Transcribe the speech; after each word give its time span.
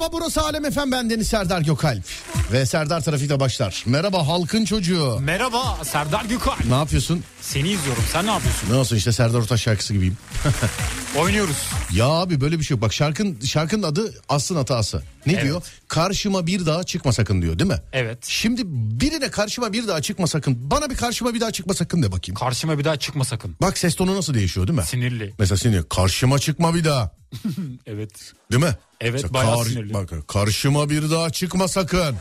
Merhaba 0.00 0.16
burası 0.16 0.42
Alem 0.42 0.64
Efem 0.64 0.92
ben 0.92 1.10
Deniz 1.10 1.28
Serdar 1.28 1.60
Gökalp. 1.60 2.04
Ve 2.52 2.66
Serdar 2.66 3.00
Trafik'te 3.00 3.40
başlar. 3.40 3.84
Merhaba 3.86 4.26
halkın 4.28 4.64
çocuğu. 4.64 5.18
Merhaba 5.20 5.78
Serdar 5.84 6.24
Gökal. 6.24 6.52
Ne 6.68 6.74
yapıyorsun? 6.74 7.24
Seni 7.40 7.68
izliyorum. 7.68 8.04
Sen 8.12 8.26
ne 8.26 8.30
yapıyorsun? 8.30 8.70
Ne 8.70 8.74
olsun 8.74 8.96
işte 8.96 9.12
Serdar 9.12 9.38
Ortaç 9.38 9.60
şarkısı 9.60 9.92
gibiyim. 9.92 10.16
Oynuyoruz. 11.18 11.70
Ya 11.92 12.06
abi 12.06 12.40
böyle 12.40 12.58
bir 12.58 12.64
şey 12.64 12.74
yok. 12.74 12.82
Bak 12.82 12.92
şarkın 12.94 13.40
şarkının 13.40 13.82
adı 13.82 14.14
Aslın 14.28 14.56
Hatası. 14.56 15.02
Ne 15.26 15.32
Evet. 15.32 15.44
diyor? 15.44 15.62
Karşıma 15.88 16.46
bir 16.46 16.66
daha 16.66 16.84
çıkma 16.84 17.12
sakın 17.12 17.42
diyor 17.42 17.58
değil 17.58 17.70
mi? 17.70 17.78
Evet. 17.92 18.18
Şimdi 18.26 18.62
birine 19.00 19.30
karşıma 19.30 19.72
bir 19.72 19.88
daha 19.88 20.02
çıkma 20.02 20.26
sakın. 20.26 20.70
Bana 20.70 20.90
bir 20.90 20.94
karşıma 20.96 21.34
bir 21.34 21.40
daha 21.40 21.50
çıkma 21.50 21.74
sakın 21.74 22.02
de 22.02 22.12
bakayım. 22.12 22.36
Karşıma 22.36 22.78
bir 22.78 22.84
daha 22.84 22.96
çıkma 22.96 23.24
sakın. 23.24 23.56
Bak 23.62 23.78
ses 23.78 23.94
tonu 23.94 24.16
nasıl 24.16 24.34
değişiyor 24.34 24.68
değil 24.68 24.78
mi? 24.78 24.84
Sinirli. 24.84 25.34
Mesela 25.38 25.56
sinir. 25.58 25.82
Karşıma 25.82 26.38
çıkma 26.38 26.74
bir 26.74 26.84
daha. 26.84 27.10
Evet. 27.86 28.32
Değil 28.52 28.62
mi? 28.62 28.76
Evet, 29.00 29.12
Mesela 29.12 29.34
bayağı 29.34 29.64
sinirli. 29.64 29.94
Bak, 29.94 30.10
karşıma 30.28 30.90
bir 30.90 31.10
daha 31.10 31.30
çıkma 31.30 31.68
sakın. 31.68 32.16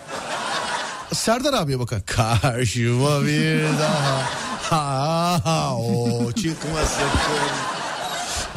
Serdar 1.13 1.53
abiye 1.53 1.79
bakın. 1.79 2.01
Karşıma 2.05 3.25
bir 3.25 3.63
daha. 3.63 4.21
Ha, 4.69 5.41
ha, 5.45 5.75
o 5.77 6.31
çıkma 6.31 6.85
sakın. 6.85 7.78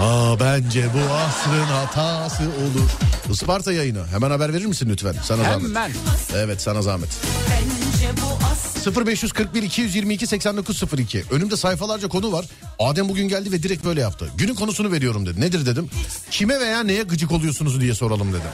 Aa, 0.02 0.40
bence 0.40 0.86
bu 0.94 1.14
asrın 1.14 1.64
hatası 1.64 2.42
olur. 2.42 2.90
Isparta 3.30 3.72
yayını. 3.72 4.06
Hemen 4.06 4.30
haber 4.30 4.52
verir 4.52 4.66
misin 4.66 4.88
lütfen? 4.90 5.14
Sana 5.22 5.42
zahmet. 5.42 5.68
Hemen. 5.68 5.90
Evet 6.36 6.62
sana 6.62 6.82
zahmet. 6.82 7.08
Bence 7.50 8.08
bu 8.22 8.44
asrın 8.46 9.06
0541 9.06 9.62
222 9.62 10.26
8902. 10.26 11.24
Önümde 11.30 11.56
sayfalarca 11.56 12.08
konu 12.08 12.32
var. 12.32 12.44
Adem 12.78 13.08
bugün 13.08 13.28
geldi 13.28 13.52
ve 13.52 13.62
direkt 13.62 13.84
böyle 13.84 14.00
yaptı. 14.00 14.30
Günün 14.36 14.54
konusunu 14.54 14.92
veriyorum 14.92 15.26
dedi. 15.26 15.40
Nedir 15.40 15.66
dedim. 15.66 15.90
Kime 16.30 16.60
veya 16.60 16.82
neye 16.82 17.02
gıcık 17.02 17.32
oluyorsunuz 17.32 17.80
diye 17.80 17.94
soralım 17.94 18.28
dedim. 18.32 18.50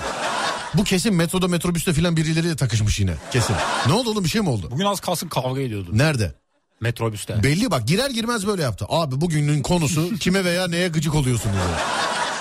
Bu 0.75 0.85
kesin 0.85 1.15
metroda 1.15 1.49
metrobüste 1.49 1.93
filan 1.93 2.17
birileriyle 2.17 2.57
takışmış 2.57 3.01
yine. 3.01 3.15
Kesin. 3.33 3.57
Ne 3.87 3.93
oldu 3.93 4.11
oğlum 4.11 4.25
bir 4.25 4.29
şey 4.29 4.41
mi 4.41 4.49
oldu? 4.49 4.69
Bugün 4.71 4.85
az 4.85 5.01
kalsın 5.01 5.29
kavga 5.29 5.61
ediyordu. 5.61 5.91
Nerede? 5.93 6.35
Metrobüste. 6.81 7.43
Belli 7.43 7.71
bak 7.71 7.89
girer 7.89 8.11
girmez 8.11 8.47
böyle 8.47 8.63
yaptı. 8.63 8.87
Abi 8.89 9.21
bugünün 9.21 9.63
konusu 9.63 10.17
kime 10.21 10.45
veya 10.45 10.69
neye 10.69 10.89
gıcık 10.89 11.15
oluyorsunuz? 11.15 11.55
dedi. 11.57 11.81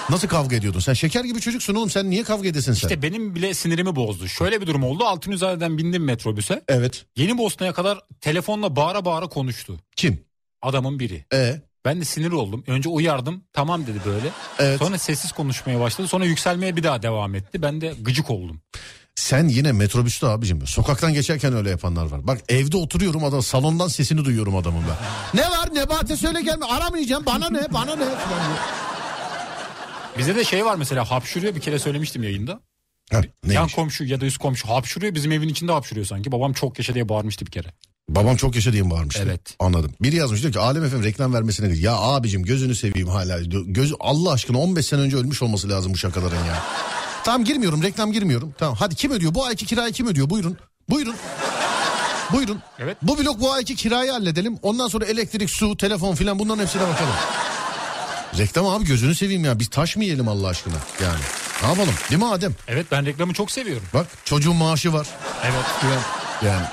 Nasıl 0.10 0.28
kavga 0.28 0.56
ediyordun? 0.56 0.80
Sen 0.80 0.94
şeker 0.94 1.24
gibi 1.24 1.42
çocuksun 1.42 1.75
oğlum. 1.75 1.89
Sen 1.89 2.10
niye 2.10 2.24
kavga 2.24 2.48
edesin 2.50 2.74
sen? 2.74 2.88
İşte 2.88 3.01
benim 3.01 3.36
bile 3.36 3.54
sinirimi 3.54 3.95
bozdu. 3.95 4.28
Şöyle 4.28 4.62
bir 4.62 4.68
durum 4.68 4.84
oldu. 4.84 5.04
Altınüzer'den 5.04 5.78
bindim 5.78 6.04
metrobüse. 6.04 6.63
Evet. 6.68 7.06
Yeni 7.16 7.38
Bosna'ya 7.38 7.74
kadar 7.74 8.00
telefonla 8.22 8.75
bağıra 8.75 9.06
bağıra 9.06 9.28
konuştu. 9.28 9.80
Kim? 9.95 10.19
Adamın 10.62 11.00
biri. 11.00 11.25
E 11.33 11.62
Ben 11.86 12.01
de 12.01 12.06
sinir 12.06 12.31
oldum. 12.31 12.63
Önce 12.68 12.90
uyardım. 12.90 13.44
Tamam 13.54 13.88
dedi 13.88 14.00
böyle. 14.06 14.28
Evet. 14.60 14.80
Sonra 14.80 14.98
sessiz 14.98 15.31
konuşmaya 15.31 15.80
başladı. 15.80 16.07
Sonra 16.07 16.25
yükselmeye 16.25 16.75
bir 16.75 16.83
daha 16.83 17.01
devam 17.01 17.36
etti. 17.36 17.62
Ben 17.62 17.81
de 17.81 17.94
gıcık 18.01 18.30
oldum. 18.30 18.62
Sen 19.18 19.48
yine 19.48 19.72
metrobüste 19.72 20.28
abicim. 20.28 20.68
Sokaktan 20.68 21.14
geçerken 21.14 21.54
öyle 21.56 21.69
yapanlar 21.69 22.06
var. 22.06 22.28
Bak 22.28 22.42
evde 22.50 22.78
oturuyorum 22.78 23.24
adam 23.24 23.42
salondan 23.44 23.88
sesini 23.88 24.25
duyuyorum 24.25 24.56
adamın 24.56 24.84
ben. 24.90 25.40
ne 25.42 25.50
var 25.50 25.69
Nebate 25.75 26.18
söyle 26.18 26.42
gelme 26.42 26.66
aramayacağım 26.66 27.25
bana 27.25 27.50
ne 27.50 27.74
bana 27.74 27.96
ne 27.96 28.06
falan. 28.06 28.52
Bizde 30.18 30.36
de 30.36 30.44
şey 30.44 30.66
var 30.66 30.75
mesela 30.75 31.12
hapşuruyor 31.12 31.56
bir 31.56 31.60
kere 31.62 31.80
söylemiştim 31.80 32.24
yayında. 32.24 32.60
Ha, 33.12 33.22
Yan 33.52 33.68
komşu 33.68 34.04
ya 34.04 34.22
da 34.22 34.25
üst 34.25 34.38
komşu 34.38 34.68
hapşuruyor 34.69 35.16
bizim 35.16 35.31
evin 35.31 35.50
içinde 35.50 35.72
hapşuruyor 35.72 36.06
sanki. 36.06 36.31
Babam 36.31 36.54
çok 36.54 36.80
yaşa 36.80 36.94
diye 36.94 37.10
bağırmıştı 37.10 37.46
bir 37.46 37.52
kere. 37.52 37.68
Babam 38.10 38.36
çok 38.36 38.56
yaşa 38.56 38.74
diye 38.74 38.84
mi 38.84 38.92
bağırmıştı? 38.92 39.24
Evet. 39.25 39.42
Anladım. 39.60 39.94
Biri 40.02 40.16
yazmış 40.16 40.42
diyor 40.42 40.54
ki 40.54 40.60
Alem 40.60 40.84
efendim 40.86 41.06
reklam 41.06 41.34
vermesine 41.34 41.78
ya 41.78 41.96
abicim 41.96 42.44
gözünü 42.44 42.75
seveyim 42.75 43.08
hala. 43.08 43.40
Göz, 43.66 43.94
Allah 44.00 44.31
aşkına 44.31 44.58
15 44.58 44.86
sene 44.86 45.02
önce 45.02 45.18
ölmüş 45.18 45.42
olması 45.42 45.69
lazım 45.69 45.94
bu 45.94 45.98
şakaların 45.98 46.46
ya. 46.46 46.64
Tamam 47.28 47.44
girmiyorum 47.44 47.84
reklam 47.84 48.12
girmiyorum. 48.12 48.54
Tamam 48.58 48.76
hadi 48.80 48.96
kim 48.96 49.12
ödüyor? 49.12 49.34
Bu 49.34 49.46
ayki 49.46 49.66
kirayı 49.66 49.94
kim 49.94 50.08
ödüyor? 50.08 50.30
Buyurun. 50.30 50.58
Buyurun. 50.90 51.16
Buyurun. 52.34 52.62
Evet. 52.80 52.98
Bu 53.02 53.18
blok 53.18 53.42
bu 53.42 53.54
ayki 53.54 53.76
kirayı 53.76 54.12
halledelim. 54.12 54.60
Ondan 54.62 54.88
sonra 54.88 55.06
elektrik, 55.06 55.50
su, 55.50 55.78
telefon 55.78 56.16
filan 56.16 56.40
bunların 56.40 56.64
hepsine 56.64 56.82
bakalım. 56.82 57.14
Reklam 58.38 58.66
abi 58.66 58.86
gözünü 58.86 59.16
seveyim 59.16 59.46
ya. 59.46 59.60
Biz 59.60 59.68
taş 59.68 59.96
mı 59.96 60.04
yiyelim 60.04 60.28
Allah 60.28 60.48
aşkına? 60.48 60.74
Yani 61.04 61.20
ne 61.64 61.68
yapalım? 61.68 61.94
Değil 62.10 62.22
mi 62.22 62.28
Adem? 62.28 62.56
Evet 62.68 62.86
ben 62.92 63.06
reklamı 63.06 63.34
çok 63.34 63.52
seviyorum. 63.52 63.84
Bak 63.94 64.08
çocuğun 64.26 64.56
maaşı 64.56 64.94
var. 64.94 65.08
Evet. 65.44 65.66
Yani 66.46 66.66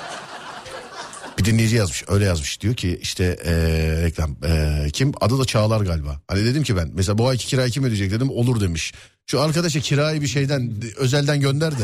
bir 1.37 1.45
dinleyici 1.45 1.75
yazmış 1.75 2.03
öyle 2.07 2.25
yazmış 2.25 2.61
diyor 2.61 2.75
ki 2.75 2.99
işte 3.01 3.37
eee, 3.45 4.01
reklam 4.03 4.35
eee, 4.43 4.89
kim 4.93 5.11
adı 5.21 5.39
da 5.39 5.45
Çağlar 5.45 5.81
galiba. 5.81 6.21
Hani 6.27 6.45
dedim 6.45 6.63
ki 6.63 6.77
ben 6.77 6.91
mesela 6.93 7.17
bu 7.17 7.27
ayki 7.27 7.47
kirayı 7.47 7.71
kim 7.71 7.83
ödeyecek 7.83 8.11
dedim 8.11 8.29
olur 8.29 8.61
demiş. 8.61 8.93
Şu 9.27 9.41
arkadaşa 9.41 9.79
kirayı 9.79 10.21
bir 10.21 10.27
şeyden 10.27 10.73
özelden 10.97 11.39
gönder 11.39 11.71
de. 11.71 11.83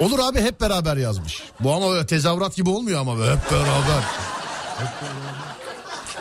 Olur 0.00 0.18
abi 0.18 0.40
hep 0.40 0.60
beraber 0.60 0.96
yazmış. 0.96 1.42
Bu 1.60 1.72
ama 1.72 1.90
böyle 1.90 2.06
tezahürat 2.06 2.56
gibi 2.56 2.70
olmuyor 2.70 3.00
ama 3.00 3.12
hep 3.12 3.50
beraber. 3.52 4.02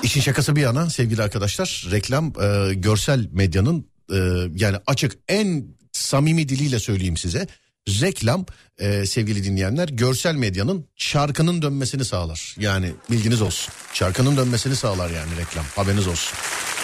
İşin 0.03 0.21
şakası 0.21 0.55
bir 0.55 0.61
yana 0.61 0.89
sevgili 0.89 1.23
arkadaşlar 1.23 1.87
reklam 1.91 2.33
e, 2.41 2.73
görsel 2.73 3.29
medyanın 3.31 3.87
e, 4.13 4.17
yani 4.55 4.77
açık 4.87 5.17
en 5.27 5.65
samimi 5.91 6.49
diliyle 6.49 6.79
söyleyeyim 6.79 7.17
size. 7.17 7.47
Reklam 7.89 8.45
e, 8.79 9.05
sevgili 9.05 9.43
dinleyenler 9.43 9.89
görsel 9.89 10.35
medyanın 10.35 10.85
çarkının 10.95 11.61
dönmesini 11.61 12.05
sağlar. 12.05 12.55
Yani 12.59 12.91
bilginiz 13.11 13.41
olsun. 13.41 13.73
Çarkının 13.93 14.37
dönmesini 14.37 14.75
sağlar 14.75 15.09
yani 15.09 15.31
reklam 15.37 15.65
haberiniz 15.75 16.07
olsun. 16.07 16.37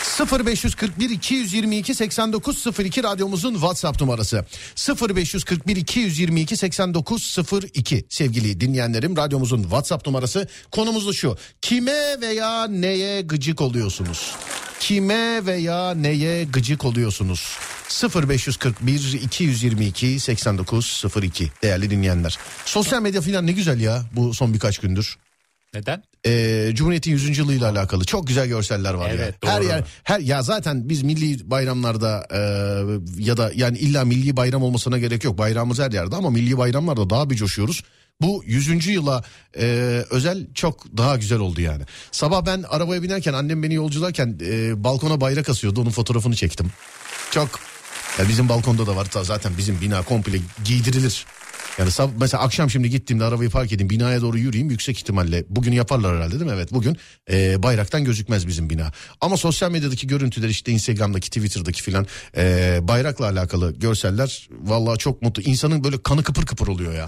0541 0.03 1.09
222 1.09 1.95
8902 1.95 3.03
radyomuzun 3.03 3.53
WhatsApp 3.53 4.01
numarası. 4.01 4.45
0541 4.75 5.75
222 5.75 6.57
8902 6.57 8.06
sevgili 8.09 8.62
dinleyenlerim 8.62 9.18
radyomuzun 9.18 9.62
WhatsApp 9.62 10.07
numarası. 10.07 10.48
Konumuz 10.71 11.07
da 11.07 11.13
şu. 11.13 11.38
Kime 11.62 12.21
veya 12.21 12.68
neye 12.68 13.21
gıcık 13.21 13.62
oluyorsunuz? 13.62 14.31
Kime 14.80 15.45
veya 15.45 15.94
neye 15.94 16.44
gıcık 16.44 16.86
oluyorsunuz? 16.86 17.57
0541 18.15 19.13
222 19.24 20.19
8902 20.19 21.51
değerli 21.63 21.89
dinleyenler. 21.89 22.38
Sosyal 22.65 23.01
medya 23.01 23.21
falan 23.21 23.47
ne 23.47 23.51
güzel 23.51 23.80
ya 23.80 24.04
bu 24.15 24.33
son 24.33 24.54
birkaç 24.54 24.77
gündür 24.77 25.18
Neden? 25.73 26.03
e, 26.25 26.71
Cumhuriyet'in 26.75 27.12
100. 27.12 27.38
yılıyla 27.38 27.69
alakalı 27.71 28.06
çok 28.06 28.27
güzel 28.27 28.47
görseller 28.47 28.94
var 28.94 29.12
Evet, 29.15 29.35
ya. 29.44 29.51
Her 29.51 29.62
doğru. 29.62 29.68
yer 29.68 29.83
her 30.03 30.19
ya 30.19 30.41
zaten 30.41 30.89
biz 30.89 31.01
milli 31.03 31.51
bayramlarda 31.51 32.27
e, 32.31 32.38
ya 33.23 33.38
da 33.38 33.51
yani 33.56 33.77
illa 33.77 34.06
milli 34.06 34.38
bayram 34.38 34.63
olmasına 34.63 34.97
gerek 34.97 35.23
yok. 35.23 35.38
Bayrağımız 35.38 35.79
her 35.79 35.91
yerde 35.91 36.15
ama 36.15 36.29
milli 36.29 36.57
bayramlarda 36.57 37.09
daha 37.09 37.29
bir 37.29 37.35
coşuyoruz. 37.35 37.83
Bu 38.21 38.44
100. 38.45 38.88
yıla 38.88 39.23
e, 39.57 39.65
özel 40.09 40.47
çok 40.53 40.97
daha 40.97 41.18
güzel 41.18 41.39
oldu 41.39 41.62
yani. 41.62 41.83
Sabah 42.12 42.45
ben 42.45 42.63
arabaya 42.69 43.03
binerken 43.03 43.33
annem 43.33 43.63
beni 43.63 43.73
yolcularken 43.73 44.38
e, 44.41 44.83
balkona 44.83 45.21
bayrak 45.21 45.50
asıyordu. 45.50 45.81
Onun 45.81 45.89
fotoğrafını 45.89 46.35
çektim. 46.35 46.71
Çok 47.31 47.50
ya 48.19 48.29
bizim 48.29 48.50
balkonda 48.50 48.88
da 48.88 48.95
var 48.95 49.07
zaten 49.23 49.51
bizim 49.57 49.81
bina 49.81 50.03
komple 50.03 50.38
giydirilir. 50.65 51.25
Yani 51.77 51.89
sab- 51.91 52.12
mesela 52.19 52.44
akşam 52.44 52.69
şimdi 52.69 52.89
gittiğimde 52.89 53.23
arabayı 53.23 53.50
park 53.50 53.71
edeyim 53.71 53.89
binaya 53.89 54.21
doğru 54.21 54.38
yürüyeyim 54.38 54.71
yüksek 54.71 54.97
ihtimalle 54.97 55.44
bugün 55.50 55.71
yaparlar 55.71 56.15
herhalde 56.18 56.39
değil 56.39 56.51
mi? 56.51 56.56
Evet 56.56 56.73
bugün 56.73 56.97
e, 57.31 57.63
bayraktan 57.63 58.03
gözükmez 58.03 58.47
bizim 58.47 58.69
bina. 58.69 58.91
Ama 59.21 59.38
sosyal 59.38 59.71
medyadaki 59.71 60.07
görüntüler 60.07 60.50
işte 60.50 60.71
Instagram'daki 60.71 61.29
Twitter'daki 61.29 61.83
filan 61.83 62.07
e, 62.38 62.79
bayrakla 62.81 63.25
alakalı 63.25 63.73
görseller 63.73 64.50
vallahi 64.62 64.97
çok 64.97 65.21
mutlu. 65.21 65.41
İnsanın 65.41 65.83
böyle 65.83 66.03
kanı 66.03 66.23
kıpır 66.23 66.45
kıpır 66.45 66.68
oluyor 66.68 66.94
ya. 66.94 67.07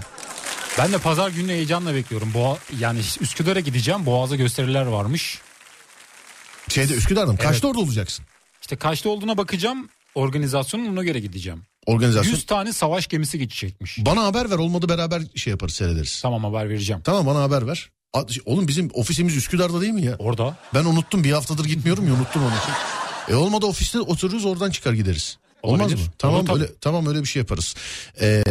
Ben 0.78 0.92
de 0.92 0.98
pazar 0.98 1.30
günü 1.30 1.52
heyecanla 1.52 1.94
bekliyorum. 1.94 2.34
Boğa, 2.34 2.58
yani 2.78 2.98
Üsküdar'a 3.20 3.60
gideceğim. 3.60 4.06
Boğaz'a 4.06 4.36
gösteriler 4.36 4.86
varmış. 4.86 5.38
Şeyde 6.68 6.94
Üsküdar'da 6.94 7.32
mı? 7.32 7.38
Kaçta 7.38 7.68
orada 7.68 7.80
olacaksın? 7.80 8.24
İşte 8.60 8.76
kaçta 8.76 9.08
olduğuna 9.08 9.36
bakacağım. 9.36 9.88
Organizasyonun 10.14 10.86
ona 10.86 11.04
göre 11.04 11.20
gideceğim. 11.20 11.62
Organizasyon. 11.86 12.32
100 12.32 12.46
tane 12.46 12.72
savaş 12.72 13.06
gemisi 13.06 13.38
geçecekmiş. 13.38 13.98
Bana 14.06 14.24
haber 14.24 14.50
ver 14.50 14.56
olmadı 14.58 14.88
beraber 14.88 15.22
şey 15.36 15.50
yaparız 15.50 15.74
seyrederiz. 15.74 16.20
Tamam 16.22 16.44
haber 16.44 16.68
vereceğim. 16.68 17.02
Tamam 17.04 17.26
bana 17.26 17.42
haber 17.42 17.66
ver. 17.66 17.90
A- 18.12 18.22
Oğlum 18.46 18.68
bizim 18.68 18.90
ofisimiz 18.94 19.36
Üsküdar'da 19.36 19.80
değil 19.80 19.92
mi 19.92 20.02
ya? 20.04 20.16
Orada. 20.18 20.56
Ben 20.74 20.84
unuttum 20.84 21.24
bir 21.24 21.32
haftadır 21.32 21.64
gitmiyorum 21.64 22.06
ya 22.08 22.14
unuttum 22.14 22.42
için. 22.42 22.74
E 23.28 23.34
olmadı 23.34 23.66
ofiste 23.66 24.00
otururuz 24.00 24.44
oradan 24.44 24.70
çıkar 24.70 24.92
gideriz. 24.92 25.38
Olmaz 25.64 25.80
Olabilir. 25.80 26.06
mı? 26.06 26.12
Tamam 26.18 26.36
Olur 26.40 26.46
tabii. 26.46 26.60
öyle 26.62 26.72
tamam 26.80 27.06
öyle 27.06 27.20
bir 27.20 27.26
şey 27.26 27.40
yaparız. 27.40 27.74
Ee, 28.20 28.42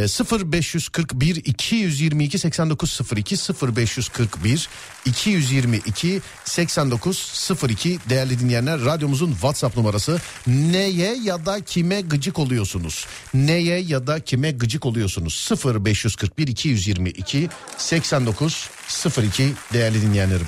0541 0.51 1.35
222 1.35 2.39
8902 2.39 3.35
0541 3.77 4.69
222 5.05 6.21
8902 6.45 7.99
değerli 8.09 8.39
dinleyenler 8.39 8.85
radyomuzun 8.85 9.31
WhatsApp 9.31 9.77
numarası. 9.77 10.21
Neye 10.47 11.15
ya 11.23 11.45
da 11.45 11.59
kime 11.61 12.01
gıcık 12.01 12.39
oluyorsunuz? 12.39 13.05
Neye 13.33 13.79
ya 13.79 14.07
da 14.07 14.19
kime 14.19 14.51
gıcık 14.51 14.85
oluyorsunuz? 14.85 15.49
0541 15.65 16.47
222 16.47 17.49
8902 17.77 19.53
değerli 19.73 20.01
dinleyenlerim. 20.01 20.47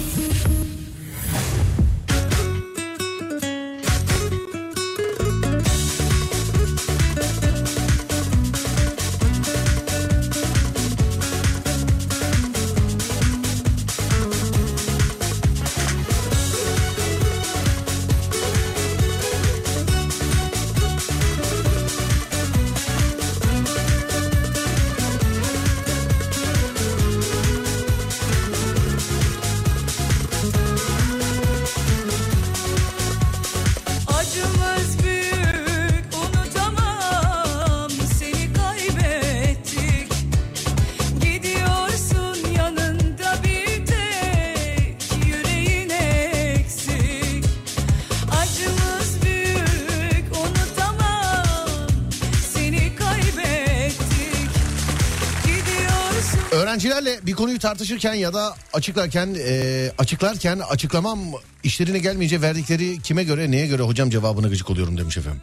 Öğrencilerle 56.89 57.19
bir 57.25 57.33
konuyu 57.33 57.59
tartışırken 57.59 58.13
ya 58.13 58.33
da 58.33 58.55
açıklarken 58.73 59.35
e, 59.47 59.91
açıklarken 59.97 60.59
açıklamam 60.69 61.19
işlerine 61.63 61.99
gelmeyince 61.99 62.41
verdikleri 62.41 62.99
kime 63.01 63.23
göre 63.23 63.51
neye 63.51 63.67
göre 63.67 63.81
hocam 63.83 64.09
cevabına 64.09 64.47
gıcık 64.47 64.69
oluyorum 64.69 64.97
demiş 64.97 65.17
efendim. 65.17 65.41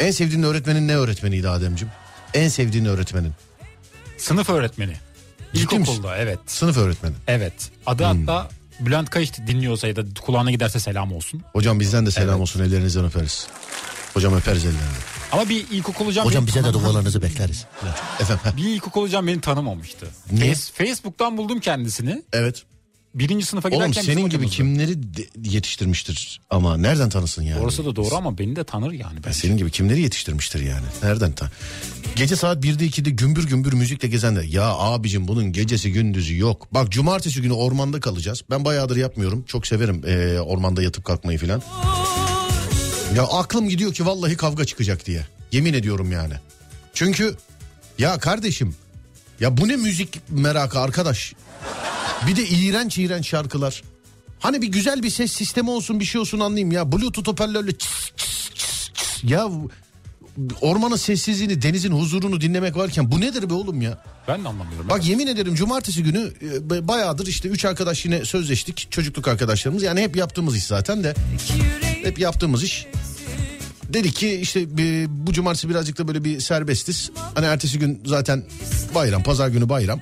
En 0.00 0.10
sevdiğin 0.10 0.42
öğretmenin 0.42 0.88
ne 0.88 0.96
öğretmeniydi 0.96 1.48
Ademciğim? 1.48 1.92
En 2.34 2.48
sevdiğin 2.48 2.84
öğretmenin. 2.84 3.32
Sınıf 4.18 4.48
öğretmeni. 4.50 4.96
İlkokulda 5.54 6.16
evet. 6.16 6.38
Sınıf 6.46 6.76
öğretmeni. 6.78 7.14
Evet. 7.26 7.52
Adı 7.86 8.10
Hmm. 8.10 8.26
hatta 8.26 8.48
Bülent 8.80 9.10
Kayış 9.10 9.34
dinliyorsa 9.36 9.88
ya 9.88 9.96
da 9.96 10.02
kulağına 10.22 10.50
giderse 10.50 10.80
selam 10.80 11.12
olsun. 11.12 11.42
Hocam 11.52 11.80
bizden 11.80 12.06
de 12.06 12.10
selam 12.10 12.28
Evet. 12.28 12.40
olsun 12.40 12.60
ellerinizden 12.64 13.04
öperiz. 13.04 13.46
Hocam 14.16 14.34
öperiz 14.34 14.64
ellerinden. 14.64 14.84
Ama 15.32 15.48
bir 15.48 15.64
ilkokul 15.70 16.06
hocam... 16.06 16.26
Hocam 16.26 16.46
bize 16.46 16.64
de 16.64 16.72
dualarınızı 16.72 17.22
bekleriz. 17.22 17.64
Efendim. 18.20 18.42
Bir 18.56 18.64
ilkokul 18.68 19.02
hocam 19.02 19.26
beni 19.26 19.40
tanımamıştı. 19.40 20.06
Face- 20.34 20.72
Facebook'tan 20.72 21.36
buldum 21.36 21.60
kendisini. 21.60 22.22
Evet. 22.32 22.62
Birinci 23.14 23.46
sınıfa 23.46 23.68
giderken 23.68 23.92
Oğlum 23.92 24.02
senin 24.02 24.28
gibi 24.28 24.48
kimleri 24.48 25.02
de- 25.14 25.26
yetiştirmiştir 25.44 26.40
ama 26.50 26.76
nereden 26.76 27.08
tanısın 27.08 27.42
yani? 27.42 27.60
Orası 27.60 27.84
da 27.84 27.96
doğru 27.96 28.14
ama 28.14 28.38
beni 28.38 28.56
de 28.56 28.64
tanır 28.64 28.92
yani. 28.92 29.14
Ya 29.14 29.20
bence. 29.26 29.32
senin 29.38 29.56
gibi 29.56 29.70
kimleri 29.70 30.00
yetiştirmiştir 30.00 30.60
yani? 30.60 30.86
Nereden 31.02 31.32
ta? 31.32 31.50
Gece 32.16 32.36
saat 32.36 32.64
1'de 32.64 32.86
2'de 32.86 33.10
gümbür 33.10 33.46
gümbür 33.46 33.72
müzikle 33.72 34.08
gezenler. 34.08 34.42
Ya 34.42 34.64
abicim 34.68 35.28
bunun 35.28 35.52
gecesi 35.52 35.92
gündüzü 35.92 36.38
yok. 36.38 36.68
Bak 36.74 36.90
cumartesi 36.92 37.42
günü 37.42 37.52
ormanda 37.52 38.00
kalacağız. 38.00 38.42
Ben 38.50 38.64
bayağıdır 38.64 38.96
yapmıyorum. 38.96 39.42
Çok 39.46 39.66
severim 39.66 40.02
eee, 40.06 40.40
ormanda 40.40 40.82
yatıp 40.82 41.04
kalkmayı 41.04 41.38
filan. 41.38 41.62
Ya 43.14 43.22
aklım 43.22 43.68
gidiyor 43.68 43.94
ki 43.94 44.06
vallahi 44.06 44.36
kavga 44.36 44.64
çıkacak 44.64 45.06
diye. 45.06 45.26
Yemin 45.52 45.74
ediyorum 45.74 46.12
yani. 46.12 46.34
Çünkü 46.94 47.36
ya 47.98 48.18
kardeşim 48.18 48.76
ya 49.40 49.56
bu 49.56 49.68
ne 49.68 49.76
müzik 49.76 50.20
merakı 50.30 50.80
arkadaş. 50.80 51.34
Bir 52.26 52.36
de 52.36 52.46
iğrenç 52.46 52.98
iğrenç 52.98 53.28
şarkılar. 53.28 53.82
Hani 54.40 54.62
bir 54.62 54.68
güzel 54.68 55.02
bir 55.02 55.10
ses 55.10 55.32
sistemi 55.32 55.70
olsun 55.70 56.00
bir 56.00 56.04
şey 56.04 56.20
olsun 56.20 56.40
anlayayım 56.40 56.72
ya. 56.72 56.92
Bluetooth 56.92 57.28
hoparlörle 57.28 57.78
çıs 57.78 58.10
çıs 58.16 58.54
çıs 58.54 58.92
çıs. 58.94 59.24
Ya 59.24 59.48
ormanın 60.60 60.96
sessizliğini 60.96 61.62
denizin 61.62 61.92
huzurunu 61.92 62.40
dinlemek 62.40 62.76
varken 62.76 63.12
bu 63.12 63.20
nedir 63.20 63.50
be 63.50 63.54
oğlum 63.54 63.82
ya? 63.82 63.98
Ben 64.28 64.44
de 64.44 64.48
anlamıyorum. 64.48 64.88
Bak 64.88 65.06
yemin 65.06 65.26
ederim 65.26 65.54
cumartesi 65.54 66.02
günü 66.02 66.32
e, 66.70 66.88
bayağıdır 66.88 67.26
işte 67.26 67.48
üç 67.48 67.64
arkadaş 67.64 68.04
yine 68.04 68.24
sözleştik. 68.24 68.90
Çocukluk 68.90 69.28
arkadaşlarımız 69.28 69.82
yani 69.82 70.00
hep 70.00 70.16
yaptığımız 70.16 70.56
iş 70.56 70.64
zaten 70.64 71.04
de. 71.04 71.14
Hep 72.02 72.18
yaptığımız 72.18 72.62
iş. 72.62 72.86
Dedik 73.88 74.16
ki 74.16 74.34
işte 74.34 74.60
e, 74.60 75.06
bu 75.08 75.32
cumartesi 75.32 75.68
birazcık 75.68 75.98
da 75.98 76.08
böyle 76.08 76.24
bir 76.24 76.40
serbestiz. 76.40 77.10
Hani 77.34 77.46
ertesi 77.46 77.78
gün 77.78 78.02
zaten 78.06 78.44
bayram, 78.94 79.22
pazar 79.22 79.48
günü 79.48 79.68
bayram. 79.68 80.00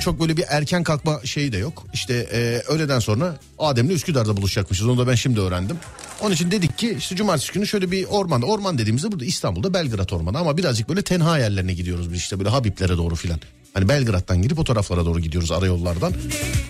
Çok 0.00 0.20
böyle 0.20 0.36
bir 0.36 0.44
erken 0.48 0.82
kalkma 0.82 1.20
şeyi 1.24 1.52
de 1.52 1.58
yok. 1.58 1.86
İşte 1.92 2.14
e, 2.14 2.62
öğleden 2.72 2.98
sonra 2.98 3.38
Adem'le 3.58 3.90
Üsküdar'da 3.90 4.36
buluşacakmışız. 4.36 4.86
Onu 4.86 4.98
da 4.98 5.06
ben 5.06 5.14
şimdi 5.14 5.40
öğrendim. 5.40 5.76
Onun 6.22 6.34
için 6.34 6.50
dedik 6.50 6.78
ki 6.78 6.94
işte 6.98 7.16
cumartesi 7.16 7.52
günü 7.52 7.66
şöyle 7.66 7.90
bir 7.90 8.04
orman. 8.04 8.42
Orman 8.42 8.78
dediğimizde 8.78 9.12
burada 9.12 9.24
İstanbul'da 9.24 9.74
Belgrad 9.74 10.10
Ormanı. 10.10 10.38
Ama 10.38 10.56
birazcık 10.56 10.88
böyle 10.88 11.02
tenha 11.02 11.38
yerlerine 11.38 11.74
gidiyoruz 11.74 12.12
biz 12.12 12.18
işte 12.18 12.38
böyle 12.38 12.48
Habiblere 12.48 12.96
doğru 12.96 13.14
filan. 13.14 13.40
Hani 13.74 13.88
Belgrad'dan 13.88 14.42
girip 14.42 14.58
o 14.58 14.64
taraflara 14.64 15.04
doğru 15.04 15.20
gidiyoruz 15.20 15.52
arayollardan. 15.52 16.12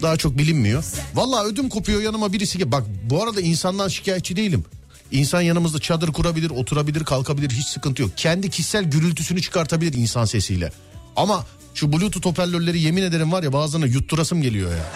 Daha 0.03 0.17
çok 0.17 0.39
bilinmiyor. 0.39 0.85
Vallahi 1.15 1.47
ödüm 1.47 1.69
kopuyor 1.69 2.03
yanıma 2.03 2.33
birisi 2.33 2.59
ki 2.59 2.73
bak 2.73 2.85
bu 3.11 3.23
arada 3.23 3.41
insandan 3.41 3.89
şikayetçi 3.89 4.37
değilim. 4.37 4.65
İnsan 5.11 5.41
yanımızda 5.41 5.79
çadır 5.79 6.09
kurabilir, 6.09 6.51
oturabilir, 6.51 7.05
kalkabilir 7.05 7.51
hiç 7.51 7.67
sıkıntı 7.67 8.03
yok. 8.03 8.11
Kendi 8.17 8.51
kişisel 8.51 8.85
gürültüsünü 8.85 9.43
çıkartabilir 9.43 9.93
insan 9.93 10.25
sesiyle. 10.25 10.73
Ama 11.17 11.47
şu 11.75 11.93
bluetooth 11.93 12.27
hoparlörleri 12.27 12.81
yemin 12.81 13.03
ederim 13.03 13.33
var 13.33 13.43
ya 13.43 13.53
bazılarına 13.53 13.87
yutturasım 13.87 14.43
geliyor 14.43 14.71
ya. 14.71 14.93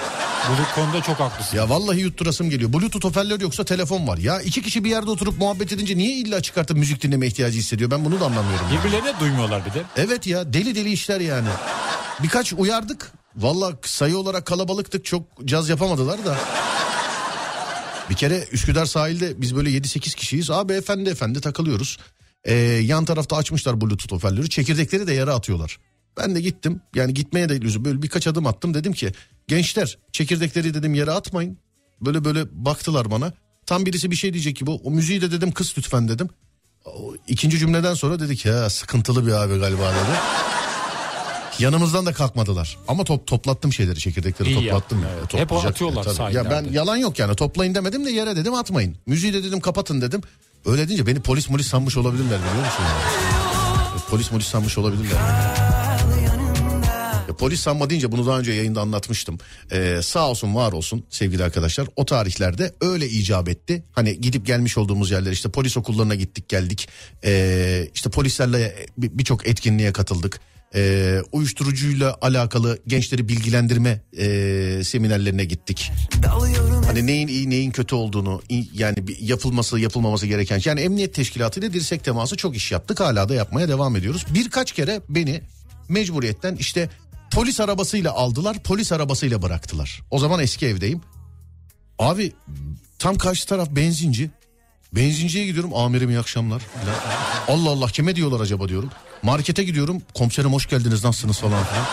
Bu 0.51 0.75
konuda 0.75 1.03
çok 1.03 1.21
haklısın. 1.21 1.57
Ya 1.57 1.69
vallahi 1.69 2.01
yutturasım 2.01 2.51
geliyor. 2.51 2.73
Bluetooth 2.73 3.05
hoparlör 3.05 3.41
yoksa 3.41 3.65
telefon 3.65 4.07
var. 4.07 4.19
Ya 4.19 4.41
iki 4.41 4.63
kişi 4.63 4.85
bir 4.85 4.91
yerde 4.91 5.11
oturup 5.11 5.39
muhabbet 5.39 5.73
edince 5.73 5.97
niye 5.97 6.17
illa 6.17 6.41
çıkartıp 6.43 6.77
müzik 6.77 7.03
dinleme 7.03 7.27
ihtiyacı 7.27 7.59
hissediyor? 7.59 7.91
Ben 7.91 8.05
bunu 8.05 8.21
da 8.21 8.25
anlamıyorum. 8.27 8.67
Birbirlerini 8.73 9.07
de 9.07 9.21
duymuyorlar 9.21 9.67
bir 9.67 9.75
de. 9.75 9.83
Evet 9.97 10.27
ya 10.27 10.53
deli 10.53 10.75
deli 10.75 10.93
işler 10.93 11.21
yani. 11.21 11.49
Birkaç 12.23 12.53
uyardık. 12.53 13.13
Vallahi 13.37 13.75
sayı 13.83 14.19
olarak 14.19 14.47
kalabalıktık. 14.47 15.05
Çok 15.05 15.23
caz 15.45 15.69
yapamadılar 15.69 16.25
da. 16.25 16.37
Bir 18.11 18.15
kere 18.15 18.45
Üsküdar 18.53 18.87
sahilde 18.87 19.41
biz 19.41 19.57
böyle 19.57 19.71
7-8 19.71 20.15
kişiyiz. 20.17 20.51
Abi 20.51 20.73
efendi 20.73 21.11
efendi 21.11 21.41
takılıyoruz. 21.41 21.99
Ee, 22.45 22.55
yan 22.65 23.05
tarafta 23.05 23.37
açmışlar 23.37 23.81
bluetooth 23.81 24.13
hoparlörü. 24.13 24.49
Çekirdekleri 24.49 25.07
de 25.07 25.13
yere 25.15 25.31
atıyorlar. 25.31 25.79
Ben 26.17 26.35
de 26.35 26.41
gittim. 26.41 26.81
Yani 26.95 27.15
gitmeye 27.15 27.49
de 27.49 27.61
lüzum. 27.61 27.85
Böyle 27.85 28.03
birkaç 28.03 28.27
adım 28.27 28.47
attım. 28.47 28.75
Dedim 28.75 28.93
ki 28.93 29.13
gençler 29.49 29.99
çekirdekleri 30.13 30.75
dedim 30.75 30.95
yere 30.95 31.11
atmayın. 31.11 31.59
Böyle 32.01 32.25
böyle 32.25 32.45
baktılar 32.53 33.11
bana. 33.11 33.33
Tam 33.67 33.87
birisi 33.87 34.11
bir 34.11 34.17
şey 34.17 34.33
diyecek 34.33 34.57
gibi. 34.57 34.71
O 34.71 34.91
müziği 34.91 35.21
de 35.21 35.31
dedim 35.31 35.53
kıs 35.53 35.79
lütfen 35.79 36.09
dedim. 36.09 36.29
O 36.85 37.15
ikinci 37.29 37.59
cümleden 37.59 37.95
sonra 37.95 38.21
dedik 38.21 38.45
ya 38.45 38.71
sıkıntılı 38.71 39.27
bir 39.27 39.33
abi 39.33 39.59
galiba 39.59 39.91
dedi. 39.91 40.19
Yanımızdan 41.59 42.07
da 42.07 42.13
kalkmadılar. 42.13 42.79
Ama 42.89 43.05
top 43.05 43.27
toplattım 43.27 43.73
şeyleri 43.73 43.99
çekirdekleri 43.99 44.49
İyi 44.49 44.55
toplattım. 44.55 45.03
yaptın, 45.03 45.39
ya. 45.39 45.45
Toplayacak- 45.45 45.65
Hep 45.65 45.71
atıyorlar 45.71 46.05
tabii. 46.05 46.35
Ya 46.35 46.51
ben 46.51 46.65
yalan 46.73 46.97
yok 46.97 47.19
yani 47.19 47.37
toplayın 47.37 47.75
demedim 47.75 48.07
de 48.07 48.11
yere 48.11 48.37
dedim 48.37 48.55
atmayın. 48.55 48.97
Müziği 49.07 49.33
de 49.33 49.45
dedim 49.45 49.61
kapatın 49.61 50.01
dedim. 50.01 50.21
Öyle 50.67 50.89
deyince 50.89 51.07
beni 51.07 51.21
polis 51.21 51.51
molis 51.51 51.67
sanmış 51.67 51.97
olabilirler 51.97 52.39
biliyor 52.39 52.65
musun? 52.65 52.83
Yani? 52.85 54.01
Polis 54.11 54.33
molis 54.33 54.47
sanmış 54.47 54.79
olabilirler. 54.79 55.19
Polis 57.37 57.61
sanma 57.61 57.91
deyince 57.91 58.13
bunu 58.13 58.27
daha 58.27 58.39
önce 58.39 58.53
yayında 58.53 58.81
anlatmıştım. 58.81 59.39
Ee, 59.73 59.99
sağ 60.03 60.31
olsun 60.31 60.55
var 60.55 60.73
olsun 60.73 61.05
sevgili 61.11 61.45
arkadaşlar. 61.45 61.87
O 61.97 62.05
tarihlerde 62.05 62.73
öyle 62.81 63.09
icap 63.09 63.49
etti. 63.49 63.85
Hani 63.93 64.21
gidip 64.21 64.47
gelmiş 64.47 64.79
olduğumuz 64.79 65.11
yerler 65.11 65.33
işte 65.33 65.49
polis 65.49 65.77
okullarına 65.77 66.15
gittik 66.15 66.49
geldik. 66.49 66.89
Ee, 67.25 67.89
işte 67.95 68.11
polislerle 68.11 68.87
bir- 68.99 69.19
birçok 69.19 69.47
etkinliğe 69.49 69.93
katıldık. 69.93 70.41
Ee, 70.77 71.19
uyuşturucuyla 71.33 72.17
alakalı 72.21 72.79
gençleri 72.87 73.29
bilgilendirme 73.29 74.01
ee, 74.19 74.81
seminerlerine 74.85 75.45
gittik. 75.45 75.93
Hani 76.87 77.07
neyin 77.07 77.29
iyi 77.29 77.51
neyin 77.51 77.71
kötü 77.71 77.95
olduğunu 77.95 78.43
yani 78.73 78.97
yapılması 79.21 79.79
yapılmaması 79.81 80.27
gereken 80.27 80.61
yani 80.65 80.81
emniyet 80.81 81.15
teşkilatı 81.15 81.61
ile 81.61 81.73
dirsek 81.73 82.05
teması 82.05 82.37
çok 82.37 82.57
iş 82.57 82.73
yaptık 82.73 83.01
hala 83.01 83.29
da 83.29 83.35
yapmaya 83.35 83.69
devam 83.69 83.97
ediyoruz. 83.97 84.27
Birkaç 84.35 84.73
kere 84.73 85.01
beni 85.09 85.41
mecburiyetten 85.89 86.57
işte 86.57 86.91
polis 87.35 87.61
arabasıyla 87.61 88.13
aldılar 88.13 88.59
polis 88.59 88.93
arabasıyla 88.93 89.43
bıraktılar. 89.43 90.03
O 90.11 90.19
zaman 90.19 90.41
eski 90.41 90.67
evdeyim. 90.67 91.01
Abi 91.99 92.33
tam 92.99 93.19
karşı 93.19 93.47
taraf 93.47 93.69
benzinci 93.71 94.31
Benzinciye 94.93 95.47
gidiyorum 95.47 95.75
amirim 95.75 96.11
iyi 96.11 96.19
akşamlar. 96.19 96.63
Allah 97.49 97.71
Allah 97.71 97.87
kime 97.87 98.17
diyorlar 98.17 98.41
acaba 98.41 98.69
diyorum. 98.69 98.91
Markete 99.23 99.65
gidiyorum 99.65 100.03
komiserim 100.15 100.53
hoş 100.53 100.69
geldiniz 100.69 101.05
nasılsınız 101.05 101.39
falan 101.39 101.65
filan. 101.65 101.87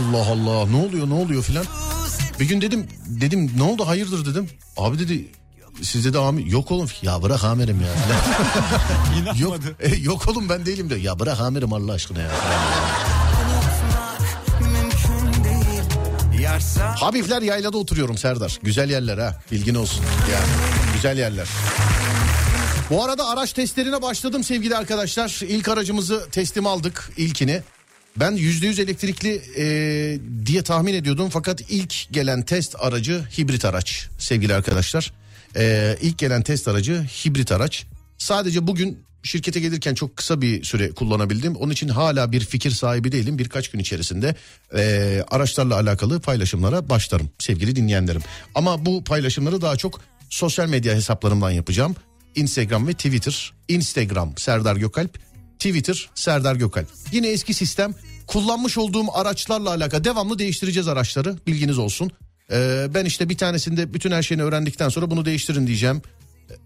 Allah 0.00 0.30
Allah 0.30 0.66
ne 0.66 0.76
oluyor 0.76 1.08
ne 1.08 1.14
oluyor 1.14 1.42
filan. 1.42 1.64
Bir 2.40 2.48
gün 2.48 2.60
dedim 2.60 2.86
dedim 3.06 3.52
ne 3.56 3.62
oldu 3.62 3.86
hayırdır 3.86 4.26
dedim. 4.26 4.48
Abi 4.76 4.98
dedi 4.98 5.28
siz 5.82 6.04
dedi 6.04 6.18
amir 6.18 6.46
yok 6.46 6.70
oğlum 6.70 6.88
ya 7.02 7.22
bırak 7.22 7.44
amirim 7.44 7.80
ya. 7.80 7.88
yok, 9.38 9.56
e, 9.80 9.96
yok 9.96 10.28
oğlum 10.28 10.48
ben 10.48 10.66
değilim 10.66 10.90
de 10.90 10.96
ya 10.96 11.18
bırak 11.18 11.40
amirim 11.40 11.72
Allah 11.72 11.92
aşkına 11.92 12.20
ya. 12.20 12.30
Habifler 16.78 17.42
yaylada 17.42 17.78
oturuyorum 17.78 18.18
Serdar. 18.18 18.58
Güzel 18.62 18.90
yerler 18.90 19.18
ha 19.18 19.40
bilgin 19.52 19.74
olsun. 19.74 20.04
Yani 20.32 20.46
güzel 20.94 21.18
yerler. 21.18 21.48
Bu 22.90 23.04
arada 23.04 23.28
araç 23.28 23.52
testlerine 23.52 24.02
başladım 24.02 24.44
sevgili 24.44 24.76
arkadaşlar. 24.76 25.40
İlk 25.48 25.68
aracımızı 25.68 26.28
teslim 26.32 26.66
aldık 26.66 27.10
ilkini. 27.16 27.62
Ben 28.16 28.32
%100 28.32 28.82
elektrikli 28.82 29.42
e, 29.56 29.66
diye 30.46 30.62
tahmin 30.62 30.94
ediyordum 30.94 31.28
fakat 31.30 31.60
ilk 31.70 32.12
gelen 32.12 32.42
test 32.42 32.76
aracı 32.78 33.24
hibrit 33.38 33.64
araç 33.64 34.08
sevgili 34.18 34.54
arkadaşlar. 34.54 35.12
E, 35.56 35.96
ilk 36.00 36.18
gelen 36.18 36.42
test 36.42 36.68
aracı 36.68 37.02
hibrit 37.02 37.52
araç. 37.52 37.86
Sadece 38.18 38.66
bugün 38.66 39.07
şirkete 39.22 39.60
gelirken 39.60 39.94
çok 39.94 40.16
kısa 40.16 40.40
bir 40.40 40.64
süre 40.64 40.90
kullanabildim. 40.90 41.56
Onun 41.56 41.72
için 41.72 41.88
hala 41.88 42.32
bir 42.32 42.40
fikir 42.40 42.70
sahibi 42.70 43.12
değilim. 43.12 43.38
Birkaç 43.38 43.68
gün 43.68 43.78
içerisinde 43.78 44.34
e, 44.76 45.24
araçlarla 45.30 45.74
alakalı 45.74 46.20
paylaşımlara 46.20 46.88
başlarım 46.88 47.30
sevgili 47.38 47.76
dinleyenlerim. 47.76 48.22
Ama 48.54 48.86
bu 48.86 49.04
paylaşımları 49.04 49.60
daha 49.60 49.76
çok 49.76 50.00
sosyal 50.30 50.68
medya 50.68 50.94
hesaplarımdan 50.94 51.50
yapacağım. 51.50 51.96
Instagram 52.34 52.86
ve 52.86 52.92
Twitter. 52.92 53.52
Instagram 53.68 54.32
Serdar 54.36 54.76
Gökalp, 54.76 55.18
Twitter 55.58 56.10
Serdar 56.14 56.56
Gökalp. 56.56 56.88
Yine 57.12 57.28
eski 57.28 57.54
sistem 57.54 57.94
kullanmış 58.26 58.78
olduğum 58.78 59.06
araçlarla 59.12 59.70
alakalı 59.70 60.04
devamlı 60.04 60.38
değiştireceğiz 60.38 60.88
araçları 60.88 61.36
bilginiz 61.46 61.78
olsun. 61.78 62.10
Ee, 62.52 62.86
ben 62.94 63.04
işte 63.04 63.28
bir 63.28 63.38
tanesinde 63.38 63.94
bütün 63.94 64.10
her 64.10 64.22
şeyini 64.22 64.42
öğrendikten 64.42 64.88
sonra 64.88 65.10
bunu 65.10 65.24
değiştirin 65.24 65.66
diyeceğim. 65.66 66.02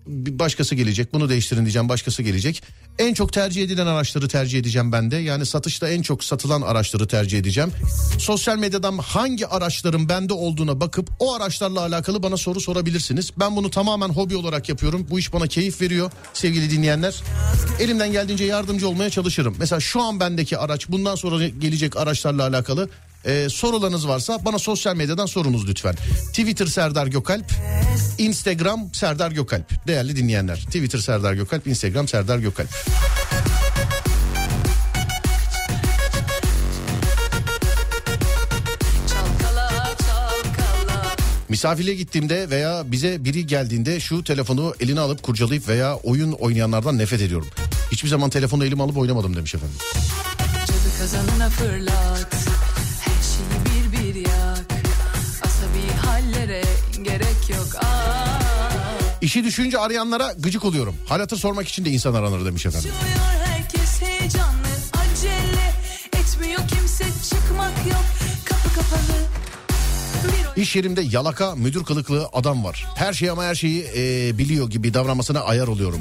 Bir 0.06 0.38
başkası 0.38 0.74
gelecek 0.74 1.12
bunu 1.12 1.28
değiştirin 1.28 1.60
diyeceğim 1.60 1.88
başkası 1.88 2.22
gelecek. 2.22 2.62
En 2.98 3.14
çok 3.14 3.32
tercih 3.32 3.64
edilen 3.64 3.86
araçları 3.86 4.28
tercih 4.28 4.58
edeceğim 4.58 4.92
ben 4.92 5.10
de. 5.10 5.16
Yani 5.16 5.46
satışta 5.46 5.88
en 5.88 6.02
çok 6.02 6.24
satılan 6.24 6.62
araçları 6.62 7.08
tercih 7.08 7.38
edeceğim. 7.38 7.72
Sosyal 8.18 8.58
medyadan 8.58 8.98
hangi 8.98 9.46
araçların 9.46 10.08
bende 10.08 10.32
olduğuna 10.32 10.80
bakıp 10.80 11.10
o 11.18 11.34
araçlarla 11.34 11.80
alakalı 11.80 12.22
bana 12.22 12.36
soru 12.36 12.60
sorabilirsiniz. 12.60 13.30
Ben 13.36 13.56
bunu 13.56 13.70
tamamen 13.70 14.08
hobi 14.08 14.36
olarak 14.36 14.68
yapıyorum. 14.68 15.06
Bu 15.10 15.18
iş 15.18 15.32
bana 15.32 15.46
keyif 15.46 15.80
veriyor 15.80 16.10
sevgili 16.32 16.70
dinleyenler. 16.70 17.22
Elimden 17.80 18.12
geldiğince 18.12 18.44
yardımcı 18.44 18.88
olmaya 18.88 19.10
çalışırım. 19.10 19.56
Mesela 19.58 19.80
şu 19.80 20.02
an 20.02 20.20
bendeki 20.20 20.58
araç 20.58 20.88
bundan 20.88 21.14
sonra 21.14 21.48
gelecek 21.48 21.96
araçlarla 21.96 22.46
alakalı 22.46 22.88
ee, 23.24 23.48
sorularınız 23.50 24.08
varsa 24.08 24.44
bana 24.44 24.58
sosyal 24.58 24.96
medyadan 24.96 25.26
sorunuz 25.26 25.68
lütfen. 25.68 25.94
Twitter 26.28 26.66
Serdar 26.66 27.06
Gökalp, 27.06 27.46
Instagram 28.18 28.90
Serdar 28.92 29.30
Gökalp. 29.30 29.86
Değerli 29.86 30.16
dinleyenler. 30.16 30.56
Twitter 30.56 30.98
Serdar 30.98 31.34
Gökalp, 31.34 31.66
Instagram 31.66 32.08
Serdar 32.08 32.38
Gökalp. 32.38 32.68
Misafirliğe 41.48 41.96
gittiğimde 41.96 42.50
veya 42.50 42.82
bize 42.86 43.24
biri 43.24 43.46
geldiğinde 43.46 44.00
şu 44.00 44.24
telefonu 44.24 44.74
eline 44.80 45.00
alıp 45.00 45.22
kurcalayıp 45.22 45.68
veya 45.68 45.96
oyun 45.96 46.32
oynayanlardan 46.32 46.98
nefret 46.98 47.20
ediyorum. 47.20 47.48
Hiçbir 47.92 48.08
zaman 48.08 48.30
telefonu 48.30 48.64
elime 48.64 48.82
alıp 48.82 48.98
oynamadım 48.98 49.36
demiş 49.36 49.54
efendim. 49.54 49.76
Cadı 50.66 50.98
kazanına 50.98 51.50
fırlat 51.50 52.61
İşi 59.32 59.44
düşünce 59.44 59.78
arayanlara 59.78 60.32
gıcık 60.38 60.64
oluyorum. 60.64 60.94
Hal 61.06 61.20
hatır 61.20 61.36
sormak 61.36 61.68
için 61.68 61.84
de 61.84 61.90
insan 61.90 62.14
aranır 62.14 62.44
demiş 62.44 62.66
efendim. 62.66 62.90
Herkes 63.44 64.02
heyecanlı 64.02 64.68
Acele 64.92 65.72
etmiyor 66.12 66.60
kimse 66.68 67.04
çıkmak 67.04 67.86
yok 67.90 68.04
Kapı 68.44 68.68
kapalı 68.68 69.18
İş 70.56 70.76
yerimde 70.76 71.02
yalaka 71.02 71.54
müdür 71.54 71.84
kılıklı 71.84 72.28
adam 72.32 72.64
var. 72.64 72.86
Her 72.94 73.12
şeyi 73.12 73.32
ama 73.32 73.44
her 73.44 73.54
şeyi 73.54 73.86
e, 73.96 74.38
biliyor 74.38 74.70
gibi 74.70 74.94
davranmasına 74.94 75.40
ayar 75.40 75.68
oluyorum. 75.68 76.00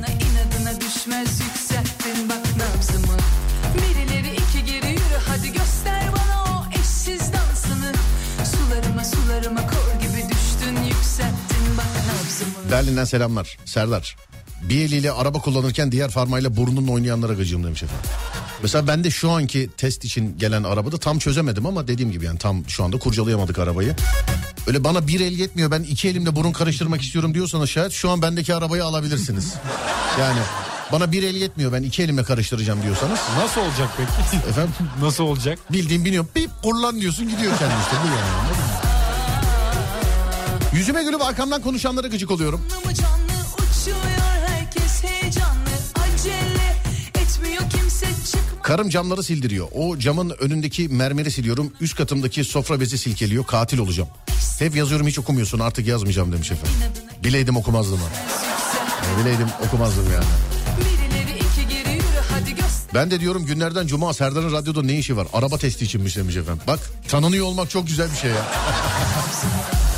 Berlin'den 12.72 13.06
selamlar. 13.06 13.58
Serdar. 13.66 14.16
Bir 14.70 14.86
eliyle 14.86 15.12
araba 15.12 15.40
kullanırken 15.42 15.92
diğer 15.92 16.12
parmağıyla 16.12 16.58
burnunla 16.58 16.92
oynayanlara 16.92 17.34
gıcığım 17.34 17.64
demiş 17.64 17.84
efendim. 17.84 18.06
Mesela 18.64 18.88
ben 18.88 19.04
de 19.04 19.12
şu 19.12 19.32
anki 19.32 19.70
test 19.78 20.06
için 20.06 20.38
gelen 20.38 20.64
arabada 20.64 20.98
tam 20.98 21.20
çözemedim 21.20 21.66
ama 21.66 21.88
dediğim 21.88 22.12
gibi 22.12 22.26
yani 22.26 22.38
tam 22.40 22.70
şu 22.70 22.84
anda 22.84 22.98
kurcalayamadık 23.00 23.60
arabayı. 23.60 23.96
Öyle 24.68 24.84
bana 24.84 25.08
bir 25.08 25.20
el 25.20 25.32
yetmiyor 25.40 25.72
ben 25.72 25.84
iki 25.84 26.08
elimle 26.10 26.36
burun 26.36 26.52
karıştırmak 26.52 27.02
istiyorum 27.02 27.34
diyorsanız 27.34 27.70
şayet 27.70 27.92
şu 27.92 28.10
an 28.10 28.22
bendeki 28.22 28.56
arabayı 28.56 28.86
alabilirsiniz. 28.86 29.54
Yani 30.20 30.40
bana 30.92 31.12
bir 31.12 31.24
el 31.24 31.36
yetmiyor 31.36 31.72
ben 31.72 31.84
iki 31.84 32.04
elimle 32.04 32.24
karıştıracağım 32.24 32.84
diyorsanız. 32.84 33.20
Nasıl 33.38 33.62
olacak 33.62 33.90
peki? 33.98 34.38
Efendim 34.50 34.74
Nasıl 35.02 35.24
olacak? 35.24 35.60
bildiğin 35.72 36.06
biniyor 36.06 36.26
bip 36.36 36.50
kullan 36.64 37.02
diyorsun 37.02 37.30
gidiyor 37.30 37.58
kendi 37.60 37.74
işte 37.84 37.96
bu 38.04 38.08
yani. 38.08 38.56
Yüzüme 40.74 41.04
gülüp 41.04 41.22
arkamdan 41.22 41.62
konuşanlara 41.62 42.08
gıcık 42.08 42.32
oluyorum. 42.32 42.62
Karım 48.64 48.90
camları 48.90 49.24
sildiriyor. 49.24 49.68
O 49.76 49.98
camın 49.98 50.30
önündeki 50.40 50.88
mermeri 50.88 51.32
siliyorum. 51.32 51.74
Üst 51.82 51.96
katımdaki 51.98 52.44
sofra 52.44 52.80
bezi 52.80 52.98
silkeliyor. 52.98 53.46
Katil 53.46 53.78
olacağım. 53.78 54.10
Hep 54.60 54.76
yazıyorum 54.76 55.08
hiç 55.08 55.20
okumuyorsun 55.20 55.60
artık 55.60 55.88
yazmayacağım 55.88 56.32
demiş 56.32 56.52
efendim. 56.52 56.74
Bileydim 57.24 57.58
okumazdım. 57.58 58.00
Yani 58.00 59.22
Bileydim 59.22 59.48
okumazdım 59.68 60.06
yani. 60.14 60.26
Ben 62.94 63.12
de 63.12 63.20
diyorum 63.20 63.46
günlerden 63.46 63.88
cuma 63.88 64.14
Serdar'ın 64.14 64.52
radyoda 64.52 64.84
ne 64.84 64.94
işi 64.94 65.18
var? 65.18 65.28
Araba 65.34 65.58
testi 65.58 65.86
içinmiş 65.86 66.18
demiş 66.18 66.36
efendim. 66.36 66.62
Bak 66.68 66.80
tanınıyor 67.08 67.46
olmak 67.46 67.70
çok 67.70 67.88
güzel 67.88 68.12
bir 68.12 68.18
şey 68.18 68.32
ya. 68.32 68.46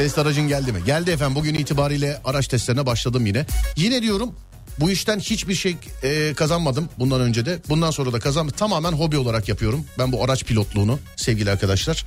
Test 0.00 0.18
aracın 0.18 0.48
geldi 0.48 0.72
mi? 0.72 0.78
Geldi 0.86 1.10
efendim 1.10 1.34
bugün 1.34 1.54
itibariyle 1.54 2.20
araç 2.24 2.48
testlerine 2.48 2.86
başladım 2.86 3.26
yine. 3.26 3.46
Yine 3.76 4.02
diyorum 4.02 4.34
bu 4.78 4.90
işten 4.90 5.18
hiçbir 5.18 5.54
şey 5.54 5.76
e, 6.02 6.34
kazanmadım 6.34 6.88
bundan 6.98 7.20
önce 7.20 7.46
de. 7.46 7.58
Bundan 7.68 7.90
sonra 7.90 8.12
da 8.12 8.18
kazanmadım. 8.20 8.56
Tamamen 8.58 8.92
hobi 8.92 9.18
olarak 9.18 9.48
yapıyorum. 9.48 9.84
Ben 9.98 10.12
bu 10.12 10.24
araç 10.24 10.44
pilotluğunu 10.44 10.98
sevgili 11.16 11.50
arkadaşlar. 11.50 12.04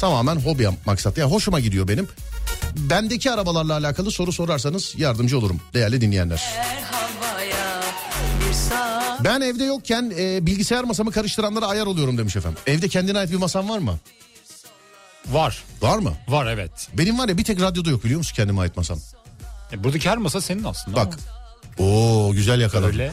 Tamamen 0.00 0.36
hobi 0.36 0.68
maksat. 0.86 1.18
Yani 1.18 1.32
hoşuma 1.32 1.60
gidiyor 1.60 1.88
benim. 1.88 2.08
Bendeki 2.76 3.30
arabalarla 3.30 3.74
alakalı 3.76 4.10
soru 4.10 4.32
sorarsanız 4.32 4.94
yardımcı 4.96 5.38
olurum 5.38 5.60
değerli 5.74 6.00
dinleyenler. 6.00 6.42
Ben 9.24 9.40
evde 9.40 9.64
yokken 9.64 10.12
e, 10.18 10.46
bilgisayar 10.46 10.84
masamı 10.84 11.12
karıştıranlara 11.12 11.66
ayar 11.66 11.86
oluyorum 11.86 12.18
demiş 12.18 12.36
efendim. 12.36 12.58
Evde 12.66 12.88
kendine 12.88 13.18
ait 13.18 13.30
bir 13.32 13.36
masan 13.36 13.68
var 13.68 13.78
mı? 13.78 13.98
Var. 15.28 15.62
Var 15.82 15.98
mı? 15.98 16.12
Var 16.28 16.46
evet. 16.46 16.88
Benim 16.94 17.18
var 17.18 17.28
ya 17.28 17.38
bir 17.38 17.44
tek 17.44 17.60
radyoda 17.60 17.90
yok 17.90 18.04
biliyor 18.04 18.18
musun 18.18 18.36
kendime 18.36 18.60
ait 18.60 18.76
masam. 18.76 18.98
E, 19.72 19.84
buradaki 19.84 20.10
her 20.10 20.18
masa 20.18 20.40
senin 20.40 20.64
aslında. 20.64 20.96
Bak. 20.96 21.18
Oo 21.78 22.32
güzel 22.32 22.54
ama 22.54 22.62
yakaladım. 22.62 22.90
Öyle. 22.90 23.12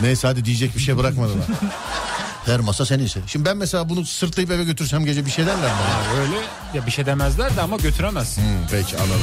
Neyse 0.00 0.26
hadi 0.26 0.44
diyecek 0.44 0.76
bir 0.76 0.80
şey 0.80 0.98
bırakmadılar. 0.98 1.44
Her 2.46 2.60
masa 2.60 2.86
seninse. 2.86 3.20
Şimdi 3.26 3.44
ben 3.44 3.56
mesela 3.56 3.88
bunu 3.88 4.04
sırtlayıp 4.06 4.50
eve 4.50 4.64
götürsem 4.64 5.04
gece 5.04 5.26
bir 5.26 5.30
şey 5.30 5.46
derler 5.46 5.62
mi? 5.64 5.68
Ha, 5.68 6.20
öyle 6.20 6.36
ya 6.74 6.86
bir 6.86 6.90
şey 6.90 7.06
demezler 7.06 7.56
de 7.56 7.60
ama 7.60 7.76
götüremezsin. 7.76 8.42
Hmm, 8.42 8.66
peki 8.70 8.96
anladım. 8.96 9.20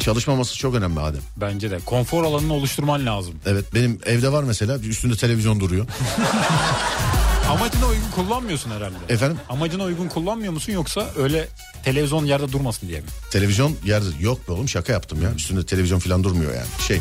Çalışma 0.00 0.36
masası 0.36 0.58
çok 0.58 0.74
önemli 0.74 1.00
Adem. 1.00 1.20
Bence 1.36 1.70
de. 1.70 1.78
Konfor 1.86 2.24
alanını 2.24 2.54
oluşturman 2.54 3.06
lazım. 3.06 3.34
Evet 3.46 3.74
benim 3.74 4.00
evde 4.06 4.32
var 4.32 4.42
mesela 4.42 4.78
üstünde 4.78 5.16
televizyon 5.16 5.60
duruyor. 5.60 5.86
Amacına 7.48 7.86
uygun 7.86 8.10
kullanmıyorsun 8.10 8.70
herhalde. 8.70 8.94
Efendim 9.08 9.38
Amacına 9.48 9.84
uygun 9.84 10.08
kullanmıyor 10.08 10.52
musun 10.52 10.72
yoksa 10.72 11.06
öyle 11.18 11.48
televizyon 11.82 12.24
yerde 12.24 12.52
durmasın 12.52 12.88
diye 12.88 13.00
mi? 13.00 13.06
televizyon 13.30 13.76
yerde 13.84 14.06
yok 14.20 14.48
be 14.48 14.52
oğlum 14.52 14.68
şaka 14.68 14.92
yaptım 14.92 15.22
ya. 15.22 15.32
Üstünde 15.34 15.66
televizyon 15.66 15.98
falan 15.98 16.24
durmuyor 16.24 16.54
yani. 16.54 16.66
Şey 16.86 17.00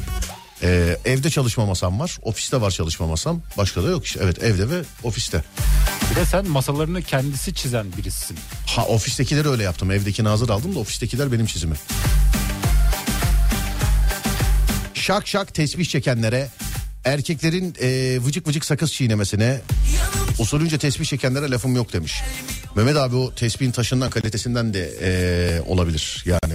e, 0.63 0.97
evde 1.05 1.29
çalışma 1.29 1.65
masam 1.65 1.99
var. 1.99 2.17
Ofiste 2.21 2.61
var 2.61 2.71
çalışma 2.71 3.07
masam. 3.07 3.41
Başka 3.57 3.83
da 3.83 3.87
yok 3.87 4.05
işte. 4.05 4.19
Evet 4.23 4.43
evde 4.43 4.69
ve 4.69 4.81
ofiste. 5.03 5.43
Bir 6.11 6.15
de 6.15 6.25
sen 6.25 6.47
masalarını 6.47 7.01
kendisi 7.01 7.53
çizen 7.53 7.85
birisin. 7.97 8.37
Ha 8.67 8.85
ofistekileri 8.85 9.49
öyle 9.49 9.63
yaptım. 9.63 9.91
Evdekini 9.91 10.27
hazır 10.27 10.49
aldım 10.49 10.75
da 10.75 10.79
ofistekiler 10.79 11.31
benim 11.31 11.45
çizimi. 11.45 11.75
şak 14.93 15.27
şak 15.27 15.53
tesbih 15.53 15.85
çekenlere, 15.85 16.49
erkeklerin 17.05 17.75
e, 17.81 18.19
vıcık 18.21 18.47
vıcık 18.47 18.65
sakız 18.65 18.93
çiğnemesine, 18.93 19.61
usulünce 20.39 20.77
tesbih 20.77 21.05
çekenlere 21.05 21.51
lafım 21.51 21.75
yok 21.75 21.93
demiş. 21.93 22.21
Mehmet 22.75 22.97
abi 22.97 23.15
o 23.15 23.35
tespihin 23.35 23.71
taşından 23.71 24.09
kalitesinden 24.09 24.73
de 24.73 24.89
e, 25.01 25.61
olabilir 25.61 26.23
yani. 26.25 26.53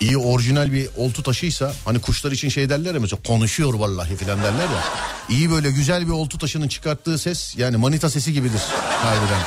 İyi 0.00 0.16
orijinal 0.16 0.72
bir 0.72 0.88
oltu 0.96 1.22
taşıysa 1.22 1.72
hani 1.84 2.00
kuşlar 2.00 2.32
için 2.32 2.48
şey 2.48 2.68
derler 2.68 2.94
ya 2.94 3.00
mesela 3.00 3.22
konuşuyor 3.26 3.74
vallahi 3.74 4.16
filan 4.16 4.42
derler 4.42 4.64
ya. 4.64 4.84
İyi 5.28 5.50
böyle 5.50 5.70
güzel 5.70 6.06
bir 6.06 6.12
oltu 6.12 6.38
taşının 6.38 6.68
çıkarttığı 6.68 7.18
ses 7.18 7.56
yani 7.56 7.76
manita 7.76 8.10
sesi 8.10 8.32
gibidir 8.32 8.60
harbiden. 9.02 9.40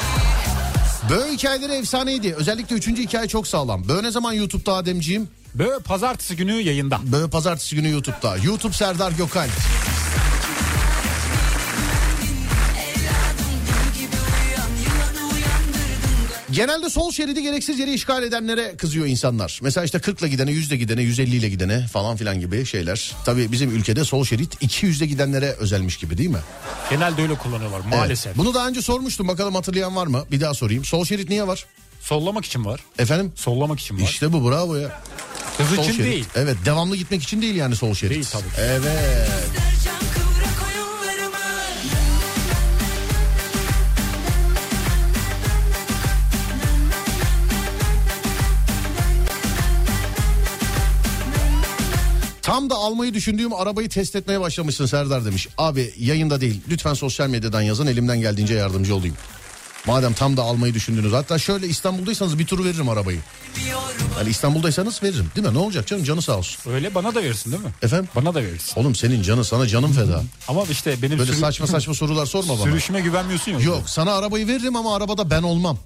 Böğ 1.09 1.33
hikayeleri 1.33 1.73
efsaneydi. 1.73 2.35
Özellikle 2.35 2.75
üçüncü 2.75 3.03
hikaye 3.03 3.27
çok 3.27 3.47
sağlam. 3.47 3.87
Böğ 3.87 4.03
ne 4.03 4.11
zaman 4.11 4.33
YouTube'da 4.33 4.73
Ademciğim? 4.73 5.29
Böyle 5.55 5.79
pazartesi 5.79 6.35
günü 6.35 6.53
yayında. 6.53 6.99
Böğ 7.03 7.29
pazartesi 7.29 7.75
günü 7.75 7.89
YouTube'da. 7.89 8.37
YouTube 8.37 8.73
Serdar 8.73 9.11
Gökalp. 9.11 9.51
Genelde 16.51 16.89
sol 16.89 17.11
şeridi 17.11 17.41
gereksiz 17.43 17.79
yere 17.79 17.93
işgal 17.93 18.23
edenlere 18.23 18.75
kızıyor 18.77 19.05
insanlar. 19.05 19.59
Mesela 19.63 19.85
işte 19.85 19.99
40 19.99 20.19
ile 20.21 20.27
gidene, 20.29 20.51
100 20.51 20.67
ile 20.67 20.77
gidene, 20.77 21.01
150 21.01 21.35
ile 21.35 21.49
gidene 21.49 21.87
falan 21.87 22.17
filan 22.17 22.39
gibi 22.39 22.65
şeyler. 22.65 23.11
Tabii 23.25 23.51
bizim 23.51 23.75
ülkede 23.75 24.03
sol 24.05 24.25
şerit 24.25 24.55
200'de 24.63 25.05
gidenlere 25.05 25.51
özelmiş 25.59 25.97
gibi 25.97 26.17
değil 26.17 26.29
mi? 26.29 26.39
Genelde 26.89 27.21
öyle 27.21 27.35
kullanıyorlar 27.35 27.79
maalesef. 27.79 28.25
Evet. 28.27 28.37
Bunu 28.37 28.53
daha 28.53 28.67
önce 28.67 28.81
sormuştum 28.81 29.27
bakalım 29.27 29.55
hatırlayan 29.55 29.95
var 29.95 30.07
mı? 30.07 30.25
Bir 30.31 30.41
daha 30.41 30.53
sorayım. 30.53 30.85
Sol 30.85 31.05
şerit 31.05 31.29
niye 31.29 31.47
var? 31.47 31.65
Sollamak 32.01 32.45
için 32.45 32.65
var. 32.65 32.79
Efendim? 32.99 33.31
Sollamak 33.35 33.79
için 33.79 33.97
var. 33.97 34.03
İşte 34.03 34.33
bu 34.33 34.49
bravo 34.49 34.75
ya. 34.75 35.01
Hız 35.57 35.67
Sol 35.75 35.83
için 35.83 35.91
şerit. 35.93 36.05
değil. 36.11 36.25
Evet 36.35 36.57
devamlı 36.65 36.95
gitmek 36.95 37.23
için 37.23 37.41
değil 37.41 37.55
yani 37.55 37.75
sol 37.75 37.93
şerit. 37.93 38.13
Değil 38.15 38.25
tabii. 38.31 38.43
Evet. 38.59 39.29
Tam 52.49 52.69
da 52.69 52.75
almayı 52.75 53.13
düşündüğüm 53.13 53.53
arabayı 53.53 53.89
test 53.89 54.15
etmeye 54.15 54.39
başlamışsın 54.41 54.85
Serdar 54.85 55.25
demiş. 55.25 55.47
Abi 55.57 55.93
yayında 55.97 56.41
değil 56.41 56.61
lütfen 56.69 56.93
sosyal 56.93 57.29
medyadan 57.29 57.61
yazın 57.61 57.87
elimden 57.87 58.21
geldiğince 58.21 58.53
yardımcı 58.53 58.95
olayım. 58.95 59.15
Madem 59.85 60.13
tam 60.13 60.37
da 60.37 60.43
almayı 60.43 60.73
düşündünüz. 60.73 61.13
Hatta 61.13 61.37
şöyle 61.39 61.67
İstanbul'daysanız 61.67 62.39
bir 62.39 62.45
tur 62.45 62.65
veririm 62.65 62.89
arabayı. 62.89 63.19
Yani 64.17 64.29
İstanbul'daysanız 64.29 65.03
veririm 65.03 65.31
değil 65.35 65.47
mi? 65.47 65.53
Ne 65.53 65.57
olacak 65.57 65.87
canım 65.87 66.03
canı 66.03 66.21
sağ 66.21 66.37
olsun. 66.37 66.71
Öyle 66.71 66.95
bana 66.95 67.15
da 67.15 67.23
verirsin 67.23 67.51
değil 67.51 67.63
mi? 67.63 67.71
Efendim? 67.81 68.09
Bana 68.15 68.33
da 68.33 68.43
verirsin. 68.43 68.81
Oğlum 68.81 68.95
senin 68.95 69.21
canı 69.21 69.45
sana 69.45 69.67
canım 69.67 69.91
feda. 69.93 70.23
Ama 70.47 70.63
işte 70.71 71.01
benim 71.01 71.19
Böyle 71.19 71.31
sürü- 71.31 71.39
saçma 71.41 71.67
saçma 71.67 71.93
sorular 71.93 72.25
sorma 72.25 72.53
bana. 72.53 72.63
sürüşüme 72.63 73.01
güvenmiyorsun 73.01 73.51
ya. 73.51 73.59
Yok 73.59 73.89
sana 73.89 74.13
arabayı 74.13 74.47
veririm 74.47 74.75
ama 74.75 74.95
arabada 74.95 75.29
ben 75.29 75.43
olmam. 75.43 75.77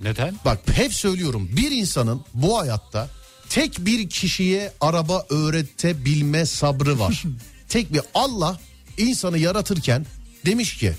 Neden? 0.00 0.34
Bak 0.44 0.58
hep 0.72 0.94
söylüyorum 0.94 1.48
bir 1.56 1.70
insanın 1.70 2.20
bu 2.34 2.60
hayatta 2.60 3.08
tek 3.50 3.78
bir 3.78 4.08
kişiye 4.08 4.72
araba 4.80 5.26
öğretebilme 5.30 6.46
sabrı 6.46 6.98
var. 6.98 7.22
tek 7.68 7.92
bir 7.92 8.00
Allah 8.14 8.60
insanı 8.98 9.38
yaratırken 9.38 10.06
demiş 10.46 10.76
ki 10.78 10.92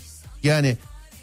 yani 0.43 0.77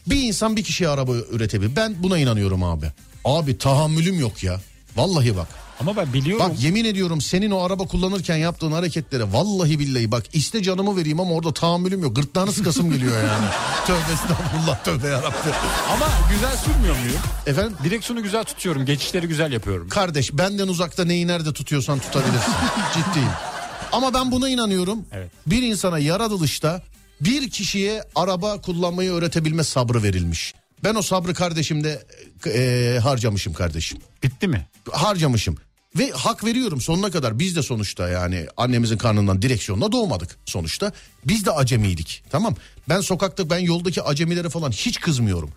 bir 0.06 0.22
insan 0.22 0.56
bir 0.56 0.64
kişiye 0.64 0.90
araba 0.90 1.14
üretebilir. 1.16 1.76
Ben 1.76 2.02
buna 2.02 2.18
inanıyorum 2.18 2.62
abi. 2.62 2.86
Abi 3.24 3.58
tahammülüm 3.58 4.20
yok 4.20 4.42
ya. 4.42 4.60
Vallahi 4.96 5.36
bak. 5.36 5.48
Ama 5.80 5.96
ben 5.96 6.12
biliyorum. 6.12 6.46
Bak 6.48 6.62
yemin 6.62 6.84
ediyorum 6.84 7.20
senin 7.20 7.50
o 7.50 7.60
araba 7.60 7.86
kullanırken 7.86 8.36
yaptığın 8.36 8.72
hareketlere 8.72 9.32
vallahi 9.32 9.78
billahi 9.78 10.12
bak 10.12 10.24
iste 10.32 10.62
canımı 10.62 10.96
vereyim 10.96 11.20
ama 11.20 11.30
orada 11.34 11.52
tahammülüm 11.52 12.02
yok. 12.02 12.16
Gırtlağını 12.16 12.52
sıkasım 12.52 12.90
geliyor 12.92 13.16
yani. 13.16 13.46
tövbe 13.86 14.12
estağfurullah 14.12 14.84
tövbe 14.84 15.06
yarabbim. 15.08 15.52
Ama 15.92 16.06
güzel 16.30 16.56
sürmüyor 16.56 16.96
muyum? 16.96 17.18
Efendim? 17.46 17.76
Direksiyonu 17.84 18.22
güzel 18.22 18.44
tutuyorum. 18.44 18.84
Geçişleri 18.84 19.28
güzel 19.28 19.52
yapıyorum. 19.52 19.88
Kardeş 19.88 20.32
benden 20.32 20.68
uzakta 20.68 21.04
neyi 21.04 21.26
nerede 21.26 21.52
tutuyorsan 21.52 21.98
tutabilirsin. 21.98 22.52
Ciddiyim. 22.94 23.28
Ama 23.92 24.14
ben 24.14 24.32
buna 24.32 24.48
inanıyorum. 24.48 25.06
Evet. 25.12 25.30
Bir 25.46 25.62
insana 25.62 25.98
yaratılışta 25.98 26.82
bir 27.20 27.50
kişiye 27.50 28.04
araba 28.14 28.60
kullanmayı 28.60 29.10
öğretebilme 29.10 29.64
sabrı 29.64 30.02
verilmiş. 30.02 30.54
Ben 30.84 30.94
o 30.94 31.02
sabrı 31.02 31.34
kardeşimde 31.34 32.02
e, 32.46 32.98
harcamışım 33.02 33.52
kardeşim. 33.52 33.98
Bitti 34.22 34.48
mi? 34.48 34.66
Harcamışım. 34.92 35.56
Ve 35.96 36.10
hak 36.10 36.44
veriyorum 36.44 36.80
sonuna 36.80 37.10
kadar 37.10 37.38
biz 37.38 37.56
de 37.56 37.62
sonuçta 37.62 38.08
yani 38.08 38.46
annemizin 38.56 38.96
karnından 38.96 39.42
direksiyonla 39.42 39.92
doğmadık 39.92 40.36
sonuçta. 40.46 40.92
Biz 41.24 41.46
de 41.46 41.50
acemiydik 41.50 42.22
tamam. 42.30 42.54
Ben 42.88 43.00
sokakta 43.00 43.50
ben 43.50 43.58
yoldaki 43.58 44.02
acemilere 44.02 44.48
falan 44.48 44.70
hiç 44.70 45.00
kızmıyorum. 45.00 45.50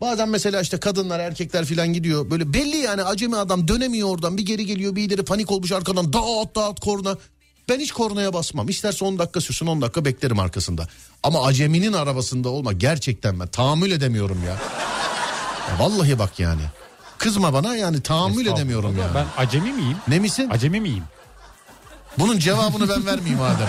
Bazen 0.00 0.28
mesela 0.28 0.60
işte 0.60 0.80
kadınlar 0.80 1.20
erkekler 1.20 1.64
falan 1.64 1.92
gidiyor 1.92 2.30
böyle 2.30 2.52
belli 2.52 2.76
yani 2.76 3.02
acemi 3.02 3.36
adam 3.36 3.68
dönemiyor 3.68 4.08
oradan 4.08 4.36
bir 4.36 4.46
geri 4.46 4.66
geliyor 4.66 4.96
bir 4.96 5.02
ileri 5.02 5.24
panik 5.24 5.50
olmuş 5.50 5.72
arkadan 5.72 6.12
dağıt 6.12 6.54
dağıt 6.56 6.80
korna. 6.80 7.16
Ben 7.68 7.80
hiç 7.80 7.92
kornaya 7.92 8.32
basmam 8.32 8.68
isterse 8.68 9.04
10 9.04 9.18
dakika 9.18 9.40
sürsün 9.40 9.66
10 9.66 9.82
dakika 9.82 10.04
beklerim 10.04 10.38
arkasında. 10.38 10.88
Ama 11.22 11.44
aceminin 11.46 11.92
arabasında 11.92 12.48
olma 12.48 12.72
gerçekten 12.72 13.40
ben 13.40 13.46
tahammül 13.46 13.90
edemiyorum 13.90 14.38
ya. 14.46 14.58
Ya 15.68 15.78
vallahi 15.78 16.18
bak 16.18 16.40
yani. 16.40 16.62
Kızma 17.18 17.52
bana 17.52 17.76
yani 17.76 18.00
tahammül 18.00 18.46
edemiyorum 18.46 18.98
ya. 18.98 19.04
Ben 19.14 19.26
acemi 19.36 19.72
miyim? 19.72 19.96
Ne 20.08 20.18
misin? 20.18 20.50
Acemi 20.50 20.80
miyim? 20.80 21.02
Bunun 22.18 22.38
cevabını 22.38 22.88
ben 22.88 23.06
vermeyeyim 23.06 23.40
Adem. 23.42 23.68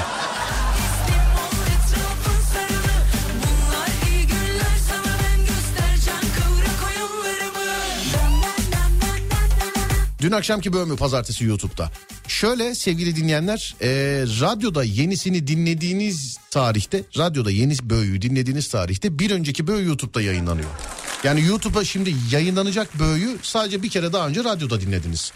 Etrafın 1.68 2.42
sarılı 2.54 3.04
Bunlar 3.44 3.88
iyi 4.12 4.28
günler 4.28 4.78
sana 4.90 5.14
ben 5.24 5.40
göstereceğim 5.40 6.34
kıvrak 6.36 6.80
oyunlarımı 6.88 7.74
Dün 10.22 10.32
akşamki 10.32 10.74
bölümü 10.74 10.96
pazartesi 10.96 11.46
YouTube'da. 11.46 11.92
Şöyle 12.28 12.76
sevgili 12.76 13.16
dinleyenler 13.16 13.76
e, 13.82 13.88
radyoda 14.42 14.84
yenisini 14.84 15.48
dinlediğiniz 15.48 16.38
tarihte 16.52 17.04
radyoda 17.18 17.52
yeni 17.52 17.74
böğüyü 17.84 18.22
dinlediğiniz 18.22 18.68
tarihte 18.68 19.20
bir 19.20 19.32
önceki 19.32 19.68
böğü 19.68 19.86
YouTube'da 19.86 20.22
yayınlanıyor. 20.22 20.70
Yani 21.24 21.46
YouTube'a 21.46 21.86
şimdi 21.86 22.16
yayınlanacak 22.32 23.00
böğüyü 23.00 23.38
sadece 23.42 23.84
bir 23.84 23.90
kere 23.90 24.14
daha 24.14 24.28
önce 24.28 24.44
radyoda 24.44 24.82
dinlediniz. 24.82 25.32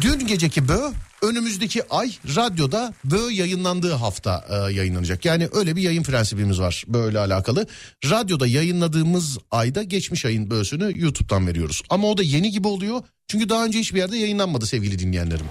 Dün 0.00 0.26
geceki 0.26 0.68
bö 0.68 0.90
önümüzdeki 1.22 1.88
ay 1.90 2.12
radyoda 2.36 2.94
bö 3.04 3.30
yayınlandığı 3.30 3.92
hafta 3.92 4.44
e, 4.48 4.72
yayınlanacak. 4.72 5.24
Yani 5.24 5.48
öyle 5.52 5.76
bir 5.76 5.82
yayın 5.82 6.02
prensibimiz 6.02 6.60
var 6.60 6.84
böyle 6.88 7.18
alakalı. 7.18 7.66
Radyoda 8.04 8.46
yayınladığımız 8.46 9.38
ayda 9.50 9.82
geçmiş 9.82 10.24
ayın 10.24 10.50
böğsünü 10.50 10.92
YouTube'dan 11.02 11.46
veriyoruz. 11.46 11.82
Ama 11.90 12.08
o 12.08 12.18
da 12.18 12.22
yeni 12.22 12.50
gibi 12.50 12.68
oluyor. 12.68 13.02
Çünkü 13.28 13.48
daha 13.48 13.64
önce 13.64 13.78
hiçbir 13.78 13.98
yerde 13.98 14.16
yayınlanmadı 14.16 14.66
sevgili 14.66 14.98
dinleyenlerim. 14.98 15.46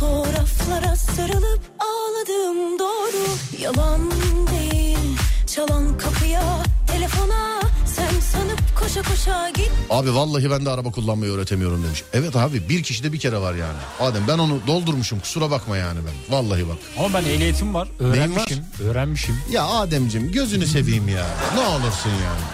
Fotoğraflara 0.00 0.96
sarılıp 0.96 1.60
ağladım 1.78 2.78
doğru 2.78 3.26
Yalan 3.62 4.10
değil, 4.50 4.98
çalan 5.46 5.98
kapıya, 5.98 6.62
telefona 6.86 7.60
Sen 7.86 8.20
sanıp 8.20 8.76
koşa 8.76 9.02
koşa 9.02 9.50
git 9.50 9.70
Abi 9.90 10.14
vallahi 10.14 10.50
ben 10.50 10.66
de 10.66 10.70
araba 10.70 10.90
kullanmayı 10.90 11.32
öğretemiyorum 11.32 11.84
demiş. 11.84 12.04
Evet 12.12 12.36
abi 12.36 12.68
bir 12.68 12.82
kişide 12.82 13.12
bir 13.12 13.18
kere 13.18 13.38
var 13.38 13.54
yani. 13.54 13.78
Adem 14.00 14.22
ben 14.28 14.38
onu 14.38 14.60
doldurmuşum 14.66 15.20
kusura 15.20 15.50
bakma 15.50 15.76
yani 15.76 15.98
ben. 16.06 16.36
Vallahi 16.36 16.68
bak. 16.68 16.76
Ama 16.98 17.14
ben 17.14 17.24
ehliyetim 17.28 17.74
var. 17.74 17.88
Öğrenmişim. 17.98 18.64
Öğrenmişim. 18.84 19.38
Ya 19.50 19.64
Ademcim 19.64 20.32
gözünü 20.32 20.66
seveyim 20.66 21.08
ya. 21.08 21.26
Ne 21.54 21.60
olursun 21.60 22.10
yani. 22.10 22.44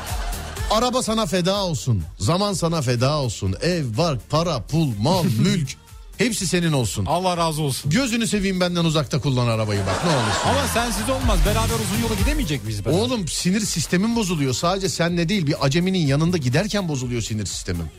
Araba 0.71 1.03
sana 1.03 1.27
feda 1.27 1.65
olsun. 1.65 2.03
Zaman 2.19 2.53
sana 2.53 2.83
feda 2.83 3.17
olsun. 3.19 3.55
Ev, 3.63 3.99
var, 3.99 4.19
para, 4.31 4.63
pul, 4.63 4.89
mal, 5.01 5.25
mülk. 5.39 5.86
Hepsi 6.19 6.47
senin 6.47 6.73
olsun. 6.73 7.07
Allah 7.07 7.37
razı 7.37 7.63
olsun. 7.63 7.91
Gözünü 7.91 8.27
seveyim 8.27 8.61
benden 8.61 8.85
uzakta 8.85 9.21
kullan 9.21 9.47
arabayı 9.47 9.81
bak 9.81 10.05
ne 10.05 10.11
olursun. 10.11 10.49
Ama 10.49 10.69
sensiz 10.69 11.11
olmaz. 11.11 11.39
Beraber 11.47 11.75
uzun 11.75 12.03
yola 12.03 12.15
gidemeyecek 12.15 12.65
miyiz? 12.65 12.85
beraber? 12.85 12.99
Oğlum 12.99 13.29
sinir 13.29 13.61
sistemin 13.61 14.17
bozuluyor. 14.17 14.55
Sadece 14.55 14.89
senle 14.89 15.29
değil 15.29 15.47
bir 15.47 15.65
aceminin 15.67 16.07
yanında 16.07 16.37
giderken 16.37 16.89
bozuluyor 16.89 17.23
sinir 17.23 17.47
sistemim. 17.47 17.91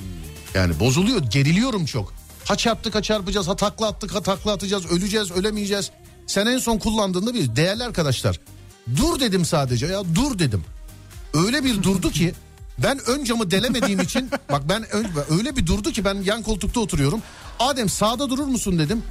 Yani 0.54 0.80
bozuluyor 0.80 1.24
geriliyorum 1.24 1.86
çok. 1.86 2.14
Ha 2.46 2.56
çarptık 2.56 2.96
ha 2.96 3.02
çarpacağız 3.02 3.48
ha 3.48 3.56
takla 3.56 3.88
attık 3.88 4.16
ha 4.16 4.22
takla 4.22 4.52
atacağız 4.52 4.86
öleceğiz 4.86 5.32
ölemeyeceğiz. 5.32 5.92
Sen 6.28 6.46
en 6.46 6.58
son 6.58 6.78
kullandığında 6.78 7.34
bir 7.34 7.56
değerli 7.56 7.84
arkadaşlar. 7.84 8.40
Dur 8.98 9.20
dedim 9.20 9.46
sadece 9.46 9.86
ya 9.86 10.02
dur 10.16 10.40
dedim. 10.40 10.64
Öyle 11.34 11.64
bir 11.64 11.84
durdu 11.84 12.12
ki 12.12 12.34
ben 12.84 13.00
ön 13.08 13.24
camı 13.24 13.52
delemediğim 13.52 14.00
için 14.02 14.30
bak 14.52 14.70
ben 14.70 14.96
ön, 14.96 15.08
öyle 15.30 15.56
bir 15.56 15.66
durdu 15.68 15.92
ki 15.92 16.06
ben 16.06 16.16
yan 16.16 16.44
koltukta 16.44 16.80
oturuyorum. 16.80 17.22
Adem 17.60 17.90
sağda 17.90 18.30
durur 18.30 18.48
musun 18.48 18.80
dedim. 18.80 19.04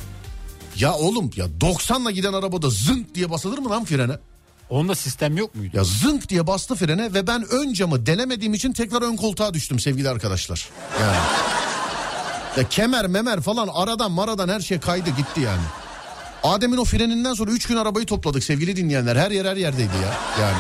Ya 0.77 0.95
oğlum 0.95 1.31
ya 1.37 1.47
90'la 1.61 2.11
giden 2.11 2.33
arabada 2.33 2.71
zınk 2.71 3.15
diye 3.15 3.31
basılır 3.31 3.59
mı 3.59 3.71
lan 3.71 3.85
frene? 3.85 4.19
Onda 4.71 4.95
sistem 4.95 5.37
yok 5.37 5.55
muydu? 5.55 5.77
Ya 5.77 5.85
zınk 5.85 6.29
diye 6.29 6.47
bastı 6.47 6.75
frene 6.75 7.15
ve 7.15 7.27
ben 7.27 7.45
ön 7.51 7.73
camı 7.73 8.07
delemediğim 8.07 8.55
için 8.55 8.73
tekrar 8.73 9.03
ön 9.03 9.17
koltuğa 9.17 9.55
düştüm 9.55 9.79
sevgili 9.79 10.09
arkadaşlar. 10.09 10.69
Yani. 11.01 11.17
Ya 12.57 12.69
kemer 12.69 13.07
memer 13.07 13.41
falan 13.41 13.69
aradan 13.75 14.13
maradan 14.13 14.49
her 14.49 14.61
şey 14.61 14.81
kaydı 14.81 15.11
gitti 15.11 15.41
yani. 15.41 15.63
Adem'in 16.43 16.77
o 16.77 16.85
freninden 16.85 17.35
sonra 17.35 17.51
3 17.51 17.67
gün 17.67 17.77
arabayı 17.77 18.07
topladık 18.07 18.45
sevgili 18.45 18.77
dinleyenler. 18.77 19.17
Her 19.17 19.31
yer 19.31 19.45
her 19.45 19.57
yerdeydi 19.57 19.97
ya 20.03 20.15
yani. 20.41 20.59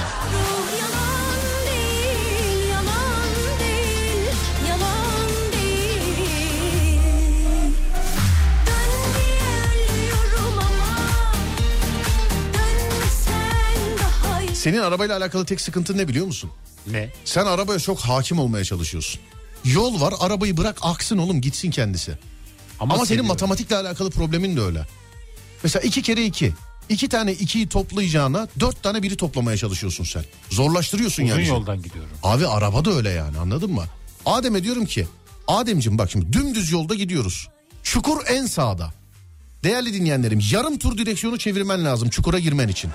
Senin 14.56 14.78
arabayla 14.78 15.16
alakalı 15.16 15.44
tek 15.46 15.60
sıkıntı 15.60 15.96
ne 15.98 16.08
biliyor 16.08 16.26
musun? 16.26 16.50
Ne? 16.86 17.10
Sen 17.24 17.46
arabaya 17.46 17.78
çok 17.78 18.00
hakim 18.00 18.38
olmaya 18.38 18.64
çalışıyorsun. 18.64 19.20
Yol 19.64 20.00
var 20.00 20.14
arabayı 20.20 20.56
bırak 20.56 20.78
aksın 20.82 21.18
oğlum 21.18 21.40
gitsin 21.40 21.70
kendisi. 21.70 22.18
Ama, 22.80 22.94
senin 22.94 23.04
seviyorum. 23.06 23.28
matematikle 23.28 23.76
alakalı 23.76 24.10
problemin 24.10 24.56
de 24.56 24.60
öyle. 24.60 24.86
Mesela 25.62 25.82
iki 25.82 26.02
kere 26.02 26.24
iki. 26.24 26.52
İki 26.88 27.08
tane 27.08 27.32
ikiyi 27.32 27.68
toplayacağına 27.68 28.48
dört 28.60 28.82
tane 28.82 29.02
biri 29.02 29.16
toplamaya 29.16 29.56
çalışıyorsun 29.56 30.04
sen. 30.04 30.24
Zorlaştırıyorsun 30.50 31.22
Uzun 31.22 31.30
yani. 31.32 31.42
işi. 31.42 31.50
yoldan 31.50 31.82
gidiyorum. 31.82 32.10
Abi 32.22 32.46
araba 32.46 32.84
da 32.84 32.90
öyle 32.90 33.10
yani 33.10 33.38
anladın 33.38 33.70
mı? 33.72 33.84
Adem'e 34.26 34.64
diyorum 34.64 34.84
ki 34.86 35.06
Adem'cim 35.48 35.98
bak 35.98 36.10
şimdi 36.10 36.32
dümdüz 36.32 36.72
yolda 36.72 36.94
gidiyoruz. 36.94 37.48
Çukur 37.82 38.18
en 38.28 38.46
sağda. 38.46 38.92
Değerli 39.64 39.94
dinleyenlerim 39.94 40.40
yarım 40.52 40.78
tur 40.78 40.98
direksiyonu 40.98 41.38
çevirmen 41.38 41.84
lazım 41.84 42.08
çukura 42.08 42.38
girmen 42.38 42.68
için. 42.68 42.90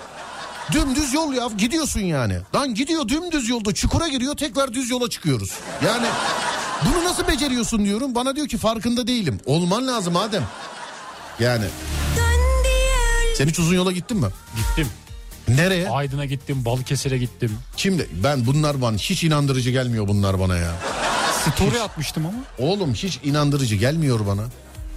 Dümdüz 0.71 1.13
yol 1.13 1.33
ya 1.33 1.49
gidiyorsun 1.57 1.99
yani. 1.99 2.37
Lan 2.55 2.73
gidiyor 2.75 3.07
dümdüz 3.07 3.49
yolda 3.49 3.73
çukura 3.73 4.07
giriyor 4.07 4.35
tekrar 4.37 4.73
düz 4.73 4.89
yola 4.89 5.09
çıkıyoruz. 5.09 5.51
Yani 5.85 6.07
bunu 6.85 7.03
nasıl 7.03 7.27
beceriyorsun 7.27 7.85
diyorum. 7.85 8.15
Bana 8.15 8.35
diyor 8.35 8.47
ki 8.47 8.57
farkında 8.57 9.07
değilim. 9.07 9.39
Olman 9.45 9.87
lazım 9.87 10.15
Adem. 10.15 10.43
Yani 11.39 11.65
sen 13.37 13.47
hiç 13.47 13.59
uzun 13.59 13.75
yola 13.75 13.91
gittin 13.91 14.17
mi? 14.17 14.27
Gittim. 14.57 14.87
Nereye? 15.47 15.89
Aydın'a 15.89 16.25
gittim, 16.25 16.65
Balıkesir'e 16.65 17.17
gittim. 17.17 17.57
Kimde? 17.77 18.07
Ben 18.23 18.45
bunlar 18.45 18.81
bana 18.81 18.97
hiç 18.97 19.23
inandırıcı 19.23 19.69
gelmiyor 19.69 20.07
bunlar 20.07 20.39
bana 20.39 20.57
ya. 20.57 20.71
Story 21.55 21.81
atmıştım 21.81 22.25
ama. 22.25 22.37
Oğlum 22.69 22.93
hiç 22.93 23.19
inandırıcı 23.23 23.75
gelmiyor 23.75 24.27
bana. 24.27 24.43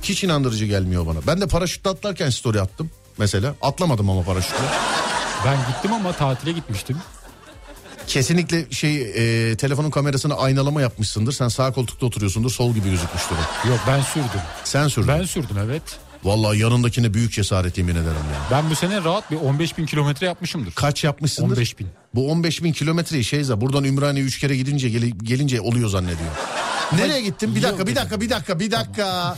Hiç 0.03 0.25
inandırıcı 0.25 0.65
gelmiyor 0.65 1.07
bana. 1.07 1.19
Ben 1.27 1.41
de 1.41 1.47
paraşütle 1.47 1.91
atlarken 1.91 2.31
story 2.31 2.61
attım 2.61 2.91
mesela. 3.19 3.55
Atlamadım 3.63 4.11
ama 4.11 4.23
paraşütle. 4.23 4.57
Ben 5.45 5.57
gittim 5.69 5.93
ama 5.93 6.13
tatile 6.13 6.53
gitmiştim. 6.53 6.97
Kesinlikle 8.07 8.71
şey 8.71 9.03
e, 9.51 9.57
telefonun 9.57 9.91
kamerasını 9.91 10.35
aynalama 10.35 10.81
yapmışsındır. 10.83 11.33
Sen 11.33 11.49
sağ 11.49 11.73
koltukta 11.73 12.07
oturuyorsundur 12.07 12.51
sol 12.51 12.75
gibi 12.75 12.91
gözükmüştür 12.91 13.37
o. 13.37 13.69
Yok 13.69 13.81
ben 13.87 14.01
sürdüm. 14.01 14.41
Sen 14.65 14.89
sürdün. 14.89 15.09
Ben 15.09 15.25
sürdüm 15.25 15.57
evet. 15.65 15.83
Vallahi 16.25 16.59
yanındakine 16.59 17.15
büyük 17.15 17.33
cesaret 17.33 17.79
yemin 17.79 17.95
ederim 17.95 18.07
ya. 18.35 18.41
Ben 18.51 18.71
bu 18.71 18.75
sene 18.75 19.05
rahat 19.05 19.31
bir 19.31 19.37
15 19.37 19.79
bin 19.79 19.87
kilometre 19.87 20.27
yapmışımdır. 20.27 20.73
Kaç 20.73 21.05
yapmışsındır? 21.05 21.57
15 21.57 21.79
bin. 21.79 21.89
Bu 22.15 22.31
15 22.31 22.63
bin 22.63 22.73
kilometreyi 22.73 23.25
şeyza 23.25 23.61
buradan 23.61 23.85
Ümraniye 23.85 24.25
3 24.25 24.39
kere 24.39 24.57
gidince 24.57 24.89
geli- 24.89 25.19
gelince 25.25 25.61
oluyor 25.61 25.89
zannediyor. 25.89 26.31
Nereye 26.93 27.21
gittin? 27.21 27.55
Bir 27.55 27.63
dakika, 27.63 27.87
bir 27.87 27.97
dakika, 27.97 28.21
bir 28.21 28.31
dakika, 28.31 28.61
bir 28.61 28.71
dakika. 28.71 29.37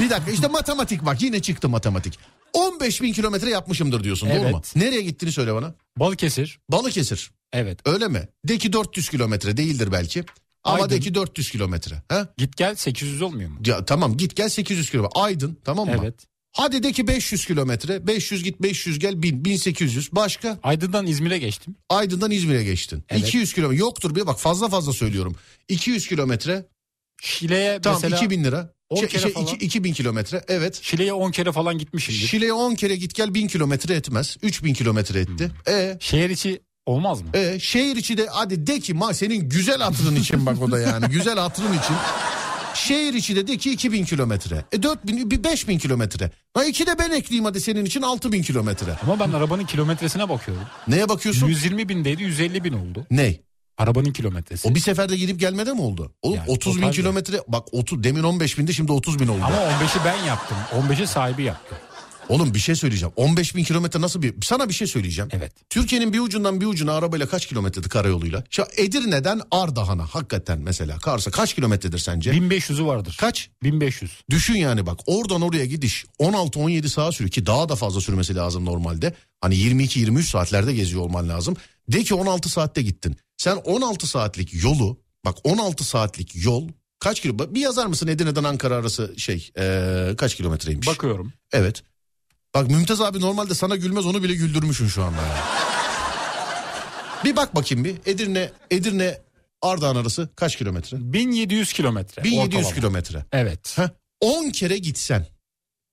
bir 0.00 0.10
dakika. 0.10 0.30
İşte 0.30 0.48
matematik 0.48 1.06
bak 1.06 1.22
yine 1.22 1.40
çıktı 1.42 1.68
matematik. 1.68 2.18
15 2.52 3.02
bin 3.02 3.12
kilometre 3.12 3.50
yapmışımdır 3.50 4.04
diyorsun 4.04 4.30
doğru 4.30 4.38
mu? 4.38 4.48
Evet. 4.54 4.76
Nereye 4.76 5.02
gittiğini 5.02 5.32
söyle 5.32 5.54
bana. 5.54 5.74
Balıkesir. 5.96 6.58
Balıkesir. 6.68 7.30
Evet. 7.52 7.80
Öyle 7.84 8.08
mi? 8.08 8.28
De 8.48 8.58
ki 8.58 8.72
400 8.72 9.08
kilometre 9.08 9.56
değildir 9.56 9.88
belki. 9.92 10.24
Ama 10.64 10.76
Aydın. 10.76 10.90
de 10.90 11.00
ki 11.00 11.14
400 11.14 11.50
kilometre. 11.50 12.02
Ha? 12.08 12.28
Git 12.36 12.56
gel 12.56 12.74
800 12.74 13.22
olmuyor 13.22 13.50
mu? 13.50 13.58
Ya, 13.66 13.84
tamam 13.84 14.16
git 14.16 14.36
gel 14.36 14.48
800 14.48 14.90
kilometre. 14.90 15.20
Aydın 15.20 15.58
tamam 15.64 15.88
mı? 15.88 15.96
Evet. 16.02 16.14
Hadi 16.52 16.82
de 16.82 16.92
ki 16.92 17.08
500 17.08 17.46
kilometre. 17.46 18.06
500 18.06 18.44
git 18.44 18.62
500 18.62 18.98
gel 18.98 19.22
1000 19.22 19.44
1800. 19.44 20.12
Başka? 20.12 20.58
Aydın'dan 20.62 21.06
İzmir'e 21.06 21.38
geçtim. 21.38 21.76
Aydın'dan 21.88 22.30
İzmir'e 22.30 22.64
geçtin. 22.64 23.04
Evet. 23.08 23.28
200 23.28 23.52
kilometre. 23.52 23.80
Yoktur 23.80 24.14
bir 24.14 24.26
bak 24.26 24.40
fazla 24.40 24.68
fazla 24.68 24.92
söylüyorum. 24.92 25.36
200 25.68 26.08
kilometre. 26.08 26.66
Şile'ye 27.22 27.80
Tamam 27.80 28.00
mesela 28.02 28.16
2000 28.16 28.44
lira. 28.44 28.72
10 28.92 28.96
Şey, 29.00 29.08
kere 29.08 29.22
şey, 29.22 29.32
falan. 29.32 29.46
iki- 29.46 29.64
2000 29.66 29.92
kilometre. 29.92 30.44
Evet. 30.48 30.80
Şile'ye 30.82 31.12
10 31.12 31.30
kere 31.30 31.52
falan 31.52 31.78
gitmişimdir. 31.78 32.26
Şile'ye 32.26 32.52
10 32.52 32.74
kere 32.74 32.96
git 32.96 33.14
gel 33.14 33.34
1000 33.34 33.48
kilometre 33.48 33.94
etmez. 33.94 34.36
3000 34.42 34.74
kilometre 34.74 35.20
etti. 35.20 35.50
Hmm. 35.66 35.74
E 35.74 35.96
Şehir 36.00 36.30
içi 36.30 36.60
olmaz 36.86 37.22
mı? 37.22 37.28
E, 37.34 37.58
şehir 37.60 37.96
içi 37.96 38.16
de 38.16 38.26
hadi 38.30 38.66
de 38.66 38.80
ki 38.80 38.94
ma 38.94 39.14
senin 39.14 39.48
güzel 39.48 39.78
hatırın 39.80 40.16
için 40.16 40.46
bak 40.46 40.62
o 40.62 40.70
da 40.70 40.78
yani 40.80 41.06
güzel 41.06 41.38
hatırın 41.38 41.68
için. 41.72 41.96
Şehir 42.74 43.14
içi 43.14 43.36
de 43.36 43.46
de 43.46 43.56
ki 43.56 43.70
2000 43.72 44.04
kilometre. 44.04 44.64
E 44.72 44.82
4000 44.82 45.30
bir 45.30 45.44
5000 45.44 45.78
kilometre. 45.78 46.30
Ha 46.54 46.64
iki 46.64 46.86
de 46.86 46.98
ben 46.98 47.10
ekleyeyim 47.10 47.44
hadi 47.44 47.60
senin 47.60 47.84
için 47.84 48.02
6000 48.02 48.42
kilometre. 48.42 48.96
Ama 49.02 49.20
ben 49.20 49.32
arabanın 49.32 49.64
kilometresine 49.64 50.28
bakıyorum. 50.28 50.64
Neye 50.88 51.08
bakıyorsun? 51.08 51.46
120 51.48 51.88
bindeydi 51.88 52.22
150 52.22 52.64
bin 52.64 52.72
oldu. 52.72 53.06
Ne? 53.10 53.36
Arabanın 53.78 54.12
kilometresi. 54.12 54.68
O 54.68 54.74
bir 54.74 54.80
seferde 54.80 55.16
gidip 55.16 55.40
gelmede 55.40 55.72
mi 55.72 55.80
oldu? 55.80 56.12
Oğlum 56.22 56.36
Yani 56.36 56.50
30 56.50 56.82
bin 56.82 56.90
kilometre 56.90 57.40
bak 57.48 57.68
30 57.72 58.02
demin 58.04 58.22
15 58.22 58.58
bindi 58.58 58.74
şimdi 58.74 58.92
30 58.92 59.20
bin 59.20 59.28
oldu. 59.28 59.42
Ama 59.44 59.56
15'i 59.56 60.04
ben 60.04 60.24
yaptım. 60.24 60.56
15'i 60.72 61.06
sahibi 61.06 61.42
yaptı. 61.42 61.76
Oğlum 62.28 62.54
bir 62.54 62.58
şey 62.58 62.74
söyleyeceğim. 62.74 63.12
15 63.16 63.56
bin 63.56 63.64
kilometre 63.64 64.00
nasıl 64.00 64.22
bir... 64.22 64.34
Sana 64.42 64.68
bir 64.68 64.74
şey 64.74 64.86
söyleyeceğim. 64.86 65.30
Evet. 65.32 65.52
Türkiye'nin 65.70 66.12
bir 66.12 66.20
ucundan 66.20 66.60
bir 66.60 66.66
ucuna 66.66 66.92
arabayla 66.92 67.26
kaç 67.26 67.46
kilometredir 67.46 67.88
karayoluyla? 67.88 68.44
Şu 68.50 68.64
Edirne'den 68.76 69.40
Ardahan'a 69.50 70.06
hakikaten 70.06 70.58
mesela 70.58 70.98
Kars'a 70.98 71.30
kaç 71.30 71.54
kilometredir 71.54 71.98
sence? 71.98 72.30
1500'ü 72.30 72.86
vardır. 72.86 73.16
Kaç? 73.20 73.50
1500. 73.62 74.12
Düşün 74.30 74.54
yani 74.54 74.86
bak 74.86 75.00
oradan 75.06 75.42
oraya 75.42 75.66
gidiş 75.66 76.04
16-17 76.20 76.88
saat 76.88 77.14
sürüyor 77.14 77.30
ki 77.30 77.46
daha 77.46 77.68
da 77.68 77.76
fazla 77.76 78.00
sürmesi 78.00 78.34
lazım 78.34 78.64
normalde. 78.64 79.14
Hani 79.40 79.54
22-23 79.54 80.22
saatlerde 80.22 80.74
geziyor 80.74 81.02
olman 81.02 81.28
lazım. 81.28 81.56
De 81.88 82.02
ki 82.02 82.14
16 82.14 82.48
saatte 82.48 82.82
gittin. 82.82 83.16
Sen 83.42 83.56
16 83.56 84.06
saatlik 84.06 84.64
yolu 84.64 85.00
bak 85.24 85.36
16 85.44 85.84
saatlik 85.84 86.44
yol 86.44 86.68
kaç 86.98 87.20
kilo? 87.20 87.54
Bir 87.54 87.60
yazar 87.60 87.86
mısın 87.86 88.08
Edirne'den 88.08 88.44
Ankara 88.44 88.76
arası 88.76 89.14
şey 89.18 89.50
ee, 89.58 90.14
kaç 90.18 90.34
kilometreymiş? 90.34 90.86
Bakıyorum. 90.86 91.32
Evet. 91.52 91.82
Bak 92.54 92.70
Mümtaz 92.70 93.00
abi 93.00 93.20
normalde 93.20 93.54
sana 93.54 93.76
gülmez 93.76 94.06
onu 94.06 94.22
bile 94.22 94.34
güldürmüşsün 94.34 94.86
şu 94.86 95.04
anda. 95.04 95.22
ya. 95.22 95.36
bir 97.24 97.36
bak 97.36 97.54
bakayım 97.54 97.84
bir 97.84 97.96
Edirne 98.06 98.52
Edirne 98.70 99.20
Ardahan 99.62 99.96
arası 99.96 100.28
kaç 100.36 100.56
kilometre? 100.56 100.96
1700 101.12 101.72
kilometre. 101.72 102.24
1700 102.24 102.54
ortalama. 102.54 102.74
kilometre. 102.74 103.24
Evet. 103.32 103.78
Heh, 103.78 103.88
10 104.20 104.50
kere 104.50 104.78
gitsen 104.78 105.26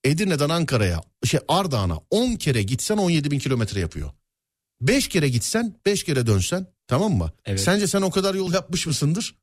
Edirne'den 0.04 0.50
Ankara'ya 0.50 1.02
şey 1.26 1.40
Ardahan'a 1.48 2.00
10 2.10 2.36
kere 2.36 2.64
gitsen 2.64 2.98
17 2.98 3.32
bin 3.32 3.40
kilometre 3.40 3.80
yapıyor. 3.80 4.12
5 4.82 5.08
kere 5.08 5.30
gitsen 5.30 5.76
5 5.86 6.04
kere 6.04 6.28
dönsen 6.28 6.68
tamam 6.90 7.12
mı? 7.14 7.32
Evet. 7.46 7.60
Sence 7.62 7.88
sen 7.88 8.02
o 8.02 8.12
kadar 8.12 8.36
yol 8.36 8.54
yapmış 8.54 8.88
mısındır? 8.88 9.36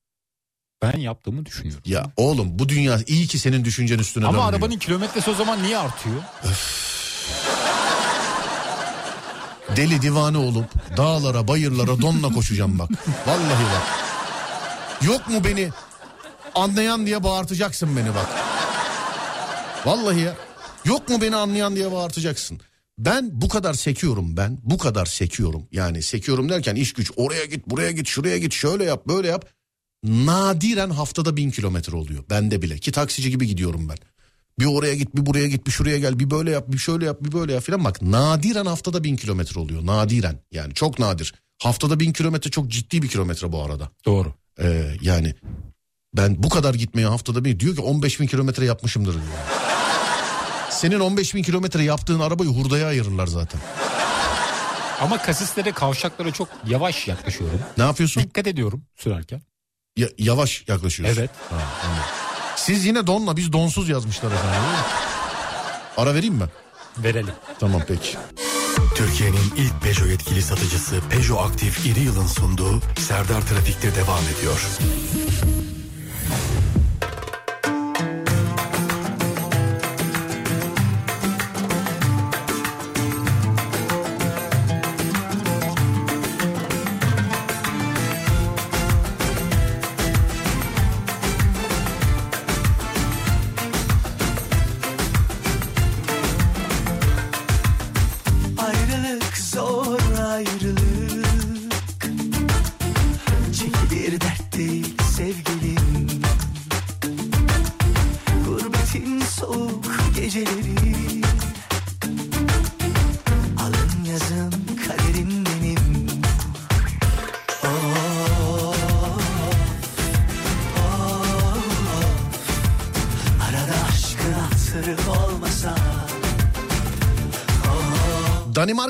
Ben 0.83 0.99
yaptığımı 0.99 1.47
düşünüyorum. 1.47 1.83
Ya 1.87 2.07
oğlum 2.17 2.59
bu 2.59 2.69
dünya 2.69 3.01
iyi 3.07 3.27
ki 3.27 3.39
senin 3.39 3.65
düşüncen 3.65 3.99
üstüne 3.99 4.25
Ama 4.25 4.33
dönmüyor. 4.33 4.53
arabanın 4.53 4.79
kilometresi 4.79 5.31
o 5.31 5.35
zaman 5.35 5.63
niye 5.63 5.79
artıyor? 5.79 6.17
Deli 9.77 10.03
divane 10.03 10.39
olup 10.39 10.97
dağlara 10.97 11.49
bayırlara 11.49 12.01
donla 12.01 12.29
koşacağım 12.33 12.79
bak. 12.79 12.91
Vallahi 13.27 13.65
bak. 13.65 13.83
Yok 15.03 15.29
mu 15.29 15.45
beni 15.45 15.71
anlayan 16.55 17.07
diye 17.07 17.25
bağırtacaksın 17.25 17.97
beni 17.97 18.09
bak. 18.15 18.27
Vallahi 19.87 20.21
ya. 20.21 20.35
Yok 20.85 21.09
mu 21.09 21.21
beni 21.21 21.37
anlayan 21.37 21.77
diye 21.77 21.93
bağırtacaksın. 21.93 22.61
Ben 22.99 23.31
bu 23.33 23.49
kadar 23.49 23.75
sekiyorum 23.75 24.37
ben. 24.37 24.59
Bu 24.63 24.79
kadar 24.79 25.07
sekiyorum. 25.07 25.69
Yani 25.73 26.03
sekiyorum 26.03 26.49
derken 26.49 26.75
iş 26.75 26.93
güç 26.93 27.13
oraya 27.17 27.45
git 27.45 27.67
buraya 27.67 27.91
git 27.91 28.09
şuraya 28.09 28.39
git 28.39 28.53
şöyle 28.53 28.85
yap 28.85 29.07
böyle 29.09 29.29
yap. 29.29 29.49
Nadiren 30.05 30.91
haftada 30.91 31.37
bin 31.37 31.51
kilometre 31.51 31.97
oluyor. 31.97 32.25
Bende 32.31 32.63
bile 32.63 32.79
ki 32.79 32.93
taksici 32.93 33.31
gibi 33.31 33.47
gidiyorum 33.47 33.89
ben. 33.89 33.97
Bir 34.59 34.67
oraya 34.67 34.95
git 34.95 35.17
bir 35.17 35.27
buraya 35.27 35.49
git 35.49 35.67
bir 35.67 35.71
şuraya 35.71 35.99
gel 35.99 36.19
bir 36.19 36.31
böyle 36.31 36.51
yap 36.51 36.65
bir 36.69 36.79
şöyle 36.79 37.05
yap 37.05 37.19
bir 37.21 37.33
böyle 37.33 37.53
yap 37.53 37.63
filan 37.63 37.85
bak 37.85 38.03
nadiren 38.03 38.67
haftada 38.67 39.05
bin 39.05 39.17
kilometre 39.17 39.61
oluyor 39.61 39.87
nadiren 39.87 40.41
yani 40.53 40.75
çok 40.75 40.99
nadir. 40.99 41.35
Haftada 41.63 42.01
bin 42.01 42.13
kilometre 42.13 42.51
çok 42.51 42.69
ciddi 42.69 43.03
bir 43.03 43.09
kilometre 43.09 43.53
bu 43.53 43.63
arada. 43.63 43.91
Doğru. 44.05 44.35
Ee, 44.61 44.97
yani 45.01 45.35
ben 46.15 46.43
bu 46.43 46.49
kadar 46.49 46.75
gitmeye 46.75 47.07
haftada 47.07 47.45
bir 47.45 47.61
diyor 47.61 47.77
ki 47.77 47.83
15 47.83 48.21
bin 48.21 48.27
kilometre 48.27 48.65
yapmışımdır 48.65 49.13
diyor. 49.13 49.25
Senin 50.77 51.01
15 51.01 51.35
bin 51.35 51.43
kilometre 51.43 51.83
yaptığın 51.85 52.21
arabayı 52.21 52.51
hurdaya 52.51 52.87
ayırırlar 52.89 53.27
zaten. 53.27 53.61
Ama 55.01 55.19
kasislere 55.23 55.73
kavşaklara 55.73 56.31
çok 56.33 56.49
yavaş 56.67 57.09
yaklaşıyorum. 57.09 57.61
Ne 57.79 57.85
yapıyorsun? 57.85 58.23
Dikkat 58.23 58.47
ediyorum 58.47 58.83
sürerken. 58.97 59.43
Ya- 59.97 60.09
yavaş 60.19 60.65
yaklaşıyorsun. 60.69 61.19
Evet. 61.21 61.31
Ha, 61.51 61.57
anladım. 61.85 62.03
Siz 62.57 62.85
yine 62.87 63.07
donla 63.07 63.37
biz 63.37 63.53
donsuz 63.53 63.89
yazmışlar 63.89 64.33
efendim. 64.33 64.61
Ara 65.97 66.15
vereyim 66.15 66.35
mi? 66.35 66.45
Verelim. 66.99 67.35
Tamam 67.61 67.83
peki. 67.89 68.17
Türkiye'nin 68.95 69.53
ilk 69.57 69.83
Peugeot 69.83 70.11
yetkili 70.11 70.43
satıcısı 70.43 71.01
Peugeot 71.11 71.51
Aktif 71.51 71.87
İri 71.87 72.01
Yıl'ın 72.01 72.27
sunduğu 72.27 72.81
Serdar 72.99 73.41
Trafik'te 73.47 73.95
devam 73.95 74.23
ediyor. 74.39 74.61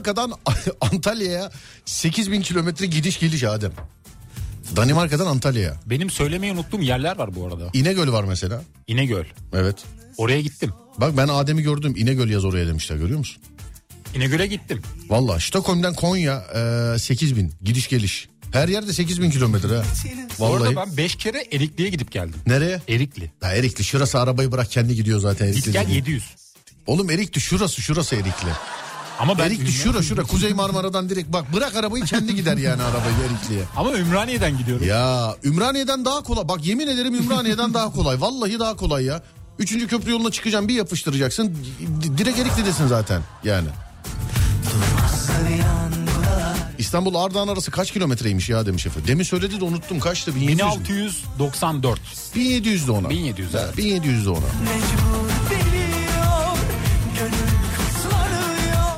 Danimarka'dan 0.07 0.33
Antalya'ya 0.81 1.51
8000 1.85 2.43
kilometre 2.43 2.87
gidiş 2.87 3.19
geliş 3.21 3.45
Adem. 3.45 3.73
Danimarka'dan 4.77 5.27
Antalya'ya. 5.27 5.81
Benim 5.87 6.11
söylemeyi 6.11 6.53
unuttuğum 6.53 6.81
yerler 6.81 7.17
var 7.19 7.35
bu 7.35 7.47
arada. 7.47 7.71
İnegöl 7.73 8.13
var 8.13 8.25
mesela. 8.25 8.63
İnegöl. 8.87 9.25
Evet. 9.53 9.77
Oraya 10.17 10.41
gittim. 10.41 10.73
Bak 10.99 11.17
ben 11.17 11.29
Adem'i 11.29 11.63
gördüm. 11.63 11.95
İnegöl 11.97 12.29
yaz 12.31 12.45
oraya 12.45 12.67
demişler 12.67 12.97
görüyor 12.97 13.19
musun? 13.19 13.43
İnegöl'e 14.15 14.47
gittim. 14.47 14.83
Valla 15.09 15.41
Stockholm'dan 15.41 15.95
Konya 15.95 16.45
e, 16.95 16.99
8000 16.99 17.53
gidiş 17.63 17.89
geliş. 17.89 18.29
Her 18.53 18.69
yerde 18.69 18.93
8000 18.93 19.31
kilometre 19.31 19.77
ha. 19.77 19.83
Vallahi. 20.39 20.63
Orada 20.63 20.77
ben 20.77 20.97
5 20.97 21.17
kere 21.17 21.45
Erikli'ye 21.53 21.89
gidip 21.89 22.13
geldim. 22.13 22.41
Nereye? 22.47 22.81
Erikli. 22.89 23.31
Ya 23.43 23.53
Erikli 23.53 23.85
şurası 23.85 24.21
arabayı 24.21 24.53
bırak 24.53 24.71
kendi 24.71 24.95
gidiyor 24.95 25.21
zaten. 25.21 25.47
Git 25.53 25.57
Erikli 25.57 25.73
gel 25.73 25.83
dediğin. 25.83 25.97
700. 25.99 26.25
Oğlum 26.87 27.11
Erikli 27.11 27.41
şurası 27.41 27.83
şurası 27.83 28.17
Erikli. 28.17 28.49
Ama 29.19 29.39
ben 29.39 29.45
Erikli 29.47 29.73
şura 29.73 30.03
şura 30.03 30.23
Kuzey 30.23 30.53
Marmara'dan 30.53 31.09
direkt 31.09 31.33
bak 31.33 31.53
bırak 31.53 31.77
arabayı 31.77 32.05
kendi 32.05 32.35
gider 32.35 32.57
yani 32.57 32.83
arabayı 32.83 33.15
Erikli'ye. 33.31 33.63
Ama 33.77 33.93
Ümraniye'den 33.93 34.59
gidiyorum. 34.59 34.87
Ya 34.87 35.37
Ümraniye'den 35.45 36.05
daha 36.05 36.23
kolay. 36.23 36.49
Bak 36.49 36.67
yemin 36.67 36.87
ederim 36.87 37.15
Ümraniye'den 37.15 37.75
daha 37.75 37.93
kolay. 37.93 38.21
Vallahi 38.21 38.59
daha 38.59 38.77
kolay 38.77 39.05
ya. 39.05 39.23
Üçüncü 39.59 39.89
köprü 39.89 40.11
yoluna 40.11 40.31
çıkacaksın 40.31 40.69
bir 40.69 40.75
yapıştıracaksın. 40.75 41.57
Direkt 42.19 42.39
Erikli'desin 42.39 42.87
zaten 42.87 43.23
yani. 43.45 43.69
İstanbul 46.79 47.15
Ardahan 47.15 47.49
arası 47.49 47.71
kaç 47.71 47.91
kilometreymiş 47.93 48.49
ya 48.49 48.67
demiş 48.67 48.87
efendim. 48.87 49.09
Demin 49.09 49.25
söyledi 49.25 49.61
de 49.61 49.65
unuttum 49.65 50.01
kaçtı? 50.01 50.35
1700 50.37 50.79
mü? 50.79 50.85
1694. 51.39 52.01
1700 52.35 52.87
de 52.89 52.93
ona. 52.93 53.11
1700 53.11 53.55
Ha, 53.55 53.59
evet. 53.65 53.77
1700 53.77 54.27
de 54.27 54.31
ona. 54.31 54.39
Mecbur 54.39 55.36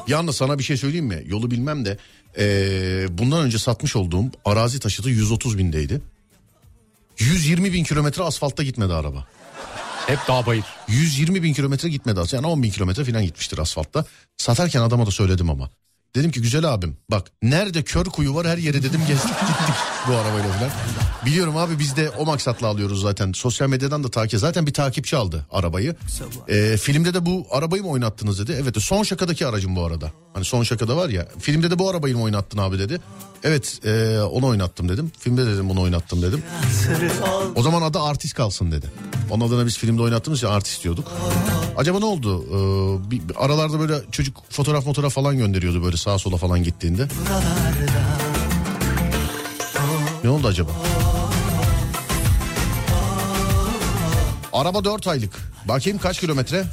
Yalnız 0.09 0.37
sana 0.37 0.59
bir 0.59 0.65
şey 0.65 0.77
söyleyeyim 0.77 1.07
mi? 1.07 1.23
Yolu 1.27 1.51
bilmem 1.51 1.85
de 1.85 1.99
eee, 2.39 3.07
bundan 3.11 3.43
önce 3.43 3.59
satmış 3.59 3.97
olduğum 3.97 4.25
arazi 4.45 4.81
taşıtı 4.81 5.11
130 5.11 5.59
bindeydi. 5.59 6.01
120 7.19 7.73
bin 7.73 7.85
kilometre 7.85 8.23
asfaltta 8.23 8.63
gitmedi 8.63 8.93
araba. 8.93 9.27
Hep 10.07 10.19
dağ 10.29 10.47
bayır. 10.47 10.65
120 10.89 11.43
bin 11.43 11.53
kilometre 11.53 11.89
gitmedi 11.89 12.21
aslında. 12.21 12.37
Yani 12.37 12.53
10 12.53 12.63
bin 12.63 12.71
kilometre 12.71 13.05
falan 13.05 13.23
gitmiştir 13.25 13.59
asfaltta. 13.59 14.05
Satarken 14.37 14.81
adama 14.81 15.07
da 15.07 15.11
söyledim 15.11 15.51
ama. 15.51 15.71
Dedim 16.15 16.31
ki 16.31 16.43
güzel 16.43 16.75
abim 16.75 16.97
bak 17.11 17.27
nerede 17.43 17.83
kör 17.83 18.05
kuyu 18.05 18.35
var 18.35 18.47
her 18.47 18.59
yere 18.59 18.83
dedim 18.83 19.01
gezdik 19.09 19.41
gittik 19.41 19.75
bu 20.09 20.13
arabayla 20.13 20.53
falan. 20.53 20.71
Biliyorum 21.27 21.57
abi 21.57 21.79
biz 21.79 21.97
de 21.97 22.11
o 22.11 22.25
maksatla 22.25 22.67
alıyoruz 22.67 23.01
zaten. 23.03 23.33
Sosyal 23.33 23.69
medyadan 23.69 24.05
da 24.05 24.09
takip. 24.09 24.41
Zaten 24.41 24.67
bir 24.67 24.73
takipçi 24.73 25.17
aldı 25.17 25.47
arabayı. 25.51 25.97
Ee, 26.49 26.77
filmde 26.77 27.15
de 27.15 27.27
bu 27.27 27.47
arabayı 27.51 27.83
mı 27.83 27.89
oynattınız 27.89 28.39
dedi. 28.41 28.59
Evet 28.63 28.83
son 28.83 29.03
şakadaki 29.03 29.47
aracım 29.47 29.77
bu 29.77 29.85
arada. 29.85 30.13
Hani 30.35 30.45
son 30.45 30.63
şakada 30.63 30.97
var 30.97 31.09
ya. 31.09 31.29
Filmde 31.39 31.71
de 31.71 31.79
bu 31.79 31.91
arabayı 31.91 32.17
mı 32.17 32.23
oynattın 32.23 32.59
abi 32.59 32.79
dedi. 32.79 33.01
Evet 33.45 33.81
e, 33.87 34.21
onu 34.21 34.47
oynattım 34.47 34.89
dedim. 34.89 35.13
Filmde 35.19 35.47
dedim 35.47 35.69
bunu 35.69 35.81
oynattım 35.81 36.23
dedim. 36.23 36.43
O 37.55 37.63
zaman 37.63 37.83
adı 37.83 38.01
artist 38.01 38.35
kalsın 38.35 38.73
dedi. 38.73 38.87
Onun 39.31 39.49
adına 39.49 39.67
biz 39.67 39.79
filmde 39.79 40.03
oynattığımız 40.03 40.39
için 40.39 40.47
artist 40.47 40.85
diyorduk. 40.85 41.13
Acaba 41.77 41.99
ne 41.99 42.05
oldu? 42.05 42.45
Ee, 42.45 43.11
bir, 43.11 43.29
bir 43.29 43.45
aralarda 43.45 43.81
böyle 43.81 43.95
çocuk 44.13 44.37
fotoğraf 44.51 44.85
fotoğraf 44.85 45.13
falan 45.13 45.37
gönderiyordu 45.39 45.85
böyle 45.85 45.97
sağa 45.97 46.19
sola 46.19 46.37
falan 46.37 46.63
gittiğinde. 46.63 47.09
Ne 50.25 50.31
oldu 50.31 50.47
acaba? 50.49 50.71
Araba 54.53 54.85
4 54.85 55.07
aylık. 55.07 55.33
Bakayım 55.65 55.99
kaç 55.99 56.21
kilometre? 56.21 56.65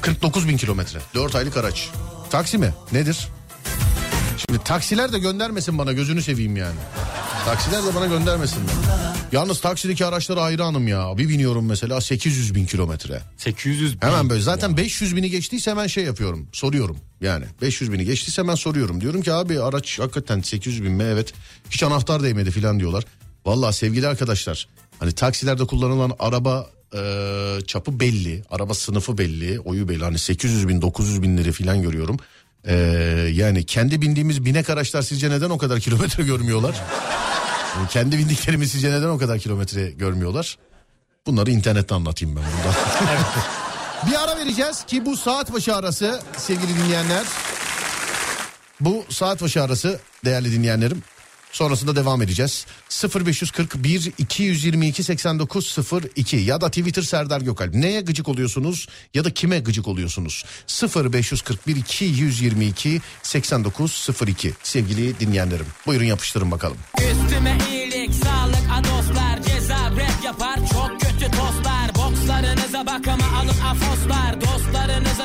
49 0.00 0.48
bin 0.48 0.56
kilometre. 0.56 0.98
4 1.14 1.34
aylık 1.34 1.56
araç. 1.56 1.90
Taksi 2.30 2.58
mi? 2.58 2.74
Nedir? 2.92 3.28
Şimdi 4.48 4.64
taksiler 4.64 5.12
de 5.12 5.18
göndermesin 5.18 5.78
bana 5.78 5.92
gözünü 5.92 6.22
seveyim 6.22 6.56
yani. 6.56 6.76
Taksiler 7.44 7.84
de 7.84 7.94
bana 7.94 8.06
göndermesinler. 8.06 8.74
Yalnız 9.32 9.60
taksideki 9.60 10.06
araçlara 10.06 10.42
hayranım 10.42 10.88
ya. 10.88 11.18
Bir 11.18 11.28
biniyorum 11.28 11.66
mesela 11.66 12.00
800 12.00 12.54
bin 12.54 12.66
kilometre. 12.66 13.22
800 13.36 14.02
bin. 14.02 14.06
Hemen 14.06 14.30
böyle 14.30 14.42
zaten 14.42 14.76
500 14.76 15.16
bini 15.16 15.30
geçtiyse 15.30 15.70
hemen 15.70 15.86
şey 15.86 16.04
yapıyorum 16.04 16.48
soruyorum 16.52 16.96
yani 17.20 17.44
500 17.62 17.92
bini 17.92 18.04
geçtiyse 18.04 18.42
hemen 18.42 18.54
soruyorum 18.54 19.00
diyorum 19.00 19.22
ki 19.22 19.32
abi 19.32 19.60
araç 19.60 19.98
hakikaten 19.98 20.40
800 20.40 20.84
bin 20.84 20.92
mi 20.92 21.02
evet 21.02 21.32
hiç 21.70 21.82
anahtar 21.82 22.22
değmedi 22.22 22.50
filan 22.50 22.80
diyorlar. 22.80 23.04
Vallahi 23.46 23.76
sevgili 23.76 24.08
arkadaşlar 24.08 24.68
hani 24.98 25.12
taksilerde 25.12 25.64
kullanılan 25.64 26.12
araba 26.18 26.66
e, 26.94 27.58
çapı 27.66 28.00
belli 28.00 28.42
araba 28.50 28.74
sınıfı 28.74 29.18
belli 29.18 29.60
oyu 29.60 29.88
belli 29.88 30.04
hani 30.04 30.18
800 30.18 30.68
bin 30.68 30.82
900 30.82 31.22
binleri 31.22 31.52
filan 31.52 31.82
görüyorum. 31.82 32.16
E, 32.66 32.74
yani 33.32 33.66
kendi 33.66 34.02
bindiğimiz 34.02 34.44
binek 34.44 34.70
araçlar 34.70 35.02
sizce 35.02 35.30
neden 35.30 35.50
o 35.50 35.58
kadar 35.58 35.80
kilometre 35.80 36.22
görmüyorlar? 36.24 36.74
Yani 37.76 37.88
kendi 37.88 38.18
bindiklerimiz 38.18 38.72
sizce 38.72 38.90
neden 38.90 39.08
o 39.08 39.18
kadar 39.18 39.38
kilometre 39.38 39.90
görmüyorlar? 39.90 40.58
Bunları 41.26 41.50
internette 41.50 41.94
anlatayım 41.94 42.36
ben 42.36 42.42
burada. 42.42 42.76
Bir 44.10 44.24
ara 44.24 44.38
vereceğiz 44.38 44.84
ki 44.84 45.06
bu 45.06 45.16
saat 45.16 45.52
başı 45.52 45.76
arası 45.76 46.20
sevgili 46.36 46.78
dinleyenler. 46.78 47.26
Bu 48.80 49.04
saat 49.08 49.42
başı 49.42 49.62
arası 49.62 50.00
değerli 50.24 50.52
dinleyenlerim. 50.52 51.02
Sonrasında 51.54 51.96
devam 51.96 52.22
edeceğiz. 52.22 52.66
0541 53.14 54.12
222 54.18 55.02
8902 55.02 56.36
ya 56.36 56.60
da 56.60 56.68
Twitter 56.68 57.02
Serdar 57.02 57.40
Gökalp. 57.40 57.74
Neye 57.74 58.00
gıcık 58.00 58.28
oluyorsunuz 58.28 58.88
ya 59.14 59.24
da 59.24 59.30
kime 59.30 59.58
gıcık 59.58 59.88
oluyorsunuz? 59.88 60.44
0541 60.96 61.76
222 61.76 63.00
8902 63.22 64.52
sevgili 64.62 65.20
dinleyenlerim. 65.20 65.66
Buyurun 65.86 66.04
yapıştırın 66.04 66.50
bakalım. 66.50 66.76
Üstüme 66.98 67.58
iyilik, 67.70 68.14
sağlık, 68.14 68.64
adoslar 68.72 69.42
Ceza 69.42 69.90
rap 69.90 70.24
yapar, 70.24 70.56
çok 70.56 71.00
kötü 71.00 71.30
tostlar 71.30 71.94
Bokslarınıza 71.94 72.86
bak 72.86 73.08
ama 73.08 73.38
alın 73.38 73.60
afoslar 73.60 74.43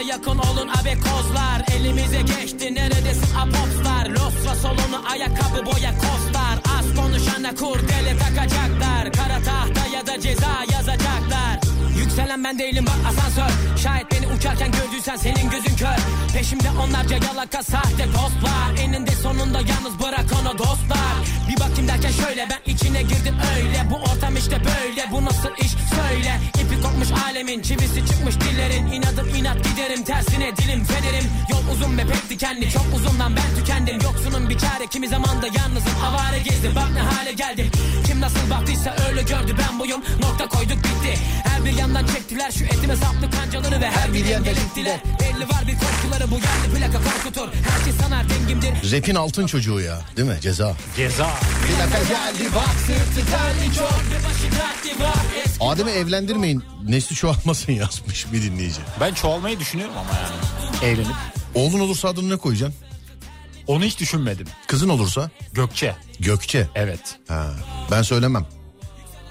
yakın 0.10 0.38
olun 0.38 0.68
abekozlar 0.68 1.60
Elimize 1.76 2.22
geçti 2.22 2.76
neredesin 2.76 3.36
apopslar? 3.36 4.05
Losra 4.10 4.55
solunu 4.55 4.99
ayakkabı 5.12 5.66
boya 5.66 5.91
kostar 5.97 6.55
Az 6.80 6.95
konuşana 6.95 7.55
kurdele 7.55 8.18
takacaklar. 8.18 9.12
Kara 9.14 9.39
tahta 9.43 9.95
ya 9.95 10.07
da 10.07 10.22
ceza 10.22 10.66
yazacaklar. 10.72 11.60
Yükselen 11.99 12.43
ben 12.43 12.60
değilim 12.60 12.86
bak 12.86 13.10
asansör. 13.10 13.78
Şayet 13.84 14.12
beni 14.12 14.28
uçarken 14.40 14.72
gördüysen 14.72 15.16
senin 15.16 15.50
gözün 15.50 15.76
kör. 15.76 15.98
Peşimde 16.34 16.70
onlarca 16.84 17.18
yalaka 17.28 17.64
sahte 17.64 18.08
dost 18.14 18.44
var 18.44 18.60
Eninde 18.80 19.12
sonunda 19.12 19.60
yalnız 19.60 20.00
bırak 20.00 20.26
onu 20.42 20.58
dostlar. 20.58 21.16
Bir 21.50 21.60
bakayım 21.60 21.88
derken 21.88 22.12
şöyle 22.12 22.48
ben 22.50 22.72
içine 22.74 23.02
girdim 23.02 23.36
öyle. 23.58 23.88
Bu 23.92 23.96
ortam 23.96 24.36
işte 24.38 24.58
böyle 24.66 25.12
bu 25.12 25.26
nasıl 25.26 25.50
iş 25.58 25.72
söyle. 25.72 26.40
İpi 26.62 26.82
kopmuş 26.82 27.08
alemin 27.26 27.62
çivisi 27.62 28.06
çıkmış 28.08 28.36
dillerin. 28.42 28.88
İnadım 28.88 29.36
inat 29.36 29.58
giderim 29.64 30.04
tersine 30.04 30.58
dilim 30.58 30.84
fenerim. 30.84 31.30
Yol 31.52 31.74
uzun 31.74 31.98
ve 31.98 32.02
pek 32.08 32.30
dikenli 32.30 32.72
çok 32.72 32.86
uzundan 32.96 33.36
ben 33.36 33.60
tükendim. 33.60 34.02
Yoksunun 34.02 34.50
bir 34.50 34.58
çare 34.58 34.88
kimi 34.90 35.08
zamanda 35.08 35.48
yalnızım. 35.48 35.94
Avare 36.06 36.40
gezdim 36.40 36.76
Bak 36.76 36.90
ne 36.94 37.00
hale 37.00 37.32
geldi. 37.32 37.72
Kim 38.08 38.22
nasıl 38.22 38.50
baktıysa 38.50 38.96
öyle 39.10 39.22
gördü 39.22 39.56
ben 39.60 39.80
buyum. 39.80 40.02
Nokta 40.22 40.48
koyduk 40.48 40.78
bitti. 40.78 41.14
Her 41.44 41.66
bir 41.66 41.74
yandan 41.78 42.06
çektiler 42.06 42.52
şu 42.52 42.64
etime 42.64 42.96
saplı 42.96 43.32
kancaları 43.32 43.82
Ve 43.82 43.92
her 43.92 44.14
bir 44.14 44.26
yerde 44.30 44.50
gittiler 44.52 45.00
Belli 45.20 45.50
var 45.50 45.68
bir 45.68 45.74
korkuları 45.80 46.32
bu 46.32 46.36
yerli 46.36 46.80
plaka 46.92 47.04
korkutur 47.04 47.48
Her 47.70 47.84
şey 47.84 47.94
sanar 47.94 48.26
dengimdir 48.30 48.92
Rap'in 48.92 49.16
altın 49.16 49.48
çocuğu 49.48 49.80
ya 49.80 50.02
değil 50.18 50.28
mi 50.28 50.38
ceza? 50.42 50.76
Ceza. 50.98 51.28
Plaka 51.68 52.04
geldi 52.04 52.50
bak 52.56 52.76
sırtı 52.88 53.32
terli 53.32 53.76
çok 53.76 53.92
Ve 53.92 54.26
başı 54.30 54.52
dertli 54.52 55.04
var 55.04 55.16
eski 55.46 55.64
Adem'i 55.64 55.92
evlendirmeyin 55.92 56.64
nesli 56.88 57.16
çoğalmasın 57.16 57.72
yazmış 57.72 58.34
bir 58.34 58.42
dinleyici. 58.42 58.80
Ben 59.00 59.14
çoğalmayı 59.14 59.60
düşünüyorum 59.60 59.96
ama 59.98 60.10
yani. 60.20 60.94
Evlenip. 60.94 61.16
Oğlun 61.56 61.80
olursa 61.80 62.10
adını 62.10 62.30
ne 62.30 62.38
koyacaksın? 62.38 62.80
Onu 63.68 63.84
hiç 63.84 64.00
düşünmedim. 64.00 64.48
Kızın 64.68 64.90
olursa 64.90 65.30
Gökçe. 65.54 65.96
Gökçe. 66.20 66.68
Evet. 66.76 67.20
Ha, 67.28 67.52
ben 67.92 68.02
söylemem. 68.02 68.46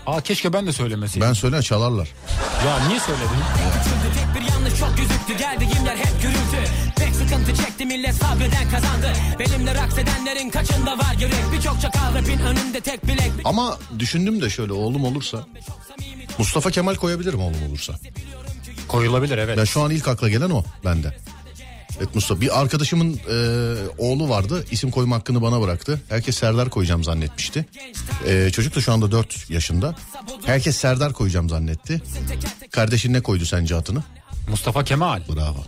Aa 0.09 0.21
keşke 0.21 0.53
ben 0.53 0.67
de 0.67 0.73
söylemeseydim. 0.73 1.29
Ben 1.29 1.33
söyle 1.33 1.63
çalarlar. 1.63 2.09
Ya 2.67 2.89
niye 2.89 3.01
söyledin? 3.01 3.29
Tek 4.15 4.43
bir 4.43 4.49
yanlış 4.51 4.79
çok 4.79 4.97
gözüktü 4.97 5.37
Geldiğim 5.39 5.85
yer 5.87 5.97
hep 5.97 6.23
gürültü 6.23 6.71
Pek 6.97 7.15
sıkıntı 7.15 7.55
çekti 7.65 7.87
millet 7.87 8.15
sabreden 8.15 8.71
kazandı 8.71 9.13
Benimle 9.39 9.75
raks 9.75 9.99
edenlerin 9.99 10.51
kaçında 10.51 10.99
var 10.99 11.15
yürek 11.21 11.53
Birçok 11.53 11.81
çakal 11.81 12.15
rapin 12.15 12.39
önünde 12.39 12.81
tek 12.81 13.07
bilek 13.07 13.33
Ama 13.45 13.79
düşündüm 13.99 14.43
de 14.43 14.51
şöyle 14.51 14.73
oğlum 14.73 15.05
olursa 15.05 15.47
Mustafa 16.39 16.71
Kemal 16.71 16.95
koyabilirim 16.95 17.41
oğlum 17.41 17.63
olursa. 17.71 17.95
Koyulabilir 18.89 19.39
evet. 19.39 19.59
Ya 19.59 19.67
şu 19.67 19.83
an 19.83 19.91
ilk 19.91 20.09
akla 20.09 20.29
gelen 20.29 20.51
o 20.51 20.63
bende. 20.85 21.17
Evet 21.99 22.15
Mustafa 22.15 22.41
bir 22.41 22.61
arkadaşımın 22.61 23.21
e, 23.31 23.37
oğlu 23.99 24.29
vardı 24.29 24.65
isim 24.71 24.91
koyma 24.91 25.17
hakkını 25.17 25.43
bana 25.43 25.61
bıraktı. 25.61 26.01
Herkes 26.09 26.37
Serdar 26.37 26.71
koyacağım 26.71 27.05
zannetmişti. 27.05 27.67
E, 28.27 28.51
çocuk 28.51 28.77
da 28.77 28.81
şu 28.81 28.93
anda 28.93 29.13
4 29.13 29.51
yaşında. 29.51 29.97
Herkes 30.47 30.77
Serdar 30.77 31.13
koyacağım 31.13 31.49
zannetti. 31.49 32.03
Kardeşin 32.71 33.13
ne 33.13 33.21
koydu 33.21 33.45
sence 33.45 33.77
adını? 33.77 34.03
Mustafa 34.51 34.85
Kemal. 34.85 35.23
Bravo. 35.29 35.65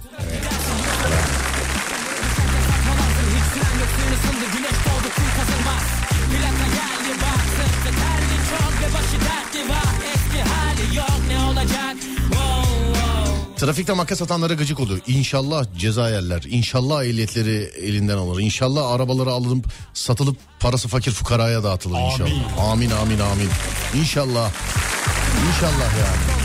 Trafikte 13.61 13.93
makas 13.93 14.23
atanlara 14.23 14.55
gıcık 14.55 14.81
oluyor. 14.81 15.01
İnşallah 15.07 15.65
ceza 15.79 16.11
yerler. 16.11 16.43
İnşallah 16.49 17.05
ehliyetleri 17.05 17.71
elinden 17.83 18.17
alır. 18.17 18.41
İnşallah 18.41 18.91
arabaları 18.91 19.31
alınıp 19.31 19.65
satılıp 19.95 20.37
parası 20.61 20.89
fakir 20.89 21.11
fukaraya 21.11 21.65
dağıtılır 21.65 21.95
Amin. 21.95 22.11
inşallah. 22.11 22.71
Amin 22.71 22.91
amin 22.91 23.19
amin. 23.19 23.49
İnşallah. 23.95 24.51
İnşallah 25.49 25.91
yani. 25.99 26.40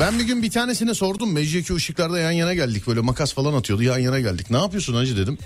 Ben 0.00 0.18
bir 0.18 0.24
gün 0.24 0.42
bir 0.42 0.50
tanesine 0.50 0.94
sordum. 0.94 1.32
Mecliki 1.32 1.74
ışıklarda 1.74 2.18
yan 2.18 2.30
yana 2.30 2.54
geldik. 2.54 2.86
Böyle 2.86 3.00
makas 3.00 3.34
falan 3.34 3.54
atıyordu. 3.54 3.82
Yan 3.82 3.98
yana 3.98 4.20
geldik. 4.20 4.50
Ne 4.50 4.56
yapıyorsun 4.56 4.94
hacı 4.94 5.16
dedim. 5.16 5.38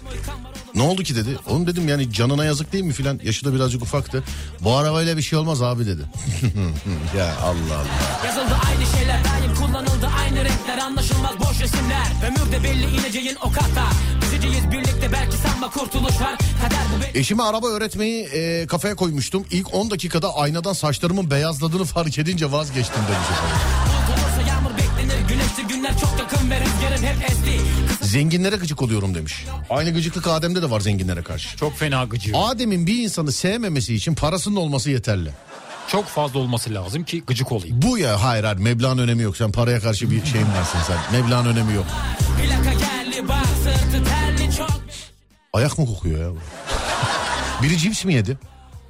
Ne 0.75 0.83
oldu 0.83 1.03
ki 1.03 1.17
dedi. 1.17 1.39
Oğlum 1.47 1.67
dedim 1.67 1.89
yani 1.89 2.13
canına 2.13 2.45
yazık 2.45 2.73
değil 2.73 2.85
mi 2.85 2.93
filan. 2.93 3.21
Yaşı 3.25 3.45
da 3.45 3.55
birazcık 3.55 3.83
ufaktı. 3.83 4.25
Bu 4.61 4.75
arabayla 4.75 5.17
bir 5.17 5.23
şey 5.23 5.39
olmaz 5.39 5.63
abi 5.63 5.87
dedi. 5.87 6.03
ya 7.19 7.35
Allah 7.43 7.75
Allah. 7.75 8.27
Yazıldı 8.27 8.55
aynı 8.69 8.99
şeyler 8.99 9.21
daim 9.25 9.55
kullanıldı 9.55 10.09
aynı 10.21 10.45
renkler 10.45 10.79
anlaşılmaz 10.79 11.41
boş 11.41 11.61
resimler 11.61 12.07
Ömürde 12.27 12.65
belli 12.65 12.97
ineceğin 12.97 13.37
o 13.37 13.53
kata 13.53 13.87
Üzeceğiz 14.27 14.71
birlikte 14.73 15.13
belki 15.13 15.37
sanma 15.37 15.71
kurtuluş 15.71 16.21
var 16.21 16.39
Kader 16.63 16.79
bu 17.15 17.19
Eşime 17.19 17.43
araba 17.43 17.69
öğretmeyi 17.69 18.25
e, 18.25 18.67
kafaya 18.67 18.97
koymuştum. 18.97 19.47
İlk 19.51 19.75
10 19.75 19.91
dakikada 19.91 20.35
aynadan 20.35 20.73
saçlarımın 20.73 21.31
beyazladığını 21.31 21.85
fark 21.85 22.19
edince 22.19 22.53
vazgeçtim 22.53 23.03
demiş 23.03 23.29
efendim. 23.31 23.96
Güneşli 25.87 26.01
günler 26.01 26.01
çok 26.01 26.19
yakın 26.19 26.51
ve 26.51 26.61
rüzgarın 26.61 27.03
hep 27.03 27.31
esti 27.31 27.61
Zenginlere 28.07 28.57
gıcık 28.57 28.83
oluyorum 28.83 29.15
demiş. 29.15 29.45
Aynı 29.71 29.91
gıcıklık 29.95 30.27
Adem'de 30.27 30.63
de 30.63 30.71
var 30.71 30.81
zenginlere 30.81 31.23
karşı. 31.23 31.57
Çok 31.57 31.77
fena 31.77 32.05
gıcıyor. 32.05 32.39
Adem'in 32.43 32.87
bir 32.87 33.03
insanı 33.03 33.33
sevmemesi 33.33 33.95
için 33.95 34.15
parasının 34.15 34.57
olması 34.57 34.91
yeterli. 34.91 35.31
Çok 35.89 36.07
fazla 36.07 36.39
olması 36.39 36.75
lazım 36.75 37.05
ki 37.05 37.23
gıcık 37.27 37.53
olayım. 37.53 37.83
Bu 37.83 37.99
ya 37.99 38.23
hayır 38.25 38.45
hayır 38.45 38.59
meblağın 38.59 38.99
önemi 38.99 39.23
yok. 39.23 39.37
Sen 39.37 39.53
paraya 39.53 39.81
karşı 39.81 40.11
bir 40.11 40.25
şeyin 40.27 40.47
varsın 40.47 40.79
sen. 40.87 41.21
Meblağın 41.21 41.47
önemi 41.47 41.75
yok. 41.75 41.87
Plaka 42.43 42.73
geldi 42.73 43.29
bak 43.29 43.47
sırtı 43.63 44.05
terli 44.05 44.57
çok 44.57 44.81
Ayak 45.53 45.79
mı 45.79 45.87
kokuyor 45.87 46.21
ya? 46.21 46.31
bu? 46.31 46.39
Biri 47.63 47.79
cips 47.79 48.05
mi 48.05 48.15
yedi? 48.15 48.39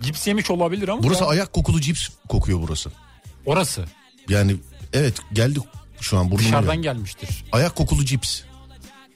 Cips 0.02 0.26
yemiş 0.26 0.50
olabilir 0.50 0.88
ama 0.88 1.02
Burası 1.02 1.24
ayak 1.24 1.52
kokulu 1.52 1.80
cips 1.80 2.08
kokuyor 2.28 2.58
burası. 2.62 2.90
orası 3.46 3.84
Yani 4.28 4.56
evet 4.92 5.14
geldi 5.32 5.60
şu 6.00 6.18
an 6.18 6.24
burnuma. 6.30 6.38
dışarıdan 6.48 6.76
geldi. 6.76 6.82
gelmiştir. 6.82 7.44
Ayak 7.52 7.76
kokulu 7.76 8.04
cips 8.04 8.40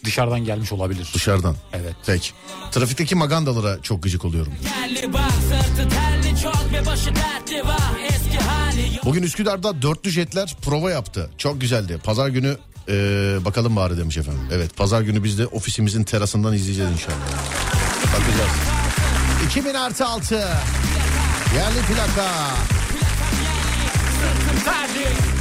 Dışarıdan 0.04 0.40
gelmiş 0.44 0.72
olabilir. 0.72 1.08
dışarıdan. 1.14 1.56
Evet. 1.72 1.94
Peki. 2.06 2.30
Trafikteki 2.72 3.14
magandalara 3.14 3.82
çok 3.82 4.02
gıcık 4.02 4.24
oluyorum. 4.24 4.52
geldi 4.88 5.12
bak 5.12 5.30
sırtı 5.48 5.88
terli 5.88 6.40
çok 6.42 6.72
ve 6.72 6.86
başı 6.86 7.14
dertli 7.14 7.64
var 7.66 7.80
Eski 8.08 8.38
hali 8.44 8.94
yok 8.96 9.04
Bugün 9.04 9.22
Üsküdar'da 9.22 9.82
dörtlü 9.82 10.10
jetler 10.10 10.56
prova 10.62 10.90
yaptı. 10.90 11.30
Çok 11.38 11.60
güzeldi. 11.60 11.98
Pazar 12.04 12.28
günü 12.28 12.56
e, 12.88 12.94
bakalım 13.44 13.76
bari 13.76 13.98
demiş 13.98 14.16
efendim. 14.16 14.42
Evet 14.52 14.76
pazar 14.76 15.00
günü 15.02 15.24
biz 15.24 15.38
de 15.38 15.46
ofisimizin 15.46 16.04
terasından 16.04 16.54
izleyeceğiz 16.54 16.90
inşallah. 16.92 17.16
Bakacağız. 18.04 18.50
2000 19.46 19.74
artı 19.74 20.06
6. 20.06 20.34
Yerli 20.34 21.80
plaka. 21.80 22.30
Ferdi 24.64 24.98
İstanbul 24.98 25.39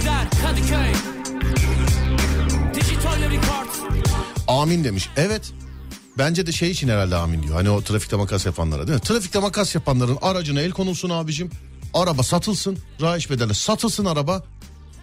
Üsküdar 0.00 0.30
Kadıköy 0.30 0.92
Dijital 2.74 3.20
Records 3.30 3.78
Amin 4.48 4.84
demiş. 4.84 5.08
Evet. 5.16 5.52
Bence 6.18 6.46
de 6.46 6.52
şey 6.52 6.70
için 6.70 6.88
herhalde 6.88 7.16
amin 7.16 7.42
diyor. 7.42 7.54
Hani 7.54 7.70
o 7.70 7.82
trafikte 7.82 8.16
makas 8.16 8.46
yapanlara 8.46 8.86
değil 8.86 8.98
mi? 8.98 9.04
Trafikte 9.04 9.38
makas 9.38 9.74
yapanların 9.74 10.18
aracına 10.22 10.60
el 10.60 10.70
konulsun 10.70 11.10
abicim. 11.10 11.50
Araba 11.94 12.22
satılsın. 12.22 12.78
Rahiç 13.00 13.30
bedeli 13.30 13.54
satılsın 13.54 14.04
araba. 14.04 14.44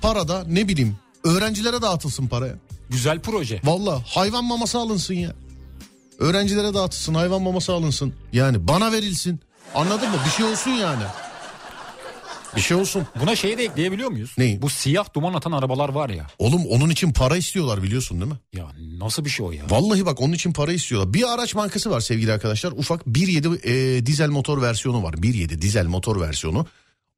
Para 0.02 0.28
da 0.28 0.44
ne 0.48 0.68
bileyim 0.68 0.98
öğrencilere 1.24 1.82
dağıtılsın 1.82 2.28
paraya. 2.28 2.56
Güzel 2.90 3.20
proje. 3.20 3.62
Valla 3.64 4.04
hayvan 4.08 4.46
maması 4.46 4.78
alınsın 4.78 5.14
ya. 5.14 5.34
Öğrencilere 6.20 6.74
dağıtılsın 6.74 7.14
hayvan 7.14 7.42
maması 7.42 7.74
alınsın. 7.74 8.14
Yani 8.34 8.68
bana 8.68 8.92
verilsin. 8.92 9.40
Anladın 9.76 10.10
mı? 10.10 10.18
Bir 10.26 10.32
şey 10.32 10.46
olsun 10.46 10.72
yani. 10.72 11.04
Bir 12.56 12.62
şey 12.62 12.78
olsun. 12.78 13.08
Buna 13.22 13.36
şeyi 13.36 13.58
de 13.58 13.64
ekleyebiliyor 13.64 14.10
muyuz? 14.10 14.36
Neyi? 14.38 14.62
Bu 14.62 14.70
siyah 14.70 15.14
duman 15.14 15.34
atan 15.34 15.52
arabalar 15.52 15.90
var 15.90 16.10
ya. 16.10 16.28
Oğlum 16.40 16.66
onun 16.66 16.90
için 16.90 17.14
para 17.14 17.38
istiyorlar 17.38 17.84
biliyorsun 17.84 18.22
değil 18.22 18.32
mi? 18.32 18.38
Ya 18.54 18.66
nasıl 19.00 19.26
bir 19.26 19.30
şey 19.30 19.46
o 19.46 19.52
ya? 19.52 19.64
Vallahi 19.70 20.06
bak 20.06 20.22
onun 20.22 20.34
için 20.34 20.54
para 20.54 20.72
istiyorlar. 20.72 21.14
Bir 21.14 21.34
araç 21.34 21.56
markası 21.56 21.92
var 21.92 22.00
sevgili 22.00 22.34
arkadaşlar. 22.34 22.72
Ufak 22.72 23.02
1.7 23.08 23.68
e, 23.68 24.06
dizel 24.06 24.30
motor 24.30 24.62
versiyonu 24.62 25.04
var. 25.04 25.14
1.7 25.14 25.62
dizel 25.62 25.86
motor 25.86 26.22
versiyonu. 26.22 26.66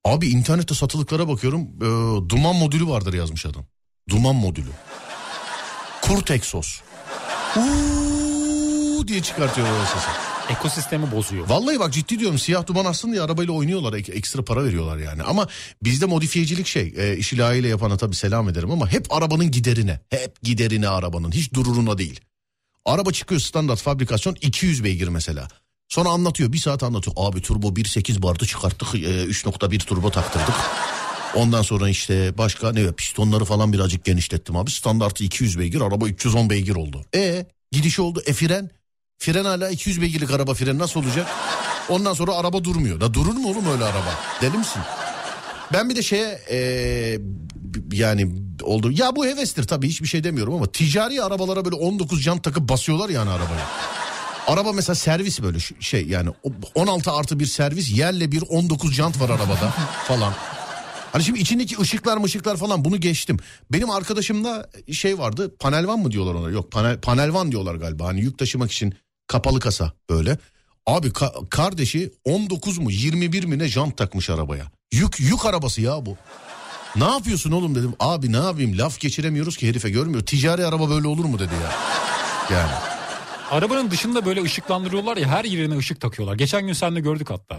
Abi 0.05 0.27
internette 0.29 0.75
satılıklara 0.75 1.27
bakıyorum. 1.27 1.61
e, 1.61 2.29
duman 2.29 2.55
modülü 2.55 2.87
vardır 2.87 3.13
yazmış 3.13 3.45
adam. 3.45 3.65
Duman 4.09 4.35
modülü. 4.35 4.69
Kurt 6.01 6.31
egzoz. 6.31 6.81
Uuu 7.57 9.07
diye 9.07 9.21
çıkartıyor 9.21 9.67
o 9.67 9.85
sesi. 9.85 10.28
Ekosistemi 10.49 11.11
bozuyor. 11.11 11.49
Vallahi 11.49 11.79
bak 11.79 11.93
ciddi 11.93 12.19
diyorum 12.19 12.39
siyah 12.39 12.67
duman 12.67 12.85
aslında 12.85 13.13
diye 13.13 13.23
arabayla 13.23 13.53
oynuyorlar 13.53 13.93
ek- 13.93 14.11
ekstra 14.13 14.43
para 14.45 14.63
veriyorlar 14.65 14.97
yani. 14.97 15.23
Ama 15.23 15.47
bizde 15.83 16.05
modifiyecilik 16.05 16.67
şey 16.67 16.93
e, 16.97 17.17
işi 17.17 17.37
layığıyla 17.37 17.69
yapana 17.69 17.97
tabii 17.97 18.15
selam 18.15 18.49
ederim 18.49 18.71
ama 18.71 18.91
hep 18.91 19.13
arabanın 19.13 19.51
giderine. 19.51 19.99
Hep 20.09 20.41
giderine 20.43 20.87
arabanın 20.87 21.31
hiç 21.31 21.53
dururuna 21.53 21.97
değil. 21.97 22.19
Araba 22.85 23.11
çıkıyor 23.11 23.41
standart 23.41 23.79
fabrikasyon 23.81 24.35
200 24.41 24.83
beygir 24.83 25.07
mesela. 25.07 25.47
Sonra 25.89 26.09
anlatıyor 26.09 26.53
bir 26.53 26.57
saat 26.57 26.83
anlatıyor. 26.83 27.15
Abi 27.19 27.41
turbo 27.41 27.67
1.8 27.67 28.21
bardı 28.21 28.45
çıkarttık 28.45 28.95
e, 28.95 28.97
3.1 28.97 29.77
turbo 29.79 30.11
taktırdık. 30.11 30.55
Ondan 31.35 31.61
sonra 31.61 31.89
işte 31.89 32.37
başka 32.37 32.71
ne 32.71 32.91
pistonları 32.91 33.45
falan 33.45 33.73
birazcık 33.73 34.05
genişlettim 34.05 34.55
abi. 34.55 34.71
Standartı 34.71 35.23
200 35.23 35.59
beygir 35.59 35.81
araba 35.81 36.07
310 36.07 36.49
beygir 36.49 36.75
oldu. 36.75 37.05
E 37.15 37.45
gidiş 37.71 37.99
oldu 37.99 38.23
e 38.25 38.33
fren 38.33 38.69
Fren 39.19 39.45
hala 39.45 39.69
200 39.69 40.01
beygirlik 40.01 40.31
araba 40.31 40.53
fren 40.53 40.79
nasıl 40.79 41.03
olacak? 41.03 41.27
Ondan 41.89 42.13
sonra 42.13 42.35
araba 42.35 42.63
durmuyor. 42.63 43.01
Da 43.01 43.13
durur 43.13 43.33
mu 43.33 43.49
oğlum 43.49 43.71
öyle 43.71 43.83
araba? 43.83 44.15
Deli 44.41 44.57
misin? 44.57 44.81
Ben 45.73 45.89
bir 45.89 45.95
de 45.95 46.01
şeye 46.01 46.39
eee, 46.51 47.19
yani 47.91 48.31
oldu. 48.63 48.91
Ya 48.91 49.15
bu 49.15 49.25
hevestir 49.25 49.63
tabii 49.63 49.87
hiçbir 49.87 50.07
şey 50.07 50.23
demiyorum 50.23 50.53
ama 50.53 50.65
ticari 50.71 51.23
arabalara 51.23 51.65
böyle 51.65 51.75
19 51.75 52.21
jant 52.21 52.43
takıp 52.43 52.69
basıyorlar 52.69 53.09
yani 53.09 53.29
arabaya. 53.29 53.67
Araba 54.47 54.71
mesela 54.73 54.95
servis 54.95 55.41
böyle 55.41 55.57
şey 55.79 56.07
yani 56.07 56.29
o 56.43 56.51
16 56.75 57.11
artı 57.11 57.39
bir 57.39 57.45
servis 57.45 57.97
yerle 57.97 58.31
bir 58.31 58.43
19 58.49 58.93
jant 58.93 59.19
var 59.21 59.29
arabada 59.29 59.73
falan. 60.07 60.33
Hani 61.11 61.23
şimdi 61.23 61.39
içindeki 61.39 61.79
ışıklar 61.81 62.17
mışıklar 62.17 62.57
falan 62.57 62.85
bunu 62.85 62.97
geçtim. 62.97 63.37
Benim 63.71 63.89
arkadaşımda 63.89 64.69
şey 64.91 65.19
vardı 65.19 65.55
panelvan 65.59 65.99
mı 65.99 66.11
diyorlar 66.11 66.33
ona 66.33 66.49
yok 66.49 66.71
panel, 66.71 66.99
panelvan 67.01 67.51
diyorlar 67.51 67.75
galiba. 67.75 68.05
Hani 68.05 68.21
yük 68.21 68.37
taşımak 68.37 68.71
için 68.71 68.93
kapalı 69.29 69.59
kasa 69.59 69.93
böyle. 70.09 70.37
Abi 70.85 71.07
ka- 71.07 71.49
kardeşi 71.49 72.11
19 72.25 72.77
mu 72.77 72.91
21 72.91 73.43
mi 73.43 73.59
ne 73.59 73.67
jant 73.67 73.97
takmış 73.97 74.29
arabaya. 74.29 74.65
Yük 74.93 75.19
yük 75.19 75.45
arabası 75.45 75.81
ya 75.81 76.05
bu. 76.05 76.17
Ne 76.95 77.03
yapıyorsun 77.03 77.51
oğlum 77.51 77.75
dedim. 77.75 77.93
Abi 77.99 78.31
ne 78.31 78.37
yapayım 78.37 78.77
laf 78.77 78.99
geçiremiyoruz 78.99 79.57
ki 79.57 79.69
herife 79.69 79.89
görmüyor. 79.89 80.25
Ticari 80.25 80.65
araba 80.65 80.89
böyle 80.89 81.07
olur 81.07 81.25
mu 81.25 81.39
dedi 81.39 81.53
ya. 81.63 81.71
Yani. 82.57 82.71
Arabanın 83.51 83.91
dışında 83.91 84.25
böyle 84.25 84.43
ışıklandırıyorlar 84.43 85.17
ya 85.17 85.27
her 85.27 85.45
yerine 85.45 85.77
ışık 85.77 86.01
takıyorlar. 86.01 86.35
Geçen 86.35 86.65
gün 86.67 86.73
seninle 86.73 86.99
gördük 86.99 87.29
hatta. 87.29 87.57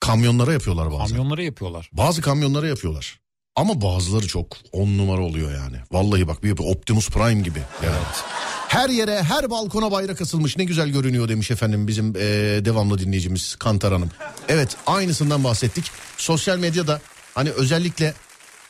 Kamyonlara 0.00 0.52
yapıyorlar 0.52 0.92
bazen. 0.92 1.16
Kamyonlara 1.16 1.42
yapıyorlar. 1.42 1.90
Bazı 1.92 2.22
kamyonlara 2.22 2.66
yapıyorlar. 2.68 3.20
Ama 3.56 3.80
bazıları 3.80 4.26
çok 4.26 4.56
on 4.72 4.98
numara 4.98 5.20
oluyor 5.22 5.54
yani. 5.54 5.76
Vallahi 5.92 6.28
bak 6.28 6.42
bir 6.44 6.58
Optimus 6.58 7.08
Prime 7.10 7.42
gibi. 7.42 7.62
Evet. 7.82 8.24
Her 8.72 8.88
yere 8.88 9.22
her 9.22 9.50
balkona 9.50 9.90
bayrak 9.90 10.20
asılmış 10.20 10.56
ne 10.56 10.64
güzel 10.64 10.88
görünüyor 10.88 11.28
demiş 11.28 11.50
efendim 11.50 11.88
bizim 11.88 12.14
eee, 12.14 12.64
devamlı 12.64 12.98
dinleyicimiz 12.98 13.56
Kantar 13.56 13.92
Hanım. 13.92 14.10
Evet 14.48 14.76
aynısından 14.86 15.44
bahsettik. 15.44 15.90
Sosyal 16.16 16.58
medyada 16.58 17.00
hani 17.34 17.50
özellikle 17.50 18.14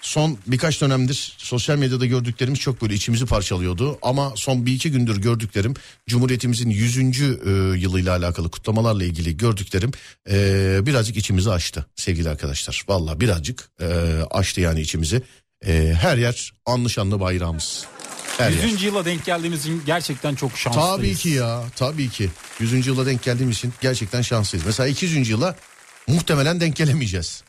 Son 0.00 0.38
birkaç 0.46 0.80
dönemdir 0.80 1.34
sosyal 1.38 1.78
medyada 1.78 2.06
gördüklerimiz 2.06 2.58
çok 2.58 2.82
böyle 2.82 2.94
içimizi 2.94 3.26
parçalıyordu. 3.26 3.98
Ama 4.02 4.32
son 4.36 4.66
bir 4.66 4.72
iki 4.72 4.90
gündür 4.90 5.16
gördüklerim 5.22 5.74
Cumhuriyetimizin 6.06 6.70
100. 6.70 6.98
e, 6.98 7.30
yılıyla 7.78 8.16
alakalı 8.16 8.50
kutlamalarla 8.50 9.04
ilgili 9.04 9.36
gördüklerim 9.36 9.90
e, 10.30 10.78
birazcık 10.86 11.16
içimizi 11.16 11.50
açtı 11.50 11.86
sevgili 11.96 12.28
arkadaşlar. 12.28 12.82
Valla 12.88 13.20
birazcık 13.20 13.70
e, 13.80 13.86
açtı 14.30 14.60
yani 14.60 14.80
içimizi. 14.80 15.22
E, 15.66 15.94
her 16.00 16.16
yer 16.16 16.52
anlı 16.66 16.90
şanlı 16.90 17.20
bayrağımız. 17.20 17.86
Her 18.38 18.50
yer. 18.50 18.64
100. 18.64 18.82
yıla 18.82 19.04
denk 19.04 19.24
geldiğimiz 19.24 19.60
için 19.60 19.82
gerçekten 19.86 20.34
çok 20.34 20.58
şanslıyız. 20.58 20.96
Tabii 20.96 21.14
ki 21.14 21.28
ya 21.28 21.64
tabii 21.76 22.08
ki. 22.08 22.30
100. 22.60 22.86
yıla 22.86 23.06
denk 23.06 23.22
geldiğimiz 23.22 23.56
için 23.56 23.72
gerçekten 23.80 24.22
şanslıyız. 24.22 24.66
Mesela 24.66 24.88
200. 24.88 25.28
yıla 25.28 25.56
muhtemelen 26.06 26.60
denk 26.60 26.76
gelemeyeceğiz. 26.76 27.42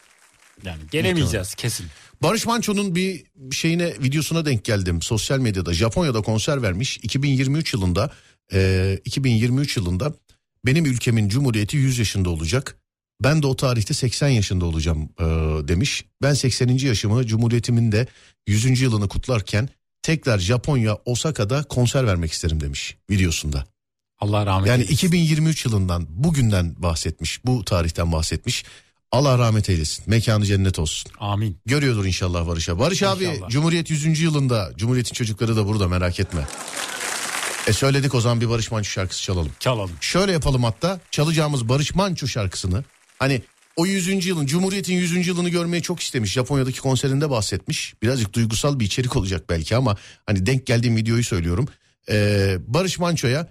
Yani 0.64 0.82
gelemeyeceğiz 0.92 1.56
kesin. 1.56 1.86
Barış 2.22 2.46
Manço'nun 2.46 2.96
bir 2.96 3.24
şeyine 3.52 3.94
videosuna 4.00 4.46
denk 4.46 4.66
geldim 4.66 5.02
sosyal 5.02 5.40
medyada. 5.40 5.74
Japonya'da 5.74 6.22
konser 6.22 6.62
vermiş 6.62 6.98
2023 6.98 7.74
yılında. 7.74 8.12
e, 8.54 9.00
2023 9.06 9.78
yılında 9.78 10.14
benim 10.66 10.86
ülkemin 10.86 11.30
cumhuriyeti 11.30 11.78
100 11.78 12.00
yaşında 12.00 12.30
olacak. 12.30 12.76
Ben 13.24 13.42
de 13.44 13.48
o 13.48 13.56
tarihte 13.56 13.94
80 13.94 14.28
yaşında 14.30 14.66
olacağım 14.66 15.10
e, 15.20 15.24
demiş. 15.68 16.06
Ben 16.22 16.34
80. 16.34 16.68
yaşımı 16.68 17.26
cumhuriyetimin 17.28 17.92
de 17.92 18.08
100. 18.48 18.82
yılını 18.82 19.08
kutlarken 19.08 19.70
tekrar 20.04 20.40
Japonya 20.40 20.98
Osaka'da 21.06 21.64
konser 21.64 22.08
vermek 22.08 22.32
isterim 22.32 22.62
demiş 22.62 22.98
videosunda. 23.10 23.66
Allah 24.20 24.46
rahmet 24.46 24.68
Yani 24.68 24.82
eylesin. 24.82 24.94
2023 24.94 25.66
yılından 25.66 26.06
bugünden 26.10 26.76
bahsetmiş 26.78 27.46
bu 27.46 27.66
tarihten 27.66 28.12
bahsetmiş. 28.12 28.64
Allah 29.12 29.38
rahmet 29.38 29.70
eylesin 29.70 30.04
mekanı 30.08 30.46
cennet 30.46 30.80
olsun. 30.80 31.12
Amin. 31.20 31.58
Görüyordur 31.66 32.06
inşallah 32.06 32.48
Barış 32.48 32.70
abi. 32.70 32.80
Barış 32.80 33.04
abi 33.04 33.24
İnşallah. 33.24 33.50
Cumhuriyet 33.50 33.90
100. 33.90 34.20
yılında 34.20 34.72
Cumhuriyet'in 34.78 35.14
çocukları 35.14 35.56
da 35.56 35.68
burada 35.68 35.88
merak 35.88 36.20
etme. 36.20 36.48
E 37.68 37.74
söyledik 37.74 38.16
o 38.16 38.22
zaman 38.22 38.42
bir 38.42 38.50
Barış 38.50 38.72
Manço 38.72 38.90
şarkısı 38.90 39.24
çalalım. 39.24 39.52
Çalalım. 39.60 39.92
Şöyle 40.02 40.32
yapalım 40.32 40.64
hatta 40.64 41.00
çalacağımız 41.12 41.70
Barış 41.70 41.96
Manço 41.96 42.28
şarkısını 42.28 42.84
hani 43.20 43.42
o 43.76 43.86
100. 43.86 44.26
yılın 44.26 44.46
Cumhuriyet'in 44.46 44.94
100. 44.94 45.28
yılını 45.28 45.50
görmeyi 45.50 45.84
çok 45.84 46.00
istemiş. 46.00 46.32
Japonya'daki 46.32 46.82
konserinde 46.82 47.30
bahsetmiş. 47.30 47.94
Birazcık 48.04 48.34
duygusal 48.34 48.80
bir 48.80 48.86
içerik 48.86 49.16
olacak 49.16 49.50
belki 49.50 49.76
ama 49.76 49.98
hani 50.26 50.46
denk 50.46 50.66
geldiğim 50.66 50.96
videoyu 50.96 51.24
söylüyorum. 51.24 51.68
Ee, 52.10 52.58
Barış 52.68 53.00
Manço'ya 53.00 53.48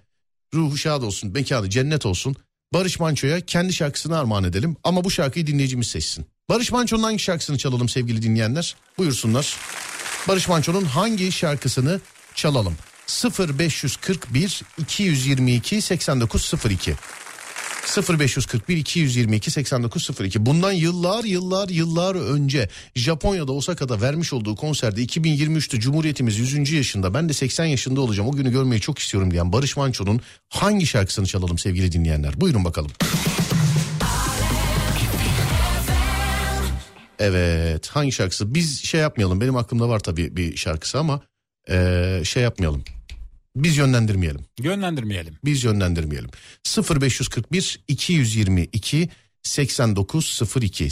ruhu 0.54 0.78
şad 0.78 1.02
olsun, 1.02 1.32
mekanı 1.32 1.70
cennet 1.70 2.06
olsun. 2.06 2.36
Barış 2.72 3.00
Manço'ya 3.00 3.40
kendi 3.40 3.72
şarkısını 3.72 4.18
armağan 4.18 4.44
edelim 4.44 4.76
ama 4.84 5.04
bu 5.04 5.10
şarkıyı 5.10 5.46
dinleyicimiz 5.46 5.86
seçsin. 5.86 6.26
Barış 6.48 6.72
Manço'nun 6.72 7.02
hangi 7.02 7.18
şarkısını 7.18 7.58
çalalım 7.58 7.88
sevgili 7.88 8.22
dinleyenler? 8.22 8.76
Buyursunlar. 8.98 9.56
Barış 10.28 10.48
Manço'nun 10.48 10.84
hangi 10.84 11.32
şarkısını 11.32 12.00
çalalım? 12.34 12.76
0541 13.48 14.62
222 14.78 15.82
8902 15.82 16.94
0541 17.86 18.76
222 18.76 19.50
8902 19.50 20.46
bundan 20.46 20.72
yıllar 20.72 21.24
yıllar 21.24 21.68
yıllar 21.68 22.14
önce 22.14 22.68
Japonya'da 22.94 23.52
Osaka'da 23.52 24.00
vermiş 24.00 24.32
olduğu 24.32 24.56
konserde 24.56 25.04
2023'te 25.04 25.80
Cumhuriyetimiz 25.80 26.38
100. 26.38 26.72
yaşında 26.72 27.14
ben 27.14 27.28
de 27.28 27.32
80 27.32 27.64
yaşında 27.64 28.00
olacağım 28.00 28.28
o 28.28 28.32
günü 28.32 28.50
görmeyi 28.50 28.80
çok 28.80 28.98
istiyorum 28.98 29.30
diyen 29.30 29.52
Barış 29.52 29.76
Manço'nun 29.76 30.20
hangi 30.48 30.86
şarkısını 30.86 31.26
çalalım 31.26 31.58
sevgili 31.58 31.92
dinleyenler 31.92 32.40
buyurun 32.40 32.64
bakalım. 32.64 32.90
Evet 37.18 37.88
hangi 37.88 38.12
şarkısı 38.12 38.54
biz 38.54 38.84
şey 38.84 39.00
yapmayalım 39.00 39.40
benim 39.40 39.56
aklımda 39.56 39.88
var 39.88 40.00
tabii 40.00 40.36
bir 40.36 40.56
şarkısı 40.56 40.98
ama 40.98 41.20
eee, 41.68 42.20
şey 42.24 42.42
yapmayalım 42.42 42.84
biz 43.56 43.76
yönlendirmeyelim 43.76 44.44
Yönlendirmeyelim. 44.58 45.38
biz 45.44 45.64
yönlendirmeyelim. 45.64 46.30
0541 47.00 47.80
222 47.88 49.08
8902 49.42 50.88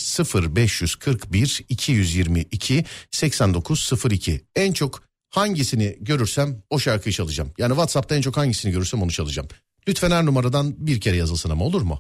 0541 0.57 1.65
222 1.69 2.85
8902 3.11 4.41
en 4.57 4.73
çok 4.73 5.03
hangisini 5.31 5.97
görürsem 6.01 6.63
o 6.71 6.79
şarkıyı 6.79 7.13
çalacağım. 7.13 7.53
Yani 7.59 7.71
WhatsApp'ta 7.71 8.17
en 8.17 8.21
çok 8.21 8.37
hangisini 8.37 8.73
görürsem 8.73 9.03
onu 9.03 9.11
çalacağım. 9.11 9.49
Lütfen 9.89 10.11
her 10.11 10.27
numaradan 10.27 10.75
bir 10.87 11.01
kere 11.01 11.17
yazılsın 11.17 11.51
ama 11.51 11.65
olur 11.65 11.83
mu? 11.83 11.99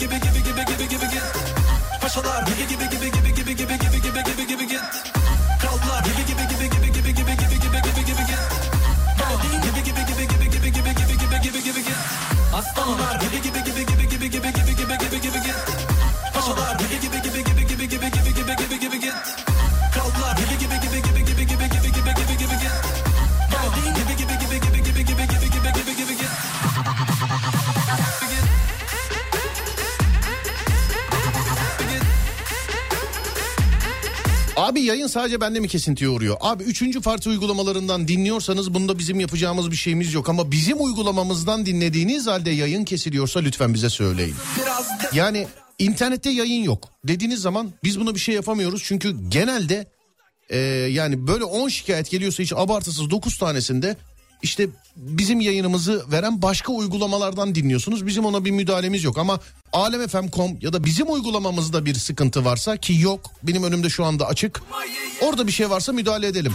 give 0.00 0.12
it, 0.14 0.22
give 0.22 0.24
it. 0.24 0.29
Yayın 34.90 35.06
sadece 35.06 35.40
bende 35.40 35.60
mi 35.60 35.68
kesintiye 35.68 36.10
uğruyor? 36.10 36.36
Abi 36.40 36.64
üçüncü 36.64 37.00
parti 37.00 37.28
uygulamalarından 37.28 38.08
dinliyorsanız 38.08 38.74
bunda 38.74 38.98
bizim 38.98 39.20
yapacağımız 39.20 39.70
bir 39.70 39.76
şeyimiz 39.76 40.14
yok. 40.14 40.28
Ama 40.28 40.50
bizim 40.50 40.84
uygulamamızdan 40.84 41.66
dinlediğiniz 41.66 42.26
halde 42.26 42.50
yayın 42.50 42.84
kesiliyorsa 42.84 43.40
lütfen 43.40 43.74
bize 43.74 43.90
söyleyin. 43.90 44.34
Yani 45.12 45.46
internette 45.78 46.30
yayın 46.30 46.62
yok 46.62 46.88
dediğiniz 47.04 47.40
zaman 47.40 47.70
biz 47.84 48.00
buna 48.00 48.14
bir 48.14 48.20
şey 48.20 48.34
yapamıyoruz. 48.34 48.82
Çünkü 48.84 49.16
genelde 49.28 49.86
e, 50.50 50.58
yani 50.90 51.26
böyle 51.26 51.44
10 51.44 51.68
şikayet 51.68 52.10
geliyorsa 52.10 52.42
hiç 52.42 52.52
abartısız 52.52 53.10
9 53.10 53.38
tanesinde 53.38 53.96
işte 54.42 54.68
bizim 54.96 55.40
yayınımızı 55.40 56.04
veren 56.12 56.42
başka 56.42 56.72
uygulamalardan 56.72 57.54
dinliyorsunuz. 57.54 58.06
Bizim 58.06 58.24
ona 58.24 58.44
bir 58.44 58.50
müdahalemiz 58.50 59.04
yok 59.04 59.18
ama 59.18 59.40
alemfm.com 59.72 60.58
ya 60.60 60.72
da 60.72 60.84
bizim 60.84 61.12
uygulamamızda 61.12 61.84
bir 61.86 61.94
sıkıntı 61.94 62.44
varsa 62.44 62.76
ki 62.76 62.98
yok 63.00 63.30
benim 63.42 63.62
önümde 63.62 63.90
şu 63.90 64.04
anda 64.04 64.26
açık. 64.26 64.62
Orada 65.20 65.46
bir 65.46 65.52
şey 65.52 65.70
varsa 65.70 65.92
müdahale 65.92 66.26
edelim. 66.26 66.52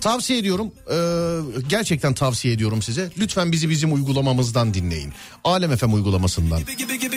Tavsiye 0.00 0.38
ediyorum. 0.38 0.72
ee, 0.90 1.60
gerçekten 1.68 2.14
tavsiye 2.14 2.54
ediyorum 2.54 2.82
size. 2.82 3.10
Lütfen 3.18 3.52
bizi 3.52 3.70
bizim 3.70 3.92
uygulamamızdan 3.94 4.74
dinleyin. 4.74 5.12
Alem 5.44 5.76
FM 5.76 5.92
uygulamasından. 5.92 6.60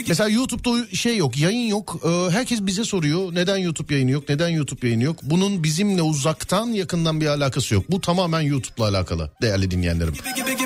Mesela 0.08 0.30
YouTube'da 0.30 0.96
şey 0.96 1.18
yok, 1.18 1.38
yayın 1.38 1.68
yok. 1.68 2.00
Ee, 2.06 2.32
herkes 2.32 2.62
bize 2.62 2.84
soruyor. 2.84 3.36
Neden 3.36 3.58
YouTube 3.58 3.94
yayını 3.94 4.12
yok? 4.12 4.30
Neden 4.30 4.50
YouTube 4.50 4.88
yayını 4.88 5.04
yok? 5.04 5.20
Bunun 5.24 5.64
bizimle 5.64 6.02
uzaktan 6.02 6.68
yakından 6.68 7.22
bir 7.22 7.28
alakası 7.28 7.74
yok. 7.74 7.84
Bu 7.90 8.02
tamamen 8.02 8.42
YouTube'la 8.42 8.90
alakalı 8.90 9.32
değerli 9.42 9.72
dinleyenlerim. 9.72 10.14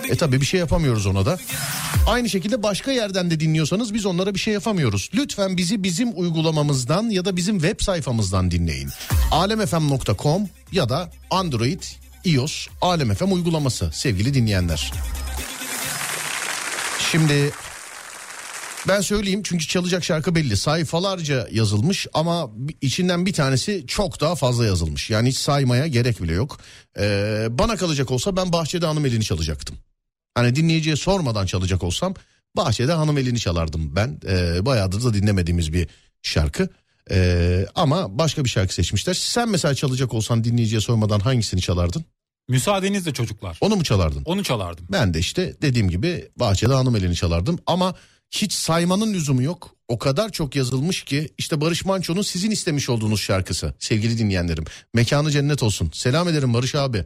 E 0.10 0.16
tabi 0.16 0.42
bir 0.42 0.46
şey 0.46 0.60
yapamıyoruz 0.60 1.06
ona 1.06 1.26
da. 1.26 1.38
Aynı 2.08 2.30
şekilde 2.30 2.64
başka 2.64 2.92
yerden 2.92 3.32
de 3.32 3.40
dinliyorsanız 3.40 3.94
biz 4.02 4.06
onlara 4.06 4.34
bir 4.34 4.40
şey 4.40 4.54
yapamıyoruz. 4.54 5.10
Lütfen 5.14 5.58
bizi 5.58 5.84
bizim 5.84 6.20
uygulamamızdan 6.20 7.10
ya 7.10 7.26
da 7.26 7.36
bizim 7.36 7.60
web 7.60 7.80
sayfamızdan 7.82 8.52
dinleyin. 8.52 8.90
alemfm.com 9.32 10.50
ya 10.72 10.90
da 10.90 11.12
Android, 11.32 11.84
iOS, 12.26 12.68
Alem 12.82 13.16
FM 13.16 13.32
uygulaması 13.32 13.90
sevgili 13.94 14.34
dinleyenler. 14.34 14.92
Şimdi 17.12 17.52
ben 18.88 19.02
söyleyeyim 19.02 19.42
çünkü 19.44 19.68
çalacak 19.68 20.04
şarkı 20.04 20.36
belli. 20.36 20.58
Sayfalarca 20.58 21.48
yazılmış 21.52 22.08
ama 22.14 22.50
içinden 22.82 23.26
bir 23.26 23.34
tanesi 23.34 23.84
çok 23.88 24.22
daha 24.22 24.36
fazla 24.36 24.66
yazılmış. 24.66 25.10
Yani 25.10 25.30
hiç 25.30 25.38
saymaya 25.38 25.88
gerek 25.88 26.22
bile 26.22 26.34
yok. 26.34 26.60
Ee, 27.00 27.48
bana 27.50 27.76
kalacak 27.76 28.12
olsa 28.12 28.36
ben 28.36 28.54
Bahçede 28.54 28.86
Hanım 28.86 29.06
elini 29.06 29.24
çalacaktım. 29.24 29.78
Hani 30.36 30.56
dinleyiciye 30.56 30.96
sormadan 30.96 31.46
çalacak 31.46 31.84
olsam 31.84 32.14
Bahçede 32.56 32.92
Hanım 32.92 33.18
elini 33.18 33.40
çalardım 33.40 33.96
ben. 33.96 34.20
Ee, 34.28 34.66
bayağıdır 34.66 35.04
da 35.04 35.14
dinlemediğimiz 35.14 35.74
bir 35.74 35.88
şarkı. 36.22 36.70
Ee, 37.12 37.66
ama 37.76 38.18
başka 38.18 38.44
bir 38.44 38.50
şarkı 38.50 38.74
seçmişler. 38.74 39.14
Sen 39.14 39.50
mesela 39.50 39.76
çalacak 39.76 40.14
olsan 40.14 40.44
dinleyiciye 40.44 40.82
sormadan 40.82 41.20
hangisini 41.20 41.62
çalardın? 41.62 42.06
Müsaadenizle 42.50 43.14
çocuklar. 43.14 43.58
Onu 43.62 43.76
mu 43.76 43.84
çalardın? 43.84 44.22
Onu 44.26 44.44
çalardım. 44.44 44.86
Ben 44.92 45.14
de 45.14 45.20
işte 45.20 45.56
dediğim 45.62 45.90
gibi 45.90 46.30
Bahçede 46.36 46.74
Hanım 46.74 46.96
elini 46.96 47.16
çalardım 47.16 47.60
ama 47.66 47.96
hiç 48.32 48.54
saymanın 48.54 49.14
lüzumu 49.14 49.44
yok. 49.44 49.76
O 49.88 50.00
kadar 50.00 50.30
çok 50.30 50.56
yazılmış 50.56 51.04
ki 51.04 51.30
işte 51.38 51.62
Barış 51.62 51.86
Manço'nun 51.86 52.22
sizin 52.22 52.52
istemiş 52.52 52.90
olduğunuz 52.90 53.22
şarkısı 53.22 53.74
sevgili 53.80 54.18
dinleyenlerim. 54.18 54.64
Mekanı 54.94 55.32
cennet 55.32 55.64
olsun. 55.64 55.90
Selam 55.94 56.28
ederim 56.28 56.54
Barış 56.54 56.76
abi. 56.76 57.06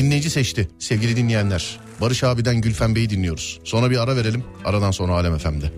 Dinleyici 0.00 0.30
seçti 0.30 0.68
sevgili 0.78 1.16
dinleyenler. 1.16 1.80
Barış 2.00 2.24
abiden 2.24 2.60
Gülfen 2.60 2.94
Bey'i 2.94 3.10
dinliyoruz. 3.10 3.60
Sonra 3.64 3.90
bir 3.90 4.02
ara 4.02 4.16
verelim. 4.16 4.44
Aradan 4.64 4.90
sonra 4.90 5.12
Alem 5.12 5.38
FM'de. 5.38 5.72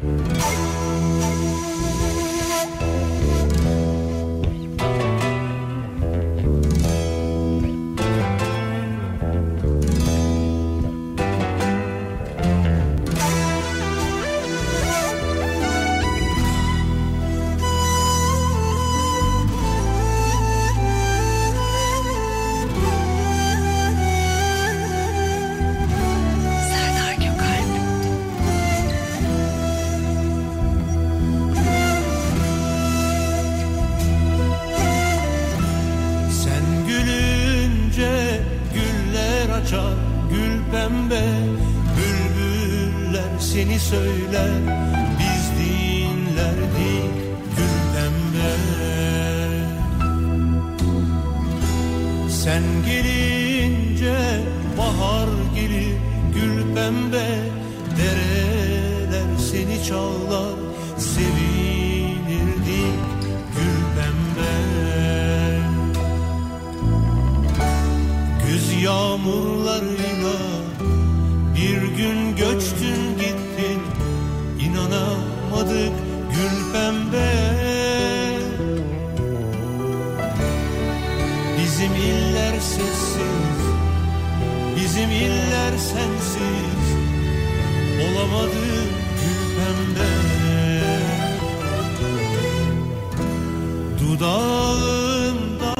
Dudağında 94.22 95.74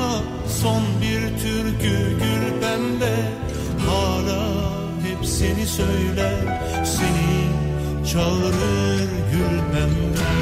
son 0.63 0.83
bir 1.03 1.21
türkü 1.43 2.19
gül 2.19 2.61
pembe 2.61 3.17
Hala 3.87 4.43
hep 5.03 5.27
seni 5.27 5.67
söyler 5.67 6.63
Seni 6.85 7.49
çağırır 8.13 9.09
gül 9.33 9.59
pembe 9.73 10.42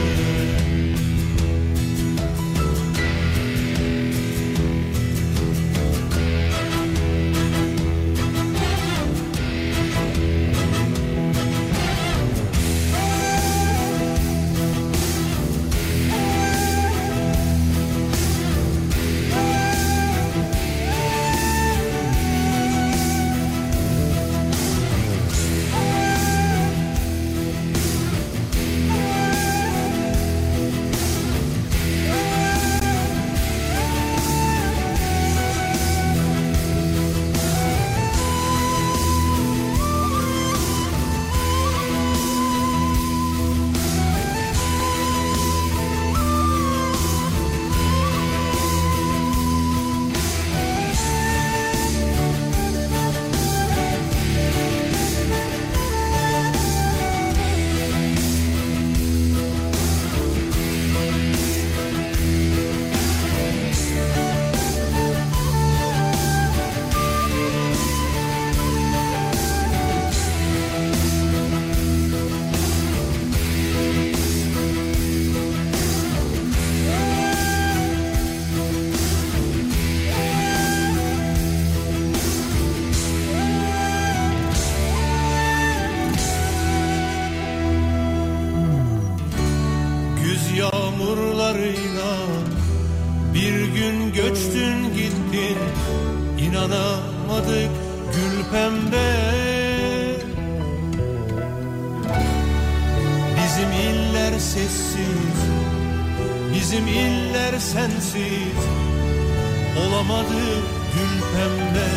Olamadı 110.30 110.62
gül 110.94 111.16
pembe. 111.32 111.90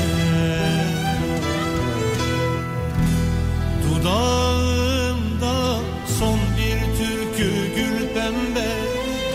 Dudağımda 3.84 5.80
son 6.20 6.40
bir 6.58 6.80
türkü 6.98 7.52
gül 7.76 8.08
pembe. 8.08 8.72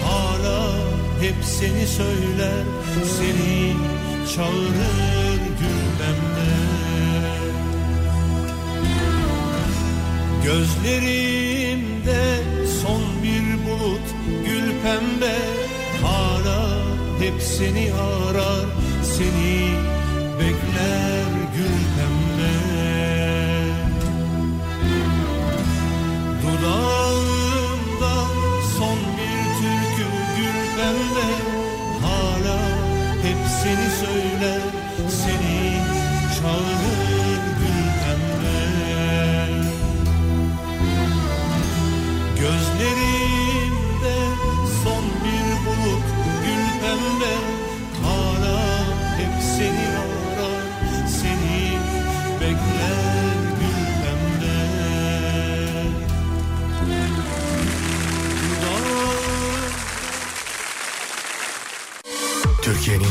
Hala 0.05 0.61
hep 1.20 1.44
seni 1.44 1.86
söyler 1.86 2.64
Seni 3.18 3.76
çağırır 4.34 5.40
gül 5.61 5.80
pembe. 5.99 6.51
Gözlerimde 10.44 12.22
son 12.82 13.03
bir 13.22 13.66
bulut 13.66 14.07
gül 14.46 14.72
pembe. 14.82 15.38
Hala 16.03 16.78
hep 17.20 17.42
seni 17.42 17.92
arar 17.94 18.66
seni 19.18 19.74
bekler 20.38 21.30
gül 21.54 21.82
pembe 21.94 22.54
Dudağımda 26.42 26.97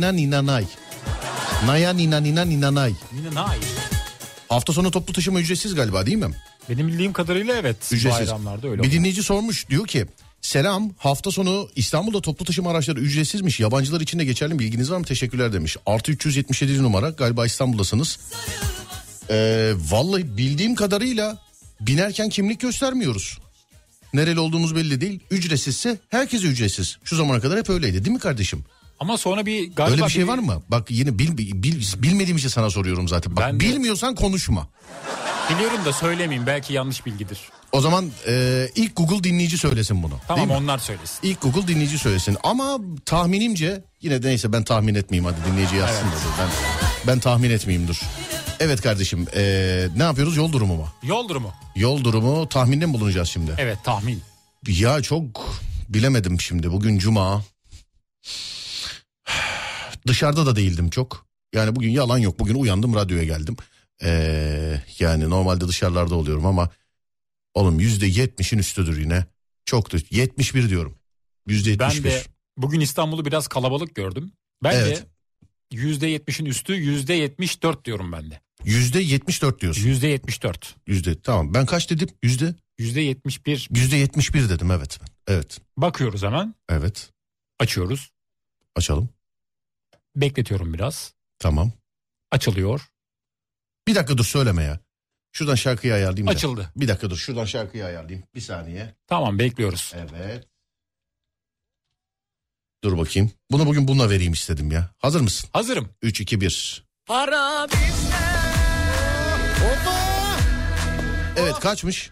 Nina 0.00 0.12
nina 0.12 0.42
nina 0.42 0.46
nay. 0.46 0.64
Naya 1.66 1.92
nina 1.92 2.20
nina 2.20 2.44
nina 2.44 2.74
nay. 2.74 2.94
Yine 3.16 3.34
nay. 3.34 3.58
Hafta 4.48 4.72
sonu 4.72 4.90
toplu 4.90 5.12
taşıma 5.12 5.40
ücretsiz 5.40 5.74
galiba 5.74 6.06
değil 6.06 6.16
mi? 6.16 6.30
Benim 6.68 6.88
bildiğim 6.88 7.12
kadarıyla 7.12 7.56
evet. 7.56 7.76
Ücretsiz. 7.92 8.20
Bayramlarda 8.20 8.68
öyle 8.68 8.82
Bir 8.82 8.92
dinleyici 8.92 9.22
sormuş 9.22 9.68
diyor 9.68 9.86
ki 9.86 10.06
selam 10.40 10.90
hafta 10.98 11.30
sonu 11.30 11.68
İstanbul'da 11.76 12.20
toplu 12.20 12.44
taşıma 12.44 12.70
araçları 12.70 13.00
ücretsizmiş. 13.00 13.60
Yabancılar 13.60 14.00
için 14.00 14.18
de 14.18 14.24
geçerli 14.24 14.54
mi? 14.54 14.58
bilginiz 14.58 14.90
var 14.90 14.96
mı? 14.96 15.04
Teşekkürler 15.04 15.52
demiş. 15.52 15.76
Artı 15.86 16.12
377 16.12 16.82
numara 16.82 17.10
galiba 17.10 17.46
İstanbul'dasınız. 17.46 18.18
Ee, 19.30 19.72
vallahi 19.90 20.36
bildiğim 20.36 20.74
kadarıyla 20.74 21.38
binerken 21.80 22.28
kimlik 22.28 22.60
göstermiyoruz. 22.60 23.38
Nereli 24.14 24.40
olduğumuz 24.40 24.76
belli 24.76 25.00
değil. 25.00 25.20
Ücretsizse 25.30 25.98
herkese 26.08 26.46
ücretsiz. 26.46 26.98
Şu 27.04 27.16
zamana 27.16 27.40
kadar 27.40 27.58
hep 27.58 27.70
öyleydi 27.70 28.04
değil 28.04 28.14
mi 28.14 28.20
kardeşim? 28.20 28.64
Ama 29.00 29.18
sonra 29.18 29.46
bir 29.46 29.72
galiba 29.74 29.92
Öyle 29.92 30.04
bir 30.04 30.10
şey 30.10 30.22
bir- 30.22 30.28
var 30.28 30.38
mı? 30.38 30.62
Bak 30.68 30.90
yine 30.90 31.18
bil, 31.18 31.38
bil- 31.38 32.02
bilmediğim 32.02 32.36
için 32.36 32.48
sana 32.48 32.70
soruyorum 32.70 33.08
zaten. 33.08 33.36
Bak 33.36 33.44
Ben 33.46 33.60
de- 33.60 33.64
bilmiyorsan 33.64 34.14
konuşma. 34.14 34.68
Biliyorum 35.54 35.84
da 35.84 35.92
söylemeyeyim 35.92 36.46
belki 36.46 36.72
yanlış 36.72 37.06
bilgidir. 37.06 37.38
O 37.72 37.80
zaman 37.80 38.10
e, 38.28 38.66
ilk 38.74 38.96
Google 38.96 39.24
dinleyici 39.24 39.58
söylesin 39.58 40.02
bunu. 40.02 40.14
Tamam 40.28 40.50
onlar 40.50 40.78
söylesin. 40.78 41.18
İlk 41.22 41.40
Google 41.42 41.68
dinleyici 41.68 41.98
söylesin. 41.98 42.36
Ama 42.42 42.78
tahminimce 43.06 43.84
yine 44.00 44.22
de 44.22 44.28
neyse 44.28 44.52
ben 44.52 44.64
tahmin 44.64 44.94
etmeyeyim 44.94 45.32
hadi 45.34 45.50
dinleyici 45.52 45.76
yazsın 45.76 46.06
da 46.06 46.12
dur. 46.12 46.30
Ben, 46.40 46.48
ben 47.06 47.20
tahmin 47.20 47.50
etmeyeyim 47.50 47.88
dur. 47.88 48.00
Evet 48.60 48.80
kardeşim 48.82 49.26
e, 49.36 49.42
ne 49.96 50.02
yapıyoruz 50.02 50.36
yol 50.36 50.52
durumu 50.52 50.76
mu? 50.76 50.86
Yol 51.02 51.28
durumu. 51.28 51.52
Yol 51.76 52.04
durumu 52.04 52.48
tahminde 52.48 52.86
mi 52.86 52.94
bulunacağız 52.94 53.28
şimdi? 53.28 53.54
Evet 53.58 53.78
tahmin. 53.84 54.22
Ya 54.68 55.02
çok 55.02 55.54
bilemedim 55.88 56.40
şimdi 56.40 56.72
bugün 56.72 56.98
cuma. 56.98 57.42
Dışarıda 60.06 60.46
da 60.46 60.56
değildim 60.56 60.90
çok. 60.90 61.26
Yani 61.54 61.76
bugün 61.76 61.90
yalan 61.90 62.18
yok. 62.18 62.38
Bugün 62.38 62.54
uyandım 62.54 62.94
radyoya 62.94 63.24
geldim. 63.24 63.56
Ee, 64.02 64.82
yani 64.98 65.30
normalde 65.30 65.68
dışarılarda 65.68 66.14
oluyorum 66.14 66.46
ama 66.46 66.70
oğlum 67.54 67.80
yüzde 67.80 68.06
yetmişin 68.06 68.58
üstüdür 68.58 68.98
yine. 69.00 69.24
Çoktur. 69.64 70.00
71 70.10 70.68
diyorum. 70.68 70.94
Yüzde 71.46 71.78
Ben 71.78 71.84
yetmiş 71.90 72.04
bir. 72.04 72.10
de 72.10 72.22
bugün 72.56 72.80
İstanbul'u 72.80 73.24
biraz 73.24 73.48
kalabalık 73.48 73.94
gördüm. 73.94 74.32
Bence 74.62 74.78
Evet. 74.78 75.06
%70'in 75.72 76.46
üstü 76.46 76.72
%74 76.72 77.84
diyorum 77.84 78.12
ben 78.12 78.30
de. 78.30 78.40
Yüzde 78.64 79.00
yetmiş 79.00 79.42
dört 79.42 79.60
diyorsun. 79.60 79.82
%74. 79.82 80.74
Yüzde 80.86 81.20
tamam 81.20 81.54
ben 81.54 81.66
kaç 81.66 81.90
dedim? 81.90 82.08
Yüzde 82.22 83.00
71 83.00 83.68
yüzde 83.74 83.96
yetmiş 83.96 84.34
bir 84.34 84.48
dedim 84.48 84.70
evet. 84.70 85.00
Evet 85.28 85.58
bakıyoruz 85.76 86.22
hemen. 86.22 86.54
evet 86.68 87.10
Açıyoruz. 87.58 88.10
açalım 88.76 89.08
Bekletiyorum 90.16 90.74
biraz. 90.74 91.12
tamam. 91.38 91.72
Açılıyor. 92.30 92.88
Bir 93.86 93.94
dakika 93.94 94.18
dur 94.18 94.24
söyleme 94.24 94.62
ya. 94.62 94.78
Şuradan 95.32 95.54
şarkıyı 95.54 95.94
ayarlayayım. 95.94 96.28
Açıldı. 96.28 96.72
Bir 96.76 96.88
dakika 96.88 97.10
dur 97.10 97.16
şuradan 97.16 97.44
şarkıyı 97.44 97.84
ayarlayayım. 97.84 98.26
Bir 98.34 98.40
saniye. 98.40 98.94
Tamam 99.06 99.38
bekliyoruz. 99.38 99.94
Evet. 99.96 100.46
Dur 102.84 102.98
bakayım. 102.98 103.30
Bunu 103.50 103.66
bugün 103.66 103.88
bununla 103.88 104.10
vereyim 104.10 104.32
istedim 104.32 104.72
ya. 104.72 104.90
Hazır 104.98 105.20
mısın? 105.20 105.50
Hazırım. 105.52 105.88
3, 106.02 106.20
2, 106.20 106.40
1. 106.40 106.84
Para 107.06 107.66
bizde. 107.68 108.16
Evet 111.36 111.54
kaçmış? 111.60 112.10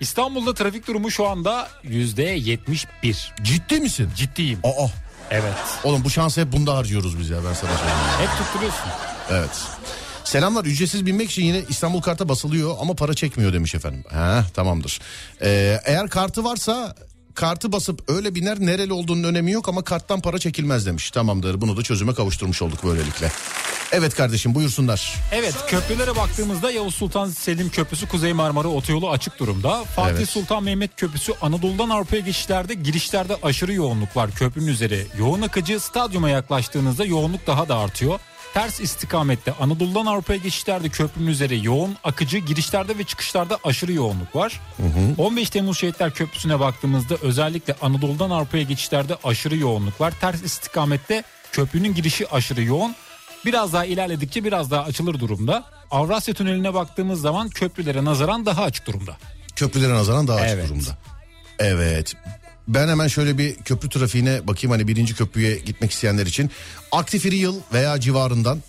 İstanbul'da 0.00 0.54
trafik 0.54 0.86
durumu 0.86 1.10
şu 1.10 1.26
anda 1.26 1.68
%71. 1.84 3.42
Ciddi 3.42 3.80
misin? 3.80 4.10
Ciddiyim. 4.16 4.58
Aa. 4.64 4.86
Evet. 5.30 5.54
Oğlum 5.84 6.04
bu 6.04 6.10
şansı 6.10 6.40
hep 6.40 6.52
bunda 6.52 6.76
harcıyoruz 6.76 7.18
biz 7.18 7.30
ya 7.30 7.36
ben 7.36 7.54
sana 7.54 7.70
söyleyeyim. 7.70 7.98
Hep 8.20 8.28
tutturuyorsun. 8.38 8.90
Evet. 9.30 9.50
Selamlar 10.24 10.64
ücretsiz 10.64 11.06
binmek 11.06 11.30
için 11.30 11.44
yine 11.44 11.62
İstanbul 11.68 12.00
karta 12.00 12.28
basılıyor 12.28 12.76
ama 12.80 12.94
para 12.94 13.14
çekmiyor 13.14 13.52
demiş 13.52 13.74
efendim. 13.74 14.04
Ha 14.10 14.44
tamamdır. 14.54 15.00
Ee, 15.42 15.80
eğer 15.84 16.08
kartı 16.08 16.44
varsa 16.44 16.94
kartı 17.34 17.72
basıp 17.72 18.10
öyle 18.10 18.34
biner 18.34 18.60
nereli 18.60 18.92
olduğunun 18.92 19.24
önemi 19.24 19.50
yok 19.52 19.68
ama 19.68 19.82
karttan 19.82 20.20
para 20.20 20.38
çekilmez 20.38 20.86
demiş. 20.86 21.10
Tamamdır 21.10 21.60
bunu 21.60 21.76
da 21.76 21.82
çözüme 21.82 22.14
kavuşturmuş 22.14 22.62
olduk 22.62 22.84
böylelikle. 22.84 23.32
Evet 23.92 24.14
kardeşim 24.14 24.54
buyursunlar. 24.54 25.14
Evet 25.32 25.54
köprülere 25.66 26.16
baktığımızda 26.16 26.70
Yavuz 26.70 26.94
Sultan 26.94 27.28
Selim 27.28 27.70
Köprüsü 27.70 28.08
Kuzey 28.08 28.32
Marmara 28.32 28.68
Otoyolu 28.68 29.10
açık 29.10 29.38
durumda. 29.38 29.84
Fatih 29.84 30.16
Evet. 30.16 30.28
Sultan 30.28 30.62
Mehmet 30.62 30.96
Köprüsü 30.96 31.32
Anadolu'dan 31.42 31.88
Avrupa'ya 31.88 32.22
geçişlerde 32.22 32.74
girişlerde 32.74 33.36
aşırı 33.42 33.72
yoğunluk 33.72 34.16
var. 34.16 34.30
Köprünün 34.30 34.66
üzeri 34.66 35.06
yoğun 35.18 35.42
akıcı 35.42 35.80
stadyuma 35.80 36.30
yaklaştığınızda 36.30 37.04
yoğunluk 37.04 37.46
daha 37.46 37.68
da 37.68 37.76
artıyor. 37.76 38.20
Ters 38.54 38.80
istikamette 38.80 39.52
Anadolu'dan 39.52 40.06
Avrupa'ya 40.06 40.38
geçişlerde 40.38 40.88
köprünün 40.88 41.26
üzeri 41.26 41.66
yoğun 41.66 41.96
akıcı 42.04 42.38
girişlerde 42.38 42.98
ve 42.98 43.04
çıkışlarda 43.04 43.58
aşırı 43.64 43.92
yoğunluk 43.92 44.36
var. 44.36 44.60
15 45.18 45.50
Temmuz 45.50 45.78
Şehitler 45.78 46.14
Köprüsü'ne 46.14 46.60
baktığımızda 46.60 47.16
özellikle 47.22 47.74
Anadolu'dan 47.82 48.30
Avrupa'ya 48.30 48.62
geçişlerde 48.62 49.16
aşırı 49.24 49.56
yoğunluk 49.56 50.00
var. 50.00 50.14
Ters 50.20 50.42
istikamette 50.42 51.22
köprünün 51.52 51.94
girişi 51.94 52.28
aşırı 52.30 52.62
yoğun. 52.62 52.94
Biraz 53.44 53.72
daha 53.72 53.84
ilerledikçe 53.84 54.44
biraz 54.44 54.70
daha 54.70 54.82
açılır 54.84 55.20
durumda. 55.20 55.64
Avrasya 55.90 56.34
Tüneli'ne 56.34 56.74
baktığımız 56.74 57.20
zaman 57.20 57.48
köprülere 57.48 58.04
nazaran 58.04 58.46
daha 58.46 58.62
açık 58.62 58.86
durumda. 58.86 59.16
Köprülere 59.56 59.94
nazaran 59.94 60.28
daha 60.28 60.36
açık 60.36 60.54
Evet. 60.58 60.68
durumda. 60.68 60.98
Evet. 61.58 62.14
Ben 62.74 62.88
hemen 62.88 63.08
şöyle 63.08 63.38
bir 63.38 63.54
köprü 63.56 63.88
trafiğine 63.88 64.46
bakayım 64.46 64.70
hani 64.70 64.88
birinci 64.88 65.14
köprüye 65.14 65.58
gitmek 65.58 65.90
isteyenler 65.90 66.26
için. 66.26 66.50
Aktif 66.92 67.24
yıl 67.32 67.60
veya 67.72 68.00
civarından 68.00 68.62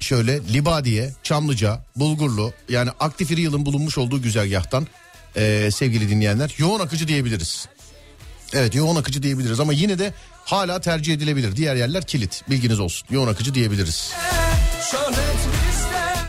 şöyle 0.00 0.40
Libadiye, 0.52 1.10
Çamlıca, 1.22 1.80
Bulgurlu 1.96 2.52
yani 2.68 2.90
aktif 3.00 3.38
yılın 3.38 3.66
bulunmuş 3.66 3.98
olduğu 3.98 4.22
güzergahtan 4.22 4.86
eee, 5.36 5.70
sevgili 5.70 6.10
dinleyenler 6.10 6.54
yoğun 6.58 6.80
akıcı 6.80 7.08
diyebiliriz. 7.08 7.68
Evet 8.54 8.74
yoğun 8.74 8.96
akıcı 8.96 9.22
diyebiliriz 9.22 9.60
ama 9.60 9.72
yine 9.72 9.98
de 9.98 10.14
hala 10.44 10.80
tercih 10.80 11.14
edilebilir. 11.14 11.56
Diğer 11.56 11.76
yerler 11.76 12.06
kilit 12.06 12.42
bilginiz 12.50 12.80
olsun 12.80 13.08
yoğun 13.10 13.28
akıcı 13.28 13.54
diyebiliriz. 13.54 14.12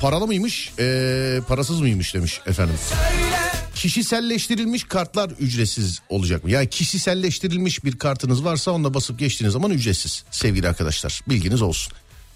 Paralı 0.02 0.28
mıymış 0.28 0.72
eee, 0.80 1.42
parasız 1.48 1.80
mıymış 1.80 2.14
demiş 2.14 2.42
efendim. 2.48 2.76
Kişiselleştirilmiş 3.76 4.84
kartlar 4.84 5.30
ücretsiz 5.40 6.02
olacak 6.10 6.44
mı? 6.44 6.52
Yani 6.52 6.70
kişiselleştirilmiş 6.70 7.84
bir 7.86 7.98
kartınız 8.00 8.44
varsa 8.44 8.72
onunla 8.72 8.94
basıp 8.94 9.20
geçtiğiniz 9.20 9.54
zaman 9.54 9.72
ücretsiz 9.72 10.24
sevgili 10.32 10.68
arkadaşlar. 10.68 11.22
Bilginiz 11.30 11.62
olsun. 11.62 11.94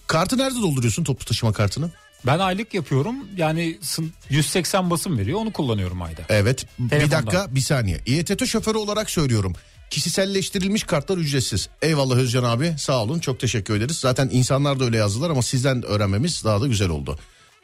Kartı 0.08 0.38
nerede 0.38 0.56
dolduruyorsun 0.62 1.04
toplu 1.04 1.26
taşıma 1.26 1.54
kartını? 1.54 1.92
Ben 2.26 2.40
aylık 2.40 2.74
yapıyorum 2.74 3.16
yani 3.38 3.78
sın- 3.82 4.10
180 4.30 4.90
basım 4.90 5.18
veriyor 5.18 5.40
onu 5.40 5.54
kullanıyorum 5.54 6.02
ayda. 6.02 6.22
Evet 6.30 6.66
bir 6.80 6.90
Telefondan. 6.90 7.26
dakika 7.26 7.56
bir 7.56 7.62
saniye. 7.62 8.00
İETT 8.06 8.46
şoförü 8.48 8.78
olarak 8.78 9.10
söylüyorum. 9.10 9.54
Kişiselleştirilmiş 9.90 10.84
kartlar 10.84 11.18
ücretsiz. 11.18 11.70
Eyvallah 11.82 12.16
Özcan 12.16 12.44
abi 12.44 12.76
sağ 12.80 13.04
olun 13.04 13.20
çok 13.20 13.40
teşekkür 13.40 13.76
ederiz. 13.76 13.98
Zaten 14.00 14.30
insanlar 14.32 14.80
da 14.80 14.84
öyle 14.86 14.98
yazdılar 14.98 15.30
ama 15.30 15.42
sizden 15.42 15.84
öğrenmemiz 15.84 16.44
daha 16.44 16.62
da 16.62 16.68
güzel 16.68 16.90
oldu. 16.90 17.20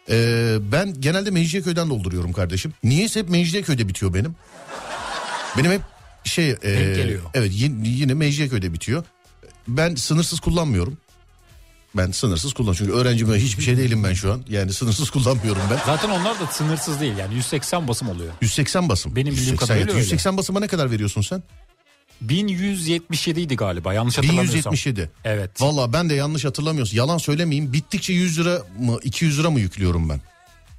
Ee, 0.09 0.57
ben 0.71 1.01
genelde 1.01 1.31
Mecidiyeköy'den 1.31 1.89
dolduruyorum 1.89 2.33
kardeşim. 2.33 2.73
Niyeyse 2.83 3.19
hep 3.19 3.29
Mecidiyeköy'de 3.29 3.87
bitiyor 3.87 4.13
benim. 4.13 4.35
Benim 5.57 5.71
hep 5.71 5.81
şey... 6.23 6.49
e, 6.49 6.55
geliyor. 6.95 7.21
evet 7.33 7.51
yine, 7.53 7.87
yine 7.87 8.13
Mecidiyeköy'de 8.13 8.73
bitiyor. 8.73 9.03
Ben 9.67 9.95
sınırsız 9.95 10.39
kullanmıyorum. 10.39 10.97
Ben 11.95 12.11
sınırsız 12.11 12.53
kullan 12.53 12.73
çünkü 12.73 12.91
öğrencim 12.91 13.33
hiçbir 13.33 13.63
şey 13.63 13.77
değilim 13.77 14.03
ben 14.03 14.13
şu 14.13 14.33
an. 14.33 14.43
Yani 14.49 14.73
sınırsız 14.73 15.09
kullanmıyorum 15.09 15.61
ben. 15.71 15.79
Zaten 15.85 16.09
onlar 16.09 16.39
da 16.39 16.47
sınırsız 16.47 16.99
değil 16.99 17.17
yani 17.17 17.35
180 17.35 17.87
basım 17.87 18.09
oluyor. 18.09 18.33
180 18.41 18.89
basım. 18.89 19.15
Benim 19.15 19.31
bildiğim 19.31 19.51
180, 19.51 19.67
kadarıyla 19.67 19.93
öyle. 19.93 20.03
180 20.03 20.37
basıma 20.37 20.59
ne 20.59 20.67
kadar 20.67 20.91
veriyorsun 20.91 21.21
sen? 21.21 21.43
1177 22.29 23.41
idi 23.41 23.55
galiba 23.55 23.93
yanlış 23.93 24.17
hatırlamıyorsam. 24.17 24.53
1177. 24.73 25.09
Evet. 25.23 25.61
Valla 25.61 25.93
ben 25.93 26.09
de 26.09 26.13
yanlış 26.13 26.45
hatırlamıyorsun. 26.45 26.97
Yalan 26.97 27.17
söylemeyeyim. 27.17 27.73
Bittikçe 27.73 28.13
100 28.13 28.39
lira 28.39 28.61
mı 28.79 28.97
200 29.03 29.39
lira 29.39 29.49
mı 29.49 29.59
yüklüyorum 29.59 30.09
ben? 30.09 30.21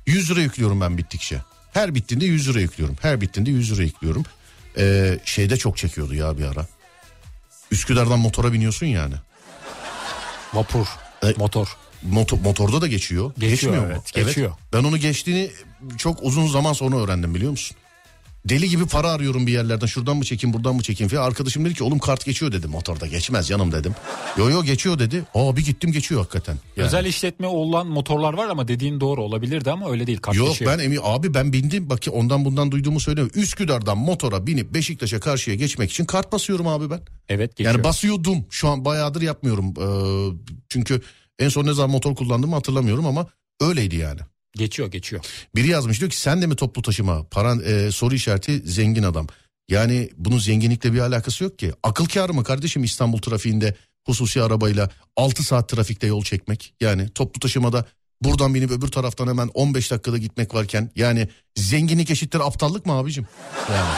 100 0.06 0.30
lira 0.30 0.40
yüklüyorum 0.40 0.80
ben 0.80 0.98
bittikçe. 0.98 1.38
Her 1.72 1.94
bittiğinde 1.94 2.24
100 2.24 2.48
lira 2.48 2.60
yüklüyorum. 2.60 2.96
Her 3.02 3.20
bittiğinde 3.20 3.50
100 3.50 3.72
lira 3.72 3.82
yüklüyorum. 3.82 4.22
Ee, 4.78 5.18
şeyde 5.24 5.56
çok 5.56 5.76
çekiyordu 5.76 6.14
ya 6.14 6.38
bir 6.38 6.44
ara. 6.44 6.66
Üsküdar'dan 7.70 8.18
motora 8.18 8.52
biniyorsun 8.52 8.86
yani. 8.86 9.14
Vapur, 10.54 10.86
E, 11.22 11.34
motor. 11.36 11.76
Moto, 12.02 12.36
motorda 12.36 12.80
da 12.80 12.86
geçiyor. 12.86 13.32
Geçiyor, 13.38 13.50
Geçmiyor 13.50 13.86
evet, 13.86 14.16
mu? 14.16 14.24
geçiyor. 14.24 14.52
Ben 14.72 14.84
onu 14.84 14.98
geçtiğini 14.98 15.50
çok 15.98 16.18
uzun 16.22 16.46
zaman 16.46 16.72
sonra 16.72 16.96
öğrendim 16.96 17.34
biliyor 17.34 17.50
musun? 17.50 17.76
Deli 18.48 18.68
gibi 18.68 18.86
para 18.86 19.10
arıyorum 19.10 19.46
bir 19.46 19.52
yerlerden. 19.52 19.86
Şuradan 19.86 20.16
mı 20.16 20.24
çekeyim 20.24 20.54
buradan 20.54 20.74
mı 20.74 20.82
çekeyim 20.82 21.10
falan. 21.10 21.22
Arkadaşım 21.22 21.64
dedi 21.64 21.74
ki 21.74 21.84
oğlum 21.84 21.98
kart 21.98 22.24
geçiyor 22.24 22.52
dedi. 22.52 22.66
Motorda 22.66 23.06
geçmez 23.06 23.48
canım 23.48 23.72
dedim. 23.72 23.94
Yo 24.38 24.50
yo 24.50 24.64
geçiyor 24.64 24.98
dedi. 24.98 25.24
Aa 25.34 25.56
bir 25.56 25.64
gittim 25.64 25.92
geçiyor 25.92 26.20
hakikaten. 26.20 26.56
Yani. 26.76 26.86
Özel 26.86 27.04
işletme 27.04 27.46
olan 27.46 27.86
motorlar 27.86 28.34
var 28.34 28.48
ama 28.48 28.68
dediğin 28.68 29.00
doğru 29.00 29.22
olabilirdi 29.22 29.70
ama 29.70 29.90
öyle 29.90 30.06
değil. 30.06 30.18
Kart 30.18 30.36
Yok 30.36 30.50
dışı. 30.50 30.66
ben 30.66 30.78
emin 30.78 30.98
abi 31.02 31.34
ben 31.34 31.52
bindim 31.52 31.90
bak 31.90 32.00
ondan 32.12 32.44
bundan 32.44 32.70
duyduğumu 32.70 33.00
söylemiyorum. 33.00 33.40
Üsküdar'dan 33.40 33.98
motora 33.98 34.46
binip 34.46 34.74
Beşiktaş'a 34.74 35.20
karşıya 35.20 35.56
geçmek 35.56 35.90
için 35.90 36.04
kart 36.04 36.32
basıyorum 36.32 36.66
abi 36.66 36.90
ben. 36.90 37.00
Evet 37.28 37.56
geçiyor. 37.56 37.74
Yani 37.74 37.84
basıyordum 37.84 38.46
şu 38.50 38.68
an 38.68 38.84
bayağıdır 38.84 39.22
yapmıyorum. 39.22 39.74
Ee, 39.80 40.36
çünkü 40.68 41.02
en 41.38 41.48
son 41.48 41.66
ne 41.66 41.72
zaman 41.72 41.90
motor 41.90 42.14
kullandığımı 42.14 42.54
hatırlamıyorum 42.54 43.06
ama 43.06 43.26
öyleydi 43.60 43.96
yani. 43.96 44.20
Geçiyor 44.56 44.90
geçiyor. 44.90 45.24
Biri 45.54 45.68
yazmış 45.68 46.00
diyor 46.00 46.10
ki 46.10 46.20
sen 46.20 46.42
de 46.42 46.46
mi 46.46 46.56
toplu 46.56 46.82
taşıma? 46.82 47.24
Paran 47.28 47.62
e, 47.64 47.90
soru 47.90 48.14
işareti 48.14 48.62
zengin 48.64 49.02
adam. 49.02 49.26
Yani 49.68 50.10
bunun 50.16 50.38
zenginlikle 50.38 50.92
bir 50.92 50.98
alakası 50.98 51.44
yok 51.44 51.58
ki. 51.58 51.72
Akıl 51.82 52.06
kârı 52.06 52.34
mı 52.34 52.44
kardeşim 52.44 52.84
İstanbul 52.84 53.18
trafiğinde 53.18 53.76
hususi 54.06 54.42
arabayla 54.42 54.90
6 55.16 55.42
saat 55.42 55.68
trafikte 55.68 56.06
yol 56.06 56.24
çekmek? 56.24 56.74
Yani 56.80 57.08
toplu 57.08 57.40
taşımada 57.40 57.84
buradan 58.20 58.54
binip 58.54 58.70
öbür 58.70 58.88
taraftan 58.88 59.28
hemen 59.28 59.50
15 59.54 59.90
dakikada 59.90 60.18
gitmek 60.18 60.54
varken 60.54 60.90
yani 60.96 61.28
zenginlik 61.56 62.10
eşittir 62.10 62.40
aptallık 62.40 62.86
mı 62.86 62.92
abicim? 62.92 63.26
Yani. 63.70 63.94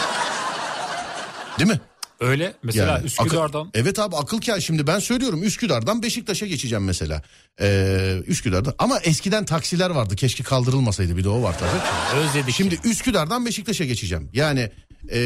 Değil 1.58 1.70
mi? 1.70 1.80
Öyle 2.20 2.54
mesela 2.62 2.92
Yani 2.92 3.06
Üsküdar'dan 3.06 3.60
akıl- 3.60 3.70
evet 3.74 3.98
abi 3.98 4.16
akıl 4.16 4.40
kâr 4.40 4.60
şimdi 4.60 4.86
ben 4.86 4.98
söylüyorum 4.98 5.42
Üsküdar'dan 5.42 6.02
Beşiktaş'a 6.02 6.46
geçeceğim 6.46 6.84
mesela. 6.84 7.22
Ee, 7.60 8.22
Üsküdar'dan 8.26 8.74
ama 8.78 8.98
eskiden 8.98 9.44
taksiler 9.44 9.90
vardı 9.90 10.16
keşke 10.16 10.42
kaldırılmasaydı 10.44 11.16
bir 11.16 11.24
de 11.24 11.28
o 11.28 11.42
var 11.42 11.56
tabii. 11.58 12.20
özledik. 12.20 12.54
Şimdi 12.54 12.78
Üsküdar'dan 12.84 13.46
Beşiktaş'a 13.46 13.84
geçeceğim. 13.84 14.30
Yani 14.32 14.70
e, 15.08 15.18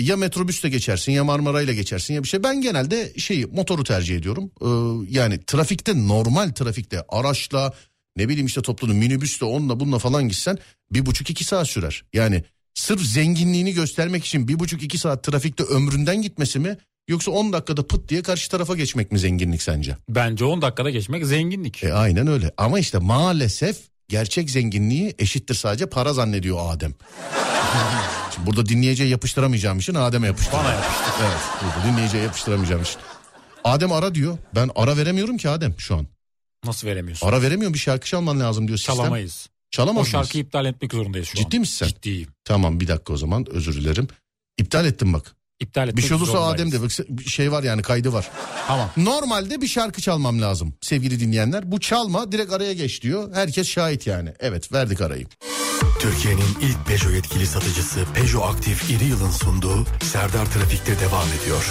ya 0.00 0.16
metrobüsle 0.16 0.68
geçersin 0.68 1.12
ya 1.12 1.24
Marmaray'la 1.24 1.72
geçersin 1.72 2.14
ya 2.14 2.22
bir 2.22 2.28
şey. 2.28 2.42
Ben 2.42 2.60
genelde 2.60 3.12
şeyi 3.18 3.46
motoru 3.46 3.84
tercih 3.84 4.16
ediyorum. 4.16 4.50
Ee, 4.62 4.66
yani 5.18 5.44
trafikte 5.46 6.08
normal 6.08 6.48
trafikte 6.50 7.04
araçla 7.08 7.72
ne 8.16 8.28
bileyim 8.28 8.46
işte 8.46 8.62
toplanın 8.62 8.96
minibüsle 8.96 9.46
onunla 9.46 9.80
bununla 9.80 9.98
falan 9.98 10.28
gitsen 10.28 10.58
bir 10.92 11.06
buçuk 11.06 11.30
iki 11.30 11.44
saat 11.44 11.68
sürer. 11.68 12.02
Yani 12.12 12.44
sırf 12.74 13.00
zenginliğini 13.00 13.72
göstermek 13.74 14.24
için 14.24 14.48
bir 14.48 14.58
buçuk 14.58 14.82
iki 14.82 14.98
saat 14.98 15.24
trafikte 15.24 15.64
ömründen 15.64 16.22
gitmesi 16.22 16.58
mi? 16.58 16.76
Yoksa 17.08 17.30
10 17.30 17.52
dakikada 17.52 17.86
pıt 17.86 18.08
diye 18.08 18.22
karşı 18.22 18.50
tarafa 18.50 18.76
geçmek 18.76 19.12
mi 19.12 19.18
zenginlik 19.18 19.62
sence? 19.62 19.96
bence 20.08 20.44
10 20.44 20.62
dakikada 20.62 20.90
geçmek 20.90 21.26
zenginlik. 21.26 21.84
E 21.84 21.92
aynen 21.94 22.26
öyle 22.26 22.52
ama 22.56 22.78
işte 22.78 22.98
maalesef 22.98 23.76
gerçek 24.08 24.50
zenginliği 24.50 25.14
eşittir 25.18 25.54
sadece 25.54 25.86
para 25.86 26.12
zannediyor 26.12 26.58
Adem. 26.74 26.94
Şimdi 28.34 28.46
burada 28.46 28.66
dinleyiciye 28.66 29.08
yapıştıramayacağım 29.08 29.78
için 29.78 29.94
Adem'e 29.94 30.26
yapıştır. 30.26 30.52
Bana 30.52 30.72
yapıştır. 30.72 31.12
Evet 31.20 31.38
burada 31.62 31.92
dinleyiciye 31.92 32.22
yapıştıramayacağım 32.22 32.82
için. 32.82 32.96
Adem 33.64 33.92
ara 33.92 34.14
diyor. 34.14 34.38
Ben 34.54 34.70
ara 34.74 34.96
veremiyorum 34.96 35.36
ki 35.36 35.48
Adem 35.48 35.74
şu 35.78 35.96
an. 35.96 36.06
Nasıl 36.64 36.86
veremiyorsun? 36.88 37.26
Ara 37.26 37.42
veremiyorum 37.42 37.74
bir 37.74 37.78
şarkı 37.78 38.06
çalman 38.06 38.40
lazım 38.40 38.68
diyor 38.68 38.78
sistem. 38.78 38.96
Çalamayız. 38.96 39.48
Çalamaz 39.72 39.96
O 39.96 40.00
mıyız? 40.00 40.10
şarkıyı 40.12 40.44
iptal 40.44 40.66
etmek 40.66 40.92
zorundayız 40.92 41.28
şu 41.28 41.38
an. 41.38 41.42
Ciddi 41.42 41.58
misin 41.58 41.76
sen? 41.76 41.86
Ciddiyim. 41.86 42.28
Tamam 42.44 42.80
bir 42.80 42.88
dakika 42.88 43.12
o 43.12 43.16
zaman 43.16 43.46
özür 43.50 43.74
dilerim. 43.74 44.08
İptal 44.58 44.86
ettim 44.86 45.12
bak. 45.12 45.34
İptal 45.60 45.88
etmek 45.88 45.96
Bir 46.04 46.08
şey 46.08 46.16
olursa. 46.16 46.40
Adem 46.40 46.72
de 46.72 46.82
bak 46.82 46.90
şey 47.26 47.52
var 47.52 47.62
yani 47.62 47.82
kaydı 47.82 48.12
var. 48.12 48.30
Tamam. 48.66 48.90
Normalde 48.96 49.60
bir 49.60 49.66
şarkı 49.68 50.00
çalmam 50.00 50.40
lazım 50.42 50.74
sevgili 50.80 51.20
dinleyenler. 51.20 51.72
Bu 51.72 51.80
çalma 51.80 52.32
direkt 52.32 52.52
araya 52.52 52.72
geç 52.72 53.02
diyor. 53.02 53.34
Herkes 53.34 53.68
şahit 53.68 54.06
yani. 54.06 54.32
Evet 54.40 54.72
verdik 54.72 55.00
arayı. 55.00 55.26
Türkiye'nin 56.00 56.56
ilk 56.60 56.86
Peugeot 56.86 57.14
yetkili 57.14 57.46
satıcısı 57.46 58.04
Peugeot 58.14 58.54
Aktif 58.54 58.90
İri 58.90 59.04
Yıl'ın 59.04 59.30
sunduğu 59.30 59.86
Serdar 60.02 60.46
Trafik'te 60.46 61.00
devam 61.00 61.28
ediyor. 61.42 61.64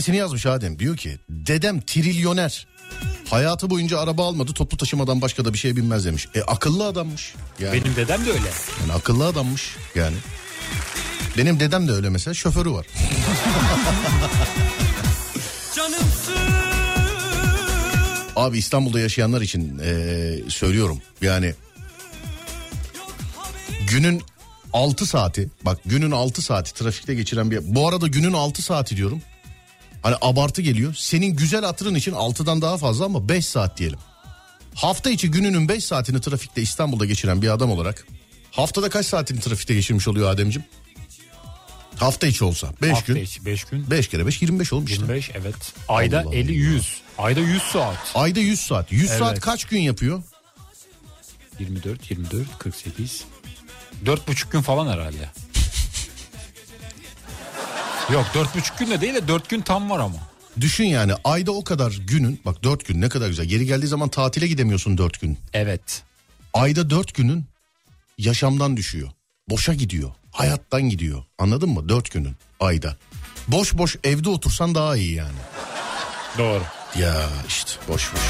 Biri 0.00 0.04
dedesini 0.04 0.16
yazmış 0.16 0.46
Adem. 0.46 0.78
Diyor 0.78 0.96
ki 0.96 1.18
dedem 1.28 1.80
trilyoner. 1.80 2.66
Hayatı 3.30 3.70
boyunca 3.70 3.98
araba 3.98 4.26
almadı 4.26 4.52
toplu 4.52 4.76
taşımadan 4.76 5.20
başka 5.20 5.44
da 5.44 5.52
bir 5.52 5.58
şey 5.58 5.76
bilmez 5.76 6.04
demiş. 6.04 6.28
E 6.34 6.42
akıllı 6.42 6.86
adammış. 6.86 7.34
Yani, 7.58 7.72
Benim 7.72 7.96
dedem 7.96 8.26
de 8.26 8.30
öyle. 8.30 8.50
yani 8.80 8.92
akıllı 8.92 9.26
adammış 9.26 9.76
yani. 9.94 10.16
Benim 11.38 11.60
dedem 11.60 11.88
de 11.88 11.92
öyle 11.92 12.08
mesela 12.08 12.34
şoförü 12.34 12.70
var. 12.70 12.86
Abi 18.36 18.58
İstanbul'da 18.58 19.00
yaşayanlar 19.00 19.40
için 19.40 19.78
eee, 19.78 20.38
söylüyorum 20.48 21.00
yani 21.22 21.54
günün 23.90 24.22
6 24.72 25.06
saati 25.06 25.48
bak 25.62 25.78
günün 25.86 26.10
6 26.10 26.42
saati 26.42 26.74
trafikte 26.74 27.14
geçiren 27.14 27.50
bir 27.50 27.60
bu 27.74 27.88
arada 27.88 28.06
günün 28.06 28.32
6 28.32 28.62
saati 28.62 28.96
diyorum. 28.96 29.22
Hani 30.02 30.16
abartı 30.20 30.62
geliyor. 30.62 30.94
Senin 30.94 31.36
güzel 31.36 31.64
hatırın 31.64 31.94
için 31.94 32.12
6'dan 32.12 32.62
daha 32.62 32.78
fazla 32.78 33.04
ama 33.04 33.28
5 33.28 33.46
saat 33.46 33.78
diyelim. 33.78 33.98
Hafta 34.74 35.10
içi 35.10 35.30
gününün 35.30 35.68
5 35.68 35.84
saatini 35.84 36.20
trafikte 36.20 36.62
İstanbul'da 36.62 37.04
geçiren 37.04 37.42
bir 37.42 37.48
adam 37.48 37.70
olarak 37.70 38.06
haftada 38.50 38.88
kaç 38.88 39.06
saatini 39.06 39.40
trafikte 39.40 39.74
geçirmiş 39.74 40.08
oluyor 40.08 40.30
Ademciğim? 40.30 40.66
Hafta 41.96 42.26
içi 42.26 42.44
olsa 42.44 42.68
5 42.82 42.90
Hafta 42.92 43.12
gün. 43.12 43.22
içi 43.22 43.44
5 43.46 43.64
gün. 43.64 43.90
5 43.90 44.08
kere 44.08 44.26
5 44.26 44.42
25 44.42 44.72
olmuş 44.72 44.90
işte. 44.90 45.02
25 45.02 45.30
evet. 45.34 45.54
Ayda 45.88 46.20
Allah 46.20 46.34
50 46.34 46.52
100. 46.52 47.00
Ayda 47.18 47.40
100 47.40 47.62
saat. 47.62 47.96
Ayda 48.14 48.40
100 48.40 48.60
saat. 48.60 48.92
100 48.92 49.08
saat 49.10 49.32
Evet. 49.32 49.40
kaç 49.40 49.64
gün 49.64 49.78
yapıyor? 49.80 50.22
24 51.58 52.10
24 52.10 52.58
48. 52.58 53.24
4,5 54.04 54.52
gün 54.52 54.60
falan 54.60 54.92
herhalde. 54.92 55.30
Yok 58.12 58.26
4,5 58.34 58.78
gün 58.78 58.90
de 58.90 59.00
değil 59.00 59.14
de 59.14 59.28
4 59.28 59.48
gün 59.48 59.60
tam 59.60 59.90
var 59.90 59.98
ama. 59.98 60.16
Düşün 60.60 60.84
yani 60.84 61.12
ayda 61.24 61.52
o 61.52 61.64
kadar 61.64 61.98
günün 62.06 62.40
bak 62.44 62.62
4 62.64 62.86
gün 62.86 63.00
ne 63.00 63.08
kadar 63.08 63.28
güzel. 63.28 63.46
Geri 63.46 63.66
geldiği 63.66 63.86
zaman 63.86 64.08
tatile 64.08 64.46
gidemiyorsun 64.46 64.98
4 64.98 65.20
gün. 65.20 65.38
Evet. 65.52 66.02
Ayda 66.54 66.90
4 66.90 67.14
günün 67.14 67.44
yaşamdan 68.18 68.76
düşüyor. 68.76 69.08
Boşa 69.48 69.74
gidiyor. 69.74 70.10
Hayattan 70.30 70.82
gidiyor. 70.82 71.24
Anladın 71.38 71.68
mı? 71.68 71.88
4 71.88 72.10
günün 72.10 72.36
ayda. 72.60 72.96
Boş 73.48 73.74
boş 73.78 73.96
evde 74.04 74.28
otursan 74.28 74.74
daha 74.74 74.96
iyi 74.96 75.14
yani. 75.14 75.38
Doğru. 76.38 76.62
Ya 76.98 77.28
işte 77.48 77.70
boş 77.88 78.12
boş. 78.12 78.20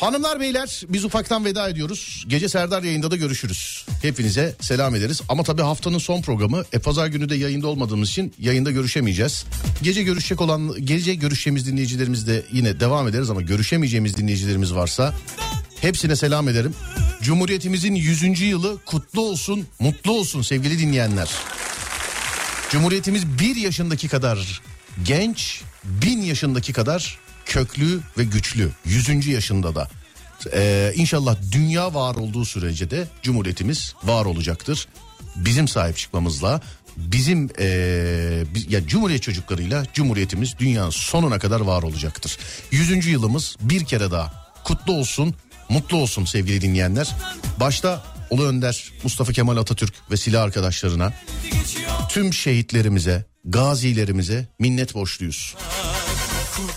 Hanımlar 0.00 0.40
beyler 0.40 0.82
biz 0.88 1.04
ufaktan 1.04 1.44
veda 1.44 1.68
ediyoruz. 1.68 2.24
Gece 2.28 2.48
Serdar 2.48 2.82
yayında 2.82 3.10
da 3.10 3.16
görüşürüz. 3.16 3.71
Hepinize 4.02 4.54
selam 4.60 4.94
ederiz. 4.94 5.20
Ama 5.28 5.42
tabii 5.42 5.62
haftanın 5.62 5.98
son 5.98 6.22
programı. 6.22 6.64
E 6.72 6.78
pazar 6.78 7.06
günü 7.06 7.28
de 7.28 7.34
yayında 7.34 7.66
olmadığımız 7.66 8.08
için 8.08 8.34
yayında 8.38 8.70
görüşemeyeceğiz. 8.70 9.44
Gece 9.82 10.02
görüşecek 10.02 10.40
olan 10.40 10.84
gece 10.84 11.14
görüşeceğimiz 11.14 11.66
dinleyicilerimiz 11.66 12.26
de 12.26 12.42
yine 12.52 12.80
devam 12.80 13.08
ederiz 13.08 13.30
ama 13.30 13.40
görüşemeyeceğimiz 13.40 14.16
dinleyicilerimiz 14.16 14.74
varsa 14.74 15.14
hepsine 15.80 16.16
selam 16.16 16.48
ederim. 16.48 16.74
Cumhuriyetimizin 17.22 17.94
100. 17.94 18.40
yılı 18.40 18.78
kutlu 18.86 19.20
olsun, 19.20 19.66
mutlu 19.78 20.12
olsun 20.12 20.42
sevgili 20.42 20.78
dinleyenler. 20.78 21.30
Cumhuriyetimiz 22.70 23.38
bir 23.38 23.56
yaşındaki 23.56 24.08
kadar 24.08 24.62
genç, 25.04 25.62
bin 25.84 26.22
yaşındaki 26.22 26.72
kadar 26.72 27.18
köklü 27.44 28.00
ve 28.18 28.24
güçlü. 28.24 28.70
Yüzüncü 28.84 29.30
yaşında 29.30 29.74
da. 29.74 29.88
Ee, 30.54 30.92
inşallah 30.96 31.36
dünya 31.52 31.94
var 31.94 32.14
olduğu 32.14 32.44
sürece 32.44 32.90
de 32.90 33.06
Cumhuriyetimiz 33.22 33.94
var 34.04 34.24
olacaktır. 34.24 34.88
Bizim 35.36 35.68
sahip 35.68 35.96
çıkmamızla, 35.96 36.60
bizim 36.96 37.50
ee, 37.58 38.44
biz- 38.54 38.72
ya 38.72 38.86
Cumhuriyet 38.86 39.22
çocuklarıyla 39.22 39.86
Cumhuriyetimiz 39.94 40.58
dünyanın 40.58 40.90
sonuna 40.90 41.38
kadar 41.38 41.60
var 41.60 41.82
olacaktır. 41.82 42.38
Yüzüncü 42.70 43.10
yılımız 43.10 43.56
bir 43.60 43.84
kere 43.84 44.10
daha 44.10 44.52
kutlu 44.64 44.92
olsun, 44.92 45.34
mutlu 45.68 45.96
olsun 45.96 46.24
sevgili 46.24 46.60
dinleyenler. 46.60 47.16
Başta 47.60 48.04
Ulu 48.30 48.46
Önder, 48.46 48.92
Mustafa 49.02 49.32
Kemal 49.32 49.56
Atatürk 49.56 49.94
ve 50.10 50.16
silah 50.16 50.42
arkadaşlarına 50.42 51.12
tüm 52.08 52.32
şehitlerimize, 52.34 53.24
gazilerimize 53.44 54.48
minnet 54.58 54.94
borçluyuz. 54.94 55.54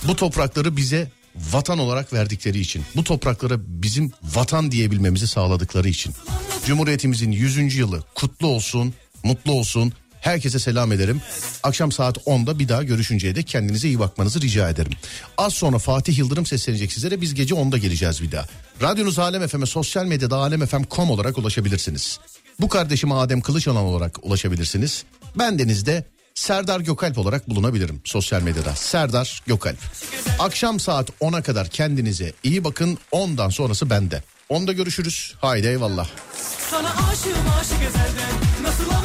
Bu 0.08 0.16
toprakları 0.16 0.78
bize 0.78 1.12
vatan 1.52 1.80
olarak 1.80 2.14
verdikleri 2.14 2.60
için, 2.60 2.84
bu 2.96 3.04
topraklara 3.04 3.56
bizim 3.60 4.12
vatan 4.24 4.72
diyebilmemizi 4.72 5.28
sağladıkları 5.28 5.90
için. 5.90 6.14
Cumhuriyetimizin 6.66 7.32
100. 7.32 7.76
yılı 7.76 8.04
kutlu 8.16 8.48
olsun, 8.48 8.94
mutlu 9.24 9.52
olsun. 9.52 9.94
Herkese 10.22 10.60
selam 10.60 10.92
ederim. 10.92 11.22
Akşam 11.64 11.92
saat 11.92 12.18
10'da 12.18 12.60
bir 12.60 12.70
daha 12.70 12.84
görüşünceye 12.84 13.36
dek 13.36 13.48
kendinize 13.48 13.88
iyi 13.88 14.00
bakmanızı 14.00 14.42
rica 14.42 14.70
ederim. 14.70 14.92
Az 15.38 15.54
sonra 15.54 15.80
Fatih 15.80 16.18
Yıldırım 16.18 16.46
seslenecek 16.46 16.94
sizlere. 16.94 17.22
Biz 17.22 17.34
gece 17.34 17.56
10'da 17.56 17.78
geleceğiz 17.78 18.22
bir 18.22 18.32
daha. 18.32 18.46
Radyonuz 18.82 19.20
Alem 19.20 19.48
FM'e 19.48 19.66
sosyal 19.66 20.06
medyada 20.06 20.38
alemfm.com 20.38 21.12
olarak 21.12 21.38
ulaşabilirsiniz. 21.38 22.20
Bu 22.60 22.70
kardeşime 22.70 23.14
Adem 23.14 23.42
Kılıçalan 23.42 23.84
olarak 23.84 24.26
ulaşabilirsiniz. 24.26 25.04
Ben 25.38 25.60
denizde 25.60 26.06
Serdar 26.36 26.80
Gökalp 26.80 27.18
olarak 27.18 27.50
bulunabilirim 27.50 28.02
sosyal 28.04 28.42
medyada. 28.42 28.76
Serdar 28.76 29.44
Gökalp. 29.48 29.78
Akşam 30.40 30.80
saat 30.80 31.10
10'a 31.22 31.42
kadar 31.42 31.68
kendinize 31.68 32.34
iyi 32.44 32.64
bakın. 32.64 32.98
10'dan 33.12 33.50
sonrası 33.50 33.90
bende. 33.90 34.24
10'da 34.50 34.74
görüşürüz. 34.74 35.36
Haydi 35.42 35.68
eyvallah. 35.68 36.08
Sana 36.72 36.90
aşığım 36.90 37.50
aşık 37.60 37.82
ezelden 37.88 38.64
Nasıl 38.64 39.05